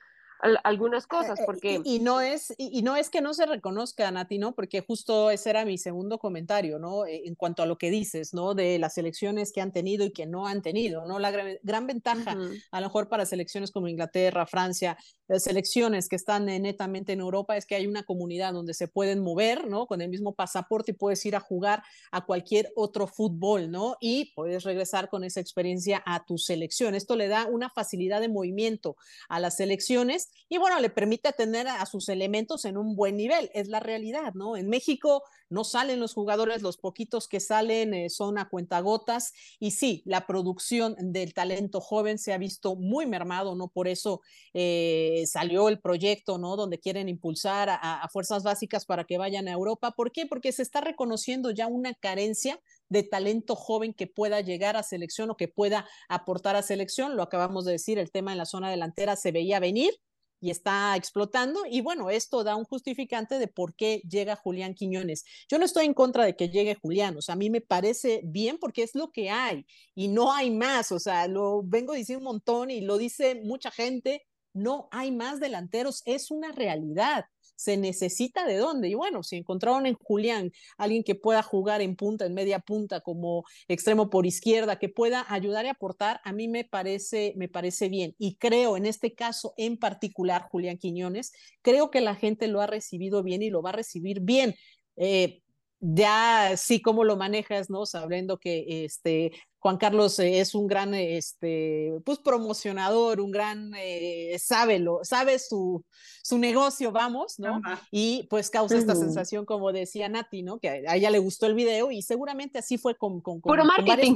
algunas 0.63 1.05
cosas, 1.05 1.39
eh, 1.39 1.43
porque... 1.45 1.81
Y, 1.83 1.99
no 1.99 2.21
es, 2.21 2.53
y, 2.57 2.81
no 2.81 2.95
es 2.95 3.09
que 3.09 3.21
no 3.21 3.33
se 3.33 3.45
reconozca, 3.45 4.09
Nati, 4.09 4.37
¿no? 4.37 4.55
Porque 4.55 4.81
justo 4.81 5.31
ese 5.31 5.49
era 5.49 5.65
mi 5.65 5.77
segundo 5.77 6.17
comentario, 6.17 6.79
¿no? 6.79 7.05
Eh, 7.05 7.23
en 7.25 7.35
cuanto 7.35 7.61
a 7.61 7.65
lo 7.65 7.77
que 7.77 7.91
dices, 7.91 8.33
¿no? 8.33 8.53
De 8.53 8.79
las 8.79 8.93
selecciones 8.93 9.51
que 9.51 9.61
han 9.61 9.71
tenido 9.71 10.05
y 10.05 10.11
que 10.11 10.25
no 10.25 10.47
han 10.47 10.61
tenido, 10.61 11.05
¿no? 11.05 11.19
La 11.19 11.31
gran, 11.31 11.87
ventaja, 11.87 12.37
a 12.71 12.81
lo 12.81 12.87
mejor 12.87 13.09
para 13.09 13.25
selecciones 13.25 13.71
como 13.71 13.87
Inglaterra, 13.87 14.45
Francia, 14.45 14.97
eh, 15.27 15.39
selecciones 15.39 16.07
que 16.07 16.15
están 16.15 16.45
netamente 16.45 17.13
en 17.13 17.19
Europa, 17.19 17.57
es 17.57 17.65
que 17.65 17.75
hay 17.75 17.87
una 17.87 18.03
comunidad 18.03 18.53
donde 18.53 18.73
se 18.73 18.87
pueden 18.87 19.19
mover, 19.21 19.67
¿no? 19.67 19.87
Con 19.87 20.01
el 20.01 20.09
mismo 20.09 20.35
pasaporte 20.35 20.91
y 20.91 20.95
puedes 20.95 21.25
ir 21.25 21.35
a 21.35 21.39
jugar 21.39 21.83
a 22.11 22.25
cualquier 22.25 22.71
otro 22.75 23.07
fútbol, 23.07 23.71
¿no? 23.71 23.97
Y 23.99 24.33
puedes 24.35 24.63
regresar 24.63 25.09
con 25.09 25.23
esa 25.23 25.39
experiencia 25.39 26.01
a 26.05 26.25
tu 26.25 26.37
selección. 26.37 26.95
Esto 26.95 27.15
le 27.15 27.27
da 27.27 27.47
una 27.47 27.69
facilidad 27.69 28.21
de 28.21 28.29
movimiento 28.29 28.95
a 29.27 29.39
las 29.39 29.57
selecciones 29.57 30.28
y 30.51 30.57
bueno, 30.57 30.79
le 30.79 30.89
permite 30.89 31.31
tener 31.31 31.67
a, 31.67 31.85
sus 31.85 32.09
elementos 32.09 32.65
en 32.65 32.75
un 32.75 32.95
buen 32.95 33.15
nivel, 33.15 33.51
es 33.53 33.67
la 33.67 33.79
realidad, 33.79 34.33
¿no? 34.33 34.57
En 34.57 34.67
México 34.67 35.23
no 35.47 35.63
salen 35.63 35.99
los 35.99 36.15
jugadores, 36.15 36.63
los 36.63 36.77
poquitos 36.77 37.27
que 37.27 37.39
salen 37.39 37.93
eh, 37.93 38.09
son 38.09 38.39
a 38.39 38.49
cuentagotas 38.49 39.33
y 39.59 39.71
sí, 39.71 40.01
la 40.05 40.25
producción 40.25 40.95
del 40.99 41.35
talento 41.35 41.81
joven 41.81 42.17
se 42.17 42.33
ha 42.33 42.39
visto 42.39 42.75
muy 42.75 43.05
mermado, 43.05 43.55
¿no? 43.55 43.67
Por 43.67 43.87
eso 43.87 44.21
eh, 44.55 45.23
salió 45.27 45.69
el 45.69 45.79
proyecto, 45.79 46.39
¿no? 46.39 46.55
Donde 46.55 46.79
quieren 46.79 47.09
impulsar 47.09 47.69
a, 47.69 48.01
a 48.01 48.09
fuerzas 48.09 48.41
básicas 48.43 48.85
para 48.85 49.03
que 49.03 49.19
vayan 49.19 49.47
a 49.47 49.51
Europa. 49.51 49.91
¿Por 49.91 50.11
qué? 50.11 50.25
Porque 50.25 50.51
se 50.51 50.63
está 50.63 50.81
reconociendo 50.81 51.51
ya 51.51 51.67
una 51.67 51.93
carencia 51.93 52.59
de 52.89 53.03
talento 53.03 53.55
joven 53.55 53.93
que 53.93 54.07
pueda 54.07 54.41
llegar 54.41 54.77
a 54.77 54.83
selección 54.83 55.29
o 55.29 55.37
que 55.37 55.47
pueda 55.47 55.87
aportar 56.07 56.55
a 56.55 56.63
selección. 56.63 57.15
Lo 57.15 57.21
acabamos 57.21 57.65
de 57.65 57.73
decir, 57.73 57.99
el 57.99 58.11
tema 58.11 58.31
en 58.31 58.39
la 58.39 58.45
zona 58.45 58.71
delantera 58.71 59.15
se 59.15 59.31
veía 59.31 59.59
venir 59.59 59.91
y 60.41 60.49
está 60.51 60.95
explotando. 60.95 61.61
Y 61.69 61.81
bueno, 61.81 62.09
esto 62.09 62.43
da 62.43 62.55
un 62.55 62.65
justificante 62.65 63.39
de 63.39 63.47
por 63.47 63.75
qué 63.75 64.01
llega 64.09 64.35
Julián 64.35 64.73
Quiñones. 64.73 65.25
Yo 65.49 65.57
no 65.57 65.65
estoy 65.65 65.85
en 65.85 65.93
contra 65.93 66.23
de 66.25 66.35
que 66.35 66.49
llegue 66.49 66.75
Julián, 66.75 67.17
o 67.17 67.21
sea, 67.21 67.33
a 67.33 67.37
mí 67.37 67.49
me 67.49 67.61
parece 67.61 68.21
bien 68.23 68.57
porque 68.57 68.83
es 68.83 68.95
lo 68.95 69.11
que 69.11 69.29
hay 69.29 69.65
y 69.95 70.07
no 70.07 70.31
hay 70.31 70.51
más, 70.51 70.91
o 70.91 70.99
sea, 70.99 71.27
lo 71.27 71.61
vengo 71.63 71.93
diciendo 71.93 72.19
un 72.19 72.33
montón 72.33 72.71
y 72.71 72.81
lo 72.81 72.97
dice 72.97 73.41
mucha 73.43 73.71
gente, 73.71 74.25
no 74.53 74.87
hay 74.91 75.11
más 75.11 75.39
delanteros, 75.39 76.01
es 76.05 76.31
una 76.31 76.51
realidad 76.51 77.25
se 77.59 77.75
necesita 77.75 78.45
de 78.45 78.55
dónde. 78.55 78.87
Y 78.87 78.93
bueno, 78.93 79.21
si 79.21 79.35
encontraron 79.35 79.85
en 79.85 79.95
Julián 79.95 80.53
alguien 80.77 81.03
que 81.03 81.13
pueda 81.13 81.43
jugar 81.43 81.81
en 81.81 81.97
punta, 81.97 82.25
en 82.25 82.33
media 82.33 82.59
punta, 82.59 83.01
como 83.01 83.43
extremo 83.67 84.09
por 84.09 84.25
izquierda, 84.25 84.79
que 84.79 84.87
pueda 84.87 85.25
ayudar 85.27 85.65
y 85.65 85.67
aportar, 85.67 86.21
a 86.23 86.31
mí 86.31 86.47
me 86.47 86.63
parece, 86.63 87.33
me 87.35 87.49
parece 87.49 87.89
bien. 87.89 88.15
Y 88.17 88.35
creo 88.35 88.77
en 88.77 88.85
este 88.85 89.13
caso 89.13 89.55
en 89.57 89.75
particular, 89.75 90.43
Julián 90.49 90.77
Quiñones, 90.77 91.33
creo 91.61 91.91
que 91.91 91.99
la 91.99 92.15
gente 92.15 92.47
lo 92.47 92.61
ha 92.61 92.67
recibido 92.67 93.23
bien 93.23 93.43
y 93.43 93.49
lo 93.49 93.61
va 93.61 93.71
a 93.71 93.73
recibir 93.73 94.21
bien. 94.21 94.55
Eh, 94.95 95.41
ya 95.79 96.55
sí 96.57 96.81
cómo 96.81 97.03
lo 97.03 97.15
manejas, 97.15 97.69
¿no? 97.69 97.85
Sabiendo 97.85 98.37
que 98.37 98.85
este 98.85 99.31
Juan 99.59 99.77
Carlos 99.77 100.17
eh, 100.19 100.39
es 100.39 100.55
un 100.55 100.67
gran 100.67 100.93
este 100.93 101.93
pues 102.05 102.19
promocionador, 102.19 103.19
un 103.19 103.31
gran 103.31 103.73
eh, 103.77 104.37
sabe 104.39 104.79
lo, 104.79 104.99
sabe 105.03 105.37
su, 105.39 105.83
su 106.23 106.37
negocio, 106.37 106.91
vamos, 106.91 107.39
¿no? 107.39 107.61
Y 107.91 108.27
pues 108.29 108.49
causa 108.49 108.77
esta 108.77 108.95
sensación 108.95 109.45
como 109.45 109.71
decía 109.71 110.09
Nati, 110.09 110.43
¿no? 110.43 110.59
Que 110.59 110.85
a 110.87 110.95
ella 110.95 111.09
le 111.09 111.19
gustó 111.19 111.45
el 111.45 111.55
video 111.55 111.91
y 111.91 112.01
seguramente 112.01 112.59
así 112.59 112.77
fue 112.77 112.95
con, 112.95 113.21
con, 113.21 113.41
puro 113.41 113.65
marketing. 113.65 114.15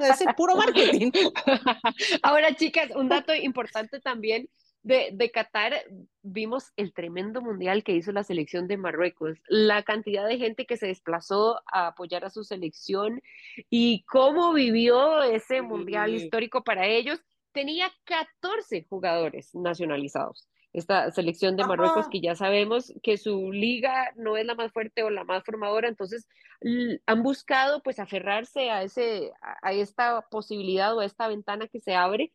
Es 0.00 0.24
puro 0.36 0.56
marketing. 0.56 1.10
Ahora, 2.22 2.54
chicas, 2.54 2.90
un 2.94 3.08
dato 3.08 3.34
importante 3.34 4.00
también 4.00 4.48
de, 4.82 5.10
de, 5.12 5.30
Qatar 5.30 5.74
vimos 6.22 6.72
el 6.76 6.92
tremendo 6.92 7.42
mundial 7.42 7.84
que 7.84 7.92
hizo 7.92 8.12
la 8.12 8.24
selección 8.24 8.66
de 8.66 8.78
Marruecos, 8.78 9.38
la 9.48 9.82
cantidad 9.82 10.26
de 10.26 10.38
gente 10.38 10.66
que 10.66 10.76
se 10.76 10.86
desplazó 10.86 11.60
a 11.70 11.88
apoyar 11.88 12.24
a 12.24 12.30
su 12.30 12.44
selección 12.44 13.20
y 13.68 14.04
cómo 14.04 14.52
vivió 14.52 15.22
ese 15.22 15.62
mundial 15.62 16.14
histórico 16.14 16.64
para 16.64 16.86
ellos. 16.86 17.20
Tenía 17.52 17.92
14 18.04 18.86
jugadores 18.88 19.54
nacionalizados. 19.54 20.48
Esta 20.72 21.10
selección 21.10 21.56
de 21.56 21.66
Marruecos 21.66 22.08
que 22.08 22.20
ya 22.20 22.36
sabemos 22.36 22.94
que 23.02 23.18
su 23.18 23.50
liga 23.50 24.12
no 24.14 24.36
es 24.36 24.46
la 24.46 24.54
más 24.54 24.72
fuerte 24.72 25.02
o 25.02 25.10
la 25.10 25.24
más 25.24 25.42
formadora, 25.44 25.88
entonces 25.88 26.28
han 27.06 27.22
buscado 27.24 27.82
pues 27.82 27.98
aferrarse 27.98 28.70
a 28.70 28.84
ese 28.84 29.32
a 29.62 29.72
esta 29.72 30.22
posibilidad 30.30 30.96
o 30.96 31.00
a 31.00 31.06
esta 31.06 31.26
ventana 31.26 31.66
que 31.66 31.80
se 31.80 31.96
abre 31.96 32.32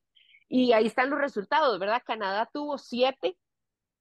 y 0.48 0.74
ahí 0.74 0.88
están 0.88 1.10
los 1.10 1.20
resultados, 1.20 1.80
¿verdad? 1.80 2.04
Canadá 2.06 2.50
tuvo 2.52 2.78
siete 2.78 3.38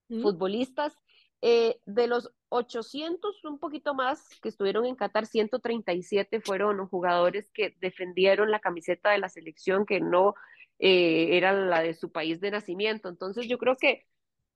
futbolistas. 0.07 0.95
Eh, 1.41 1.79
de 1.85 2.07
los 2.07 2.31
800, 2.49 3.43
un 3.45 3.59
poquito 3.59 3.93
más, 3.93 4.39
que 4.41 4.49
estuvieron 4.49 4.85
en 4.85 4.95
Qatar, 4.95 5.27
137 5.27 6.41
fueron 6.41 6.87
jugadores 6.87 7.51
que 7.51 7.75
defendieron 7.81 8.49
la 8.49 8.59
camiseta 8.59 9.11
de 9.11 9.19
la 9.19 9.29
selección, 9.29 9.85
que 9.85 9.99
no 9.99 10.33
eh, 10.79 11.37
era 11.37 11.53
la 11.53 11.81
de 11.81 11.93
su 11.93 12.11
país 12.11 12.39
de 12.39 12.51
nacimiento. 12.51 13.09
Entonces 13.09 13.47
yo 13.47 13.57
creo 13.59 13.75
que 13.75 14.05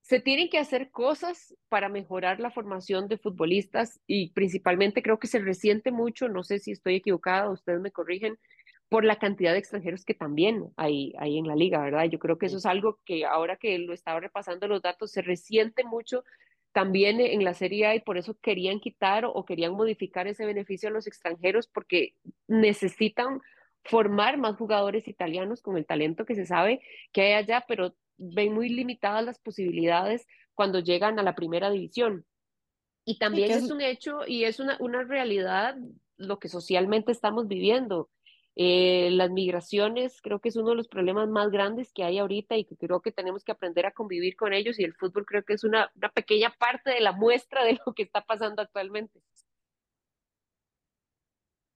se 0.02 0.20
tienen 0.20 0.50
que 0.50 0.58
hacer 0.58 0.90
cosas 0.90 1.56
para 1.68 1.90
mejorar 1.90 2.40
la 2.40 2.50
formación 2.50 3.08
de 3.08 3.18
futbolistas 3.18 4.00
y 4.08 4.32
principalmente 4.32 5.04
creo 5.04 5.20
que 5.20 5.28
se 5.28 5.40
resiente 5.40 5.92
mucho, 5.92 6.30
no 6.30 6.44
sé 6.44 6.60
si 6.60 6.72
estoy 6.72 6.96
equivocada, 6.96 7.52
ustedes 7.52 7.80
me 7.82 7.92
corrigen, 7.92 8.40
por 8.90 9.06
la 9.06 9.20
cantidad 9.20 9.54
de 9.54 9.60
extranjeros 9.60 10.04
que 10.04 10.16
también 10.16 10.66
hay, 10.76 11.14
hay 11.20 11.38
en 11.38 11.48
la 11.48 11.56
liga, 11.56 11.80
¿verdad? 11.80 12.06
Yo 12.06 12.18
creo 12.18 12.38
que 12.38 12.48
eso 12.48 12.58
es 12.58 12.66
algo 12.66 13.00
que 13.06 13.26
ahora 13.26 13.56
que 13.56 13.78
lo 13.78 13.94
estaba 13.94 14.20
repasando 14.20 14.68
los 14.68 14.82
datos, 14.82 15.12
se 15.12 15.22
resiente 15.22 15.84
mucho 15.84 16.24
también 16.72 17.20
en 17.20 17.44
la 17.44 17.54
Serie 17.54 17.86
A 17.86 17.96
y 17.96 18.02
por 18.02 18.18
eso 18.18 18.38
querían 18.42 18.80
quitar 18.80 19.26
o 19.26 19.46
querían 19.46 19.74
modificar 19.74 20.28
ese 20.28 20.46
beneficio 20.46 20.90
a 20.90 20.92
los 20.92 21.08
extranjeros 21.08 21.68
porque 21.68 22.16
necesitan 22.48 23.42
formar 23.84 24.38
más 24.38 24.56
jugadores 24.58 25.08
italianos 25.08 25.62
con 25.62 25.78
el 25.78 25.86
talento 25.86 26.26
que 26.26 26.36
se 26.36 26.46
sabe 26.46 26.82
que 27.12 27.22
hay 27.22 27.34
allá, 27.34 27.66
pero 27.68 27.96
ven 28.18 28.54
muy 28.54 28.70
limitadas 28.70 29.24
las 29.24 29.40
posibilidades 29.40 30.28
cuando 30.54 30.80
llegan 30.80 31.20
a 31.20 31.24
la 31.24 31.36
primera 31.36 31.70
división. 31.70 32.26
Y 33.06 33.18
también 33.18 33.52
es... 33.52 33.72
un 33.72 33.82
hecho 33.82 34.20
y 34.28 34.44
es 34.44 34.60
una, 34.60 34.78
una 34.80 35.04
realidad 35.04 35.76
lo 36.18 36.38
que 36.38 36.50
socialmente 36.50 37.12
estamos 37.12 37.48
viviendo 37.48 38.10
Eh, 38.62 39.10
las 39.12 39.32
migraciones 39.32 40.22
creo 40.22 40.42
que 40.42 40.50
es 40.50 40.58
uno 40.58 40.72
de 40.72 40.76
los 40.76 40.90
problemas 40.90 41.30
más 41.30 41.50
grandes 41.50 41.94
que 41.94 42.04
hay 42.04 42.18
ahorita 42.18 42.58
y 42.58 42.66
que 42.66 42.76
creo 42.76 43.00
que 43.02 43.14
tenemos 43.14 43.46
que 43.46 43.54
aprender 43.54 43.86
a 43.86 43.94
convivir 43.94 44.36
con 44.36 44.52
ellos 44.54 44.78
y 44.80 44.84
el 44.84 44.94
fútbol 44.96 45.26
creo 45.26 45.46
que 45.46 45.54
es 45.54 45.64
una, 45.64 45.90
una 45.96 46.10
pequeña 46.10 46.54
parte 46.60 46.92
de 46.92 47.00
la 47.00 47.14
muestra 47.14 47.64
de 47.64 47.80
lo 47.86 47.94
que 47.94 48.04
está 48.04 48.26
pasando 48.26 48.62
actualmente. 48.62 49.22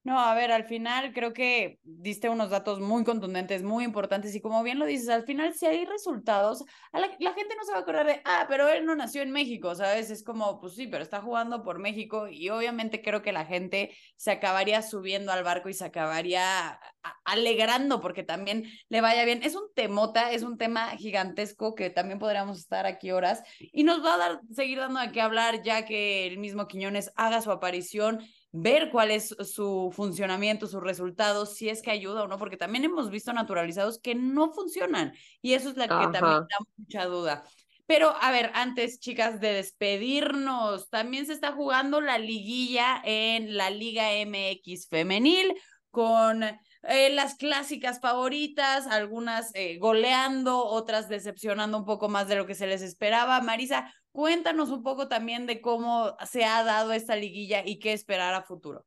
No, 0.03 0.19
a 0.19 0.35
ver, 0.35 0.51
al 0.51 0.65
final 0.65 1.13
creo 1.13 1.31
que 1.31 1.79
diste 1.83 2.27
unos 2.27 2.49
datos 2.49 2.81
muy 2.81 3.05
contundentes, 3.05 3.63
muy 3.63 3.85
importantes 3.85 4.35
y 4.35 4.41
como 4.41 4.61
bien 4.61 4.77
lo 4.77 4.85
dices, 4.85 5.07
al 5.07 5.23
final 5.23 5.53
si 5.53 5.65
hay 5.65 5.85
resultados, 5.85 6.65
a 6.91 6.99
la, 6.99 7.07
gente 7.07 7.55
no 7.55 7.63
se 7.63 7.71
va 7.71 7.77
a 7.77 7.81
acordar 7.81 8.07
de, 8.07 8.21
ah, 8.25 8.45
pero 8.49 8.67
él 8.67 8.85
no 8.85 8.97
nació 8.97 9.21
en 9.21 9.31
México, 9.31 9.75
¿sabes? 9.75 10.11
Es 10.11 10.21
como, 10.21 10.59
pues 10.59 10.75
sí, 10.75 10.87
pero 10.87 11.03
está 11.03 11.21
jugando 11.21 11.63
por 11.63 11.79
México 11.79 12.27
y 12.27 12.49
obviamente 12.49 13.01
creo 13.01 13.21
que 13.21 13.31
la 13.31 13.45
gente 13.45 13.95
se 14.17 14.31
acabaría 14.31 14.81
subiendo 14.81 15.31
al 15.31 15.45
barco 15.45 15.69
y 15.69 15.73
se 15.73 15.85
acabaría 15.85 16.77
alegrando 17.23 18.01
porque 18.01 18.23
también 18.23 18.65
le 18.89 18.99
vaya 18.99 19.23
bien. 19.23 19.41
Es 19.41 19.55
un 19.55 19.73
temota, 19.73 20.33
es 20.33 20.43
un 20.43 20.57
tema 20.57 20.97
gigantesco 20.97 21.75
que 21.75 21.89
también 21.89 22.19
podríamos 22.19 22.59
estar 22.59 22.85
aquí 22.85 23.11
horas 23.11 23.41
y 23.59 23.85
nos 23.85 24.03
va 24.03 24.15
a 24.15 24.17
dar, 24.17 24.41
seguir 24.53 24.79
dando 24.79 24.99
de 24.99 25.13
qué 25.13 25.21
hablar 25.21 25.63
ya 25.63 25.85
que 25.85 26.27
el 26.27 26.39
mismo 26.39 26.67
Quiñones 26.67 27.13
haga 27.15 27.41
su 27.41 27.51
aparición 27.51 28.19
ver 28.53 28.91
cuál 28.91 29.11
es 29.11 29.35
su 29.43 29.91
funcionamiento, 29.93 30.67
sus 30.67 30.81
resultados, 30.81 31.55
si 31.55 31.69
es 31.69 31.81
que 31.81 31.91
ayuda 31.91 32.23
o 32.23 32.27
no, 32.27 32.37
porque 32.37 32.55
también 32.55 32.85
hemos 32.85 33.09
visto 33.09 33.33
naturalizados 33.33 33.99
que 33.99 34.13
no 34.13 34.53
funcionan 34.53 35.13
y 35.41 35.53
eso 35.53 35.69
es 35.69 35.75
la 35.75 35.87
que 35.87 36.07
también 36.17 36.21
da 36.21 36.57
mucha 36.77 37.05
duda. 37.05 37.43
Pero 37.85 38.15
a 38.21 38.31
ver, 38.31 38.51
antes, 38.53 38.99
chicas, 38.99 39.41
de 39.41 39.53
despedirnos, 39.53 40.89
también 40.89 41.25
se 41.25 41.33
está 41.33 41.51
jugando 41.51 41.99
la 41.99 42.17
liguilla 42.17 43.01
en 43.03 43.57
la 43.57 43.71
Liga 43.71 44.13
MX 44.23 44.87
femenil 44.87 45.53
con 45.89 46.43
eh, 46.43 47.09
las 47.11 47.35
clásicas 47.35 47.99
favoritas, 47.99 48.87
algunas 48.87 49.53
eh, 49.55 49.77
goleando, 49.79 50.65
otras 50.65 51.09
decepcionando 51.09 51.77
un 51.77 51.85
poco 51.85 52.07
más 52.07 52.27
de 52.27 52.35
lo 52.35 52.45
que 52.45 52.55
se 52.55 52.67
les 52.67 52.81
esperaba. 52.81 53.41
Marisa, 53.41 53.93
Cuéntanos 54.13 54.69
un 54.69 54.83
poco 54.83 55.07
también 55.07 55.47
de 55.47 55.59
cómo 55.59 56.15
se 56.29 56.45
ha 56.45 56.63
dado 56.63 56.93
esta 56.93 57.15
liguilla 57.15 57.63
y 57.65 57.79
qué 57.79 57.93
esperar 57.93 58.35
a 58.35 58.43
futuro. 58.43 58.85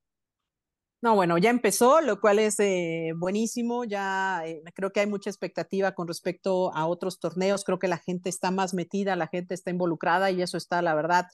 No, 1.03 1.15
bueno, 1.17 1.37
ya 1.37 1.51
empezó, 1.51 2.01
lo 2.01 2.21
cual 2.21 2.39
es 2.39 2.59
eh, 2.61 3.13
buenísimo. 3.17 3.85
Ya 3.85 4.43
eh, 4.47 4.63
creo 4.73 4.93
que 4.93 5.01
hay 5.01 5.07
mucha 5.07 5.29
expectativa 5.29 5.93
con 5.93 6.07
respecto 6.07 6.73
a 6.75 6.87
otros 6.87 7.19
torneos. 7.19 7.65
Creo 7.65 7.81
que 7.81 7.89
la 7.89 7.99
gente 7.99 8.29
está 8.29 8.53
más 8.53 8.73
metida, 8.73 9.17
la 9.17 9.27
gente 9.27 9.55
está 9.55 9.71
involucrada 9.71 10.31
y 10.31 10.43
eso 10.43 10.57
está, 10.57 10.81
la 10.81 10.95
verdad, 10.95 11.27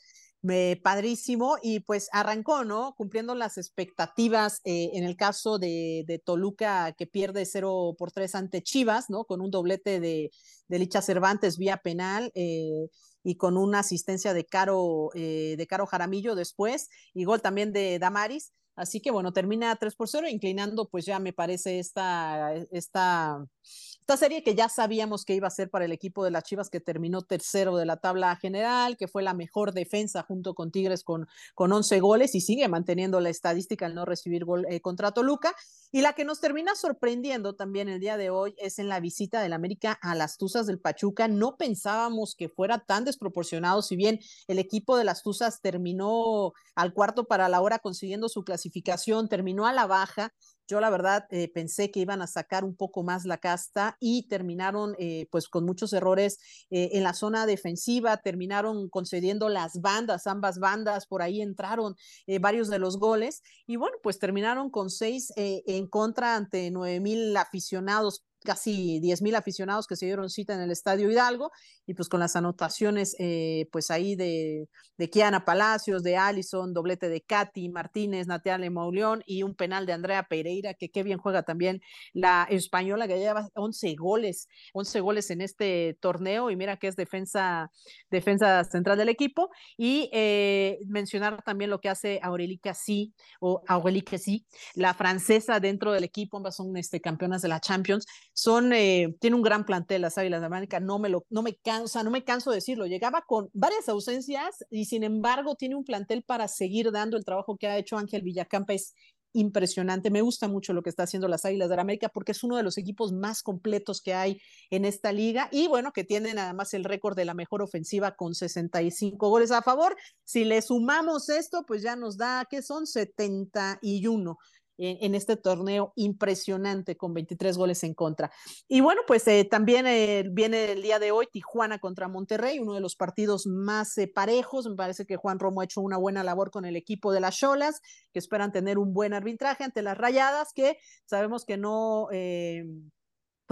padrísimo. 0.83 1.59
Y 1.63 1.81
pues 1.81 2.09
arrancó, 2.13 2.65
¿no? 2.65 2.95
Cumpliendo 2.97 3.35
las 3.35 3.59
expectativas 3.59 4.61
eh, 4.65 4.91
en 4.95 5.05
el 5.05 5.17
caso 5.17 5.59
de, 5.59 6.05
de, 6.07 6.19
Toluca, 6.19 6.93
que 6.93 7.07
pierde 7.07 7.45
0 7.47 7.95
por 7.99 8.11
3 8.11 8.35
ante 8.35 8.63
Chivas, 8.63 9.11
¿no? 9.11 9.25
Con 9.25 9.41
un 9.41 9.51
doblete 9.51 10.01
de, 10.01 10.31
de 10.73 10.79
Licha 10.79 11.03
Cervantes 11.03 11.59
vía 11.59 11.77
penal 11.77 12.33
y 12.35 13.37
con 13.37 13.59
una 13.59 13.81
asistencia 13.81 14.33
de 14.33 14.47
Caro, 14.47 15.11
eh, 15.15 15.55
de 15.59 15.67
Caro 15.67 15.87
Jaramillo 15.87 16.35
después, 16.35 16.89
y 17.13 17.25
gol 17.25 17.43
también 17.43 17.73
de 17.75 17.99
Damaris. 17.99 18.53
Así 18.75 19.01
que 19.01 19.11
bueno, 19.11 19.35
termina 19.35 19.77
3 19.77 19.95
por 19.95 20.09
0, 20.09 20.29
inclinando 20.29 20.89
pues 20.89 21.05
ya 21.05 21.19
me 21.19 21.35
parece 21.35 21.79
esta, 21.79 22.55
esta, 22.71 23.45
esta 23.63 24.17
serie 24.17 24.43
que 24.43 24.57
ya 24.57 24.69
sabíamos 24.69 25.25
que 25.25 25.35
iba 25.35 25.47
a 25.47 25.51
ser 25.51 25.71
para 25.71 25.85
el 25.85 25.93
equipo 25.93 26.25
de 26.25 26.33
las 26.33 26.43
Chivas 26.43 26.71
que 26.71 26.81
terminó 26.81 27.23
tercero 27.23 27.77
de 27.77 27.87
la 27.87 27.99
tabla 27.99 28.35
general, 28.35 28.97
que 28.97 29.07
fue 29.07 29.23
la 29.23 29.33
mejor 29.33 29.73
defensa 29.73 30.25
junto 30.25 30.55
con 30.55 30.73
Tigres 30.73 31.05
con, 31.05 31.29
con 31.55 31.73
11 31.73 32.01
goles 32.01 32.35
y 32.35 32.41
sigue 32.41 32.67
manteniendo 32.67 33.21
la 33.21 33.29
estadística 33.29 33.87
al 33.87 33.95
no 33.95 34.05
recibir 34.05 34.45
gol 34.45 34.67
eh, 34.69 34.81
contra 34.81 35.13
Toluca. 35.13 35.55
Y 35.93 36.01
la 36.01 36.15
que 36.15 36.25
nos 36.25 36.41
termina 36.41 36.75
sorprendiendo 36.75 37.55
también 37.55 37.89
el 37.89 38.01
día 38.01 38.17
de 38.17 38.31
hoy 38.31 38.57
es 38.59 38.81
en 38.81 38.89
la 38.89 38.99
visita 38.99 39.41
del 39.41 39.53
América 39.53 39.99
a 40.03 40.17
las 40.17 40.37
Tuzas 40.37 40.67
del 40.67 40.81
Pachuca. 40.81 41.29
No 41.29 41.57
pensábamos 41.57 42.35
que 42.35 42.49
fuera 42.49 42.81
tan 42.85 43.05
desproporcionado, 43.05 43.83
si 43.83 43.95
bien 43.95 44.19
el 44.49 44.59
equipo 44.59 44.97
de 44.97 45.05
las 45.05 45.23
Tuzas 45.23 45.61
terminó 45.61 46.55
al 46.75 46.93
cuarto 46.93 47.25
para 47.25 47.49
la 47.49 47.61
hora 47.61 47.79
consiguiendo 47.79 48.29
su 48.29 48.43
clasificación, 48.43 49.29
terminó 49.29 49.67
a 49.67 49.73
la 49.73 49.87
baja. 49.87 50.33
Yo 50.69 50.81
la 50.81 50.91
verdad 50.91 51.27
eh, 51.31 51.49
pensé 51.53 51.91
que 51.91 52.01
iban 52.01 52.23
a 52.23 52.27
sacar 52.27 52.65
un 52.65 52.77
poco 52.77 53.03
más 53.03 53.25
la 53.25 53.39
casta 53.39 53.97
y 54.01 54.29
terminaron 54.29 54.95
eh, 54.99 55.27
pues 55.31 55.49
con 55.49 55.65
muchos 55.65 55.93
errores 55.93 56.39
eh, 56.71 56.91
en 56.93 57.03
la 57.03 57.15
zona 57.15 57.47
defensiva, 57.47 58.17
terminaron 58.19 58.89
concediendo 58.89 59.49
las 59.49 59.81
bandas, 59.81 60.27
ambas 60.27 60.59
bandas, 60.59 61.07
por 61.07 61.23
ahí 61.23 61.41
entraron 61.41 61.95
varios 62.41 62.69
de 62.69 62.79
los 62.79 62.99
goles 62.99 63.43
y 63.67 63.77
bueno, 63.77 63.97
pues 64.03 64.19
terminaron 64.19 64.71
con 64.71 64.91
seis 64.91 65.33
en 65.37 65.87
contra 65.87 66.37
ante 66.37 66.71
nueve 66.71 67.01
mil 67.01 67.37
aficionados 67.37 68.25
casi 68.43 69.01
10 69.01 69.23
mil 69.23 69.35
aficionados 69.35 69.87
que 69.87 69.97
se 69.97 70.07
dieron 70.07 70.29
cita 70.31 70.55
en 70.55 70.61
el 70.61 70.71
Estadio 70.71 71.11
Hidalgo 71.11 71.51
y 71.87 71.95
pues 71.95 72.09
con 72.09 72.21
las 72.21 72.37
anotaciones 72.37 73.17
eh, 73.19 73.69
pues 73.73 73.91
ahí 73.91 74.17
de, 74.17 74.69
de 74.97 75.11
Kiana 75.11 75.45
Palacios, 75.45 76.03
de 76.03 76.17
Allison, 76.17 76.73
doblete 76.73 77.09
de 77.09 77.23
Katy 77.23 77.69
Martínez, 77.69 78.27
Natalia 78.27 78.71
Mauleón 78.71 79.23
y 79.27 79.43
un 79.43 79.55
penal 79.55 79.87
de 79.87 79.93
Andrea 79.93 80.25
Pereira 80.25 80.75
que 80.75 80.91
qué 80.91 81.03
bien 81.03 81.19
juega 81.19 81.43
también 81.43 81.81
la 82.13 82.47
española 82.51 83.09
que 83.09 83.19
lleva 83.19 83.49
11 83.55 83.95
goles, 83.97 84.49
11 84.73 85.01
goles 85.01 85.31
en 85.31 85.41
este 85.41 85.97
torneo 86.01 86.51
y 86.51 86.57
mira 86.57 86.77
que 86.77 86.89
es 86.89 86.97
defensa, 86.97 87.71
defensa 88.11 88.65
central 88.65 88.99
del 88.99 89.09
equipo. 89.09 89.51
Y 89.77 90.11
eh, 90.13 90.79
mencionar 90.87 91.43
también 91.43 91.71
lo 91.71 91.81
que 91.81 91.89
hace 91.89 92.21
Aurelica 92.23 92.75
Sí 92.75 93.15
o 93.41 93.63
Aurelica 93.67 94.19
Sí, 94.19 94.47
la 94.75 94.95
francesa 94.95 95.61
dentro 95.61 95.93
del 95.93 96.05
equipo, 96.05 96.37
ambas 96.37 96.57
son 96.57 96.77
este, 96.77 97.01
campeonas 97.01 97.43
de 97.43 97.49
la 97.49 97.61
Champions 97.61 98.07
son, 98.33 98.73
eh, 98.73 99.15
tiene 99.21 99.37
un 99.37 99.43
gran 99.43 99.65
plantel 99.65 100.03
las 100.03 100.19
Águilas 100.19 100.41
de 100.41 100.47
América, 100.47 100.81
no 100.81 100.99
me, 100.99 101.09
lo, 101.09 101.25
no 101.31 101.43
me 101.43 101.57
canso, 101.57 102.03
no 102.03 102.11
me 102.11 102.25
canso 102.25 102.51
de 102.51 102.57
decirlo, 102.57 102.87
llegaba 102.87 103.23
con 103.27 103.51
varias 103.53 103.89
ausencias 103.89 104.65
y 104.71 104.87
sin 104.87 105.05
embargo 105.05 105.55
tiene 105.55 105.77
un 105.77 105.85
plantel 105.85 106.23
para 106.23 106.49
seguir 106.49 106.91
dando 106.93 107.17
el 107.17 107.25
trabajo 107.25 107.57
que 107.57 107.69
ha 107.69 107.79
hecho 107.79 107.99
Ángel 107.99 108.23
Villacampa, 108.23 108.73
es 108.73 108.95
impresionante, 109.35 110.11
me 110.11 110.21
gusta 110.21 110.49
mucho 110.49 110.73
lo 110.73 110.83
que 110.83 110.91
está 110.91 111.05
haciendo 111.05 111.29
las 111.29 111.45
Águilas 111.45 111.69
de 111.69 111.81
América 111.81 112.09
porque 112.09 112.33
es 112.33 112.45
uno 112.45 112.57
de 112.57 112.63
los 112.63 112.77
equipos 112.77 113.13
más 113.13 113.43
completos 113.43 114.03
que 114.03 114.15
hay 114.15 114.41
en 114.71 114.85
esta 114.85 115.13
liga 115.13 115.49
y 115.51 115.69
bueno, 115.69 115.93
que 115.93 116.05
tienen 116.05 116.39
además 116.39 116.75
el 116.75 116.85
récord 116.85 117.17
de 117.17 117.25
la 117.25 117.35
mejor 117.35 117.63
ofensiva 117.63 118.15
con 118.15 118.35
65 118.35 119.29
goles 119.29 119.51
a 119.51 119.63
favor, 119.63 119.97
si 120.25 120.45
le 120.45 120.61
sumamos 120.61 121.29
esto, 121.29 121.65
pues 121.67 121.83
ya 121.83 121.97
nos 121.97 122.17
da 122.17 122.47
que 122.49 122.63
son 122.63 122.87
71 122.87 124.39
en, 124.79 125.15
este 125.15 125.37
torneo 125.37 125.93
impresionante 125.97 126.97
con 126.97 127.15
23 127.15 127.57
goles 127.57 127.83
en 127.85 127.95
contra. 127.95 128.33
Y 128.69 128.81
bueno, 128.81 129.03
pues 129.07 129.27
eh, 129.29 129.45
también 129.45 129.87
eh, 129.87 130.25
viene 130.31 130.73
el 130.73 130.83
día 130.83 130.99
de 130.99 131.11
hoy 131.11 131.27
Tijuana 131.31 131.79
contra 131.79 132.09
Monterrey, 132.09 132.59
uno 132.59 132.75
de 132.75 132.81
los 132.81 132.97
partidos 132.97 133.47
más 133.47 133.97
eh, 133.99 134.09
parejos. 134.09 134.67
Me 134.67 134.77
parece 134.77 135.07
que 135.07 135.17
Juan 135.17 135.39
Romo 135.39 135.61
ha 135.61 135.65
hecho 135.65 135.81
una 135.81 135.97
buena 135.97 136.25
labor 136.25 136.51
con 136.51 136.65
el 136.65 136.77
equipo 136.77 137.13
de 137.13 137.21
las 137.21 137.37
Cholas, 137.37 137.81
que 138.13 138.19
esperan 138.19 138.53
tener 138.53 138.79
un 138.79 138.93
buen 138.93 139.15
arbitraje 139.15 139.65
ante 139.65 139.83
las 139.83 139.99
Rayadas, 139.99 140.53
que 140.55 140.79
sabemos 141.05 141.45
que 141.45 141.57
no 141.57 142.09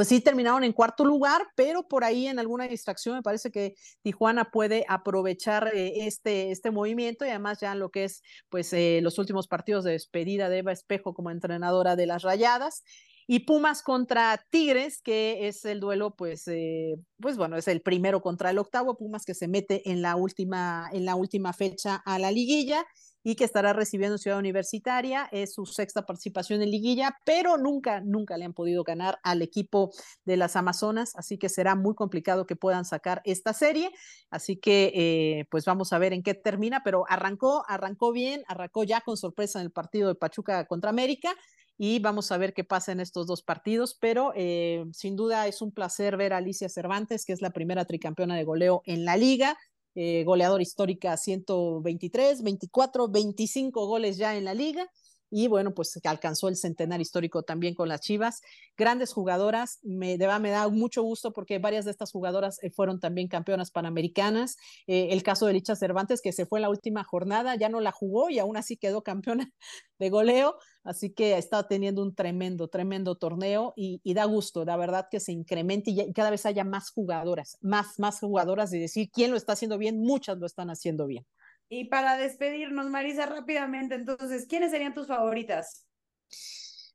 pues 0.00 0.08
sí 0.08 0.22
terminaron 0.22 0.64
en 0.64 0.72
cuarto 0.72 1.04
lugar, 1.04 1.42
pero 1.54 1.86
por 1.86 2.04
ahí 2.04 2.26
en 2.26 2.38
alguna 2.38 2.66
distracción 2.66 3.16
me 3.16 3.22
parece 3.22 3.50
que 3.50 3.74
Tijuana 4.00 4.50
puede 4.50 4.86
aprovechar 4.88 5.72
eh, 5.74 6.06
este, 6.06 6.52
este 6.52 6.70
movimiento 6.70 7.26
y 7.26 7.28
además 7.28 7.60
ya 7.60 7.72
en 7.72 7.80
lo 7.80 7.90
que 7.90 8.04
es 8.04 8.22
pues 8.48 8.72
eh, 8.72 9.00
los 9.02 9.18
últimos 9.18 9.46
partidos 9.46 9.84
de 9.84 9.92
despedida 9.92 10.48
de 10.48 10.60
Eva 10.60 10.72
Espejo 10.72 11.12
como 11.12 11.30
entrenadora 11.30 11.96
de 11.96 12.06
las 12.06 12.22
Rayadas. 12.22 12.82
Y 13.26 13.40
Pumas 13.40 13.82
contra 13.82 14.42
Tigres, 14.48 15.02
que 15.02 15.48
es 15.48 15.66
el 15.66 15.80
duelo, 15.80 16.16
pues, 16.16 16.48
eh, 16.48 16.96
pues 17.20 17.36
bueno, 17.36 17.58
es 17.58 17.68
el 17.68 17.82
primero 17.82 18.22
contra 18.22 18.48
el 18.48 18.58
octavo, 18.58 18.96
Pumas 18.96 19.26
que 19.26 19.34
se 19.34 19.48
mete 19.48 19.90
en 19.90 20.00
la 20.00 20.16
última, 20.16 20.88
en 20.94 21.04
la 21.04 21.14
última 21.14 21.52
fecha 21.52 21.96
a 22.06 22.18
la 22.18 22.32
liguilla 22.32 22.86
y 23.22 23.34
que 23.34 23.44
estará 23.44 23.72
recibiendo 23.72 24.18
Ciudad 24.18 24.38
Universitaria. 24.38 25.28
Es 25.32 25.54
su 25.54 25.66
sexta 25.66 26.06
participación 26.06 26.62
en 26.62 26.70
liguilla, 26.70 27.16
pero 27.24 27.58
nunca, 27.58 28.00
nunca 28.00 28.36
le 28.36 28.44
han 28.44 28.54
podido 28.54 28.84
ganar 28.84 29.18
al 29.22 29.42
equipo 29.42 29.90
de 30.24 30.36
las 30.36 30.56
Amazonas, 30.56 31.14
así 31.16 31.38
que 31.38 31.48
será 31.48 31.74
muy 31.74 31.94
complicado 31.94 32.46
que 32.46 32.56
puedan 32.56 32.84
sacar 32.84 33.20
esta 33.24 33.52
serie. 33.52 33.90
Así 34.30 34.56
que, 34.56 34.92
eh, 34.94 35.46
pues 35.50 35.64
vamos 35.64 35.92
a 35.92 35.98
ver 35.98 36.12
en 36.12 36.22
qué 36.22 36.34
termina, 36.34 36.82
pero 36.84 37.04
arrancó, 37.08 37.64
arrancó 37.68 38.12
bien, 38.12 38.42
arrancó 38.48 38.84
ya 38.84 39.00
con 39.00 39.16
sorpresa 39.16 39.60
en 39.60 39.66
el 39.66 39.72
partido 39.72 40.08
de 40.08 40.14
Pachuca 40.14 40.64
contra 40.66 40.90
América 40.90 41.34
y 41.82 41.98
vamos 41.98 42.30
a 42.30 42.36
ver 42.36 42.52
qué 42.52 42.62
pasa 42.62 42.92
en 42.92 43.00
estos 43.00 43.26
dos 43.26 43.42
partidos, 43.42 43.96
pero 43.98 44.34
eh, 44.36 44.84
sin 44.92 45.16
duda 45.16 45.46
es 45.46 45.62
un 45.62 45.72
placer 45.72 46.18
ver 46.18 46.34
a 46.34 46.36
Alicia 46.36 46.68
Cervantes, 46.68 47.24
que 47.24 47.32
es 47.32 47.40
la 47.40 47.52
primera 47.52 47.86
tricampeona 47.86 48.36
de 48.36 48.44
goleo 48.44 48.82
en 48.84 49.06
la 49.06 49.16
liga, 49.16 49.56
eh, 49.94 50.24
goleador 50.24 50.60
histórica 50.60 51.16
123, 51.16 52.42
24, 52.42 53.08
25 53.08 53.86
goles 53.86 54.16
ya 54.16 54.36
en 54.36 54.44
la 54.44 54.54
liga 54.54 54.88
y 55.30 55.48
bueno, 55.48 55.72
pues 55.74 55.98
alcanzó 56.04 56.48
el 56.48 56.56
centenar 56.56 57.00
histórico 57.00 57.42
también 57.42 57.74
con 57.74 57.88
las 57.88 58.00
Chivas. 58.00 58.40
Grandes 58.76 59.12
jugadoras, 59.12 59.78
me, 59.82 60.18
da 60.18 60.68
mucho 60.68 61.02
gusto 61.02 61.32
porque 61.32 61.58
varias 61.58 61.84
de 61.84 61.92
estas 61.92 62.12
jugadoras 62.12 62.62
eh, 62.62 62.70
fueron 62.70 63.00
también 63.00 63.28
campeonas 63.28 63.70
panamericanas. 63.70 64.56
Eh, 64.86 65.08
el 65.10 65.22
caso 65.22 65.46
de 65.46 65.54
Licha 65.54 65.76
Cervantes, 65.76 66.20
que 66.20 66.32
se 66.32 66.46
fue 66.46 66.58
en 66.58 66.62
la 66.62 66.70
última 66.70 67.04
jornada, 67.04 67.54
ya 67.56 67.68
no 67.68 67.80
la 67.80 67.92
jugó 67.92 68.30
y 68.30 68.38
aún 68.38 68.56
así 68.56 68.76
quedó 68.76 69.02
campeona 69.02 69.50
de 69.98 70.10
goleo, 70.10 70.56
Así 70.82 71.10
que 71.12 71.36
estado 71.36 71.66
teniendo 71.66 72.02
un 72.02 72.14
tremendo, 72.14 72.68
tremendo 72.68 73.14
torneo 73.14 73.74
y, 73.76 74.00
da 74.14 74.24
gusto, 74.24 74.64
la 74.64 74.76
verdad 74.76 75.08
que 75.10 75.20
se 75.20 75.32
incremente 75.32 75.90
y, 75.90 76.12
cada 76.12 76.30
vez 76.30 76.46
haya 76.46 76.64
más 76.64 76.90
jugadoras, 76.90 77.58
más, 77.60 77.98
más 77.98 78.20
jugadoras 78.20 78.70
de 78.70 78.78
decir 78.78 79.10
quién 79.12 79.30
lo 79.30 79.36
está 79.36 79.52
haciendo 79.52 79.76
bien, 79.76 80.00
muchas 80.00 80.38
lo 80.38 80.46
están 80.46 80.70
haciendo 80.70 81.06
bien. 81.06 81.26
Y 81.70 81.84
para 81.84 82.16
despedirnos, 82.16 82.90
Marisa, 82.90 83.26
rápidamente, 83.26 83.94
entonces, 83.94 84.46
¿quiénes 84.46 84.72
serían 84.72 84.92
tus 84.92 85.06
favoritas? 85.06 85.86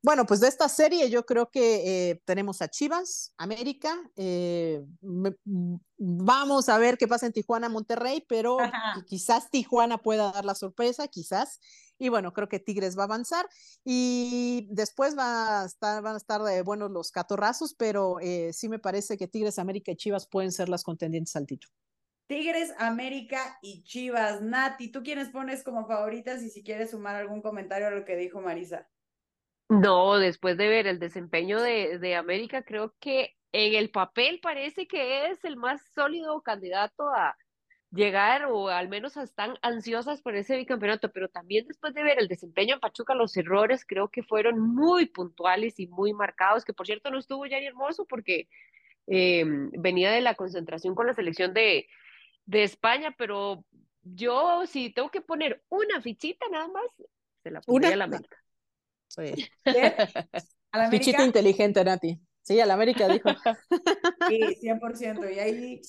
Bueno, 0.03 0.27
pues 0.27 0.39
de 0.39 0.49
esta 0.49 0.69
serie 0.69 1.09
yo 1.09 1.25
creo 1.25 1.49
que 1.49 2.09
eh, 2.11 2.21
tenemos 2.25 2.61
a 2.61 2.67
Chivas, 2.67 3.33
América. 3.37 3.97
Eh, 4.15 4.85
vamos 5.97 6.69
a 6.69 6.77
ver 6.77 6.99
qué 6.99 7.07
pasa 7.07 7.25
en 7.25 7.31
Tijuana, 7.31 7.69
Monterrey, 7.69 8.23
pero 8.29 8.57
quizás 9.07 9.49
Tijuana 9.49 9.97
pueda 9.97 10.31
dar 10.31 10.45
la 10.45 10.53
sorpresa, 10.53 11.07
quizás. 11.07 11.59
Y 11.97 12.09
bueno, 12.09 12.33
creo 12.33 12.47
que 12.47 12.59
Tigres 12.59 12.95
va 12.95 13.03
a 13.03 13.05
avanzar. 13.05 13.47
Y 13.83 14.67
después 14.69 15.17
va 15.17 15.63
a 15.63 15.65
estar, 15.65 16.03
van 16.03 16.13
a 16.13 16.17
estar 16.17 16.63
buenos 16.63 16.91
los 16.91 17.11
catorrazos, 17.11 17.73
pero 17.73 18.19
eh, 18.19 18.51
sí 18.53 18.69
me 18.69 18.77
parece 18.77 19.17
que 19.17 19.27
Tigres, 19.27 19.57
América 19.57 19.91
y 19.91 19.95
Chivas 19.95 20.27
pueden 20.27 20.51
ser 20.51 20.69
las 20.69 20.83
contendientes 20.83 21.35
al 21.35 21.47
título. 21.47 21.73
Tigres, 22.27 22.73
América 22.77 23.57
y 23.61 23.83
Chivas. 23.83 24.41
Nati, 24.41 24.91
¿tú 24.91 25.03
quiénes 25.03 25.29
pones 25.29 25.63
como 25.63 25.85
favoritas? 25.87 26.41
Y 26.43 26.49
si 26.49 26.63
quieres 26.63 26.91
sumar 26.91 27.15
algún 27.15 27.41
comentario 27.41 27.87
a 27.87 27.91
lo 27.91 28.05
que 28.05 28.15
dijo 28.15 28.41
Marisa. 28.41 28.87
No, 29.69 30.17
después 30.17 30.57
de 30.57 30.67
ver 30.67 30.87
el 30.87 30.99
desempeño 30.99 31.61
de, 31.61 31.97
de 31.99 32.15
América, 32.15 32.63
creo 32.63 32.93
que 32.99 33.35
en 33.51 33.73
el 33.73 33.89
papel 33.89 34.39
parece 34.41 34.87
que 34.87 35.27
es 35.27 35.43
el 35.43 35.55
más 35.55 35.81
sólido 35.93 36.41
candidato 36.41 37.09
a 37.09 37.35
llegar 37.91 38.45
o 38.45 38.67
al 38.67 38.89
menos 38.89 39.15
están 39.17 39.57
ansiosas 39.61 40.21
por 40.21 40.35
ese 40.35 40.57
bicampeonato, 40.57 41.11
pero 41.11 41.29
también 41.29 41.65
después 41.67 41.93
de 41.93 42.03
ver 42.03 42.19
el 42.19 42.27
desempeño 42.27 42.75
en 42.75 42.79
Pachuca, 42.79 43.15
los 43.15 43.35
errores 43.37 43.85
creo 43.85 44.09
que 44.09 44.23
fueron 44.23 44.59
muy 44.59 45.05
puntuales 45.05 45.79
y 45.79 45.87
muy 45.87 46.13
marcados, 46.13 46.65
que 46.65 46.73
por 46.73 46.85
cierto 46.85 47.09
no 47.09 47.17
estuvo 47.17 47.45
ya 47.45 47.57
Hermoso 47.57 48.05
porque 48.05 48.49
eh, 49.07 49.45
venía 49.77 50.11
de 50.11 50.21
la 50.21 50.35
concentración 50.35 50.93
con 50.93 51.07
la 51.07 51.13
selección 51.13 51.53
de, 51.53 51.87
de 52.45 52.63
España, 52.63 53.13
pero 53.17 53.63
yo 54.03 54.65
si 54.67 54.91
tengo 54.91 55.09
que 55.09 55.21
poner 55.21 55.63
una 55.69 56.01
fichita 56.01 56.45
nada 56.51 56.67
más, 56.67 56.85
se 57.43 57.51
la 57.51 57.61
pondría 57.61 57.93
a 57.93 57.97
la 57.97 58.03
América. 58.05 58.37
Sí. 59.07 59.49
Fichita 60.91 61.23
inteligente, 61.23 61.83
Nati. 61.83 62.19
Sí, 62.41 62.59
al 62.59 62.71
América 62.71 63.07
dijo. 63.07 63.29
Sí, 64.27 64.39
100%. 64.61 65.29
Y 65.29 65.39
ahí 65.39 65.81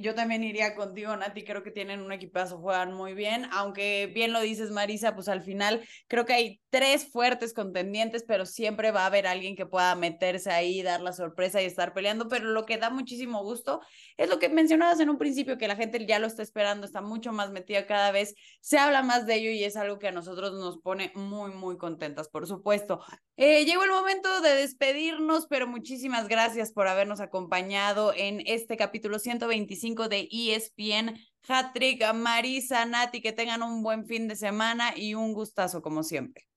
yo 0.00 0.14
también 0.14 0.42
iría 0.42 0.74
contigo, 0.74 1.16
Nati. 1.16 1.44
Creo 1.44 1.62
que 1.62 1.70
tienen 1.70 2.00
un 2.00 2.12
equipazo, 2.12 2.58
juegan 2.58 2.92
muy 2.92 3.14
bien. 3.14 3.46
Aunque 3.52 4.10
bien 4.12 4.32
lo 4.32 4.40
dices, 4.40 4.70
Marisa, 4.70 5.14
pues 5.14 5.28
al 5.28 5.42
final 5.42 5.86
creo 6.08 6.24
que 6.24 6.32
hay 6.32 6.60
tres 6.70 7.10
fuertes 7.10 7.54
contendientes, 7.54 8.24
pero 8.26 8.46
siempre 8.46 8.90
va 8.90 9.02
a 9.02 9.06
haber 9.06 9.26
alguien 9.26 9.56
que 9.56 9.66
pueda 9.66 9.94
meterse 9.94 10.50
ahí, 10.50 10.82
dar 10.82 11.00
la 11.00 11.12
sorpresa 11.12 11.62
y 11.62 11.66
estar 11.66 11.92
peleando. 11.94 12.28
Pero 12.28 12.46
lo 12.46 12.66
que 12.66 12.78
da 12.78 12.90
muchísimo 12.90 13.42
gusto 13.42 13.80
es 14.16 14.28
lo 14.28 14.38
que 14.38 14.48
mencionabas 14.48 15.00
en 15.00 15.10
un 15.10 15.18
principio, 15.18 15.58
que 15.58 15.68
la 15.68 15.76
gente 15.76 16.04
ya 16.06 16.18
lo 16.18 16.26
está 16.26 16.42
esperando, 16.42 16.86
está 16.86 17.00
mucho 17.00 17.32
más 17.32 17.50
metida 17.52 17.86
cada 17.86 18.10
vez. 18.10 18.34
Se 18.60 18.78
habla 18.78 19.02
más 19.02 19.26
de 19.26 19.36
ello 19.36 19.50
y 19.50 19.64
es 19.64 19.76
algo 19.76 19.98
que 19.98 20.08
a 20.08 20.12
nosotros 20.12 20.52
nos 20.52 20.78
pone 20.78 21.12
muy, 21.14 21.52
muy 21.52 21.76
contentas, 21.76 22.28
por 22.28 22.46
supuesto. 22.46 23.00
Eh, 23.36 23.64
llegó 23.64 23.84
el 23.84 23.90
momento 23.90 24.40
de 24.40 24.54
despedirnos, 24.54 25.46
pero 25.46 25.66
muchísimas 25.66 26.28
gracias 26.28 26.72
por 26.72 26.88
habernos 26.88 27.20
acompañado 27.20 27.83
en 28.16 28.42
este 28.46 28.78
capítulo 28.78 29.18
125 29.18 30.08
de 30.08 30.26
ESPN 30.30 31.18
Hattrick. 31.46 32.02
Marisa, 32.14 32.86
Nati, 32.86 33.20
que 33.20 33.32
tengan 33.32 33.62
un 33.62 33.82
buen 33.82 34.06
fin 34.06 34.26
de 34.26 34.36
semana 34.36 34.96
y 34.96 35.14
un 35.14 35.34
gustazo 35.34 35.82
como 35.82 36.02
siempre. 36.02 36.48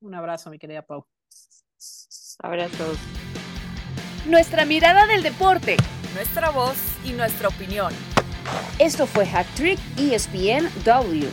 Un 0.00 0.14
abrazo, 0.14 0.48
mi 0.48 0.58
querida 0.58 0.82
Pau. 0.82 1.06
Abrazos. 2.38 2.98
Nuestra 4.26 4.64
mirada 4.64 5.06
del 5.06 5.24
deporte. 5.24 5.76
Nuestra 6.14 6.50
voz 6.50 6.76
y 7.04 7.12
nuestra 7.12 7.48
opinión. 7.48 7.92
Esto 8.78 9.06
fue 9.06 9.24
Hat 9.28 9.46
Trick 9.56 9.80
ESPN 9.98 10.70
W. 10.84 11.28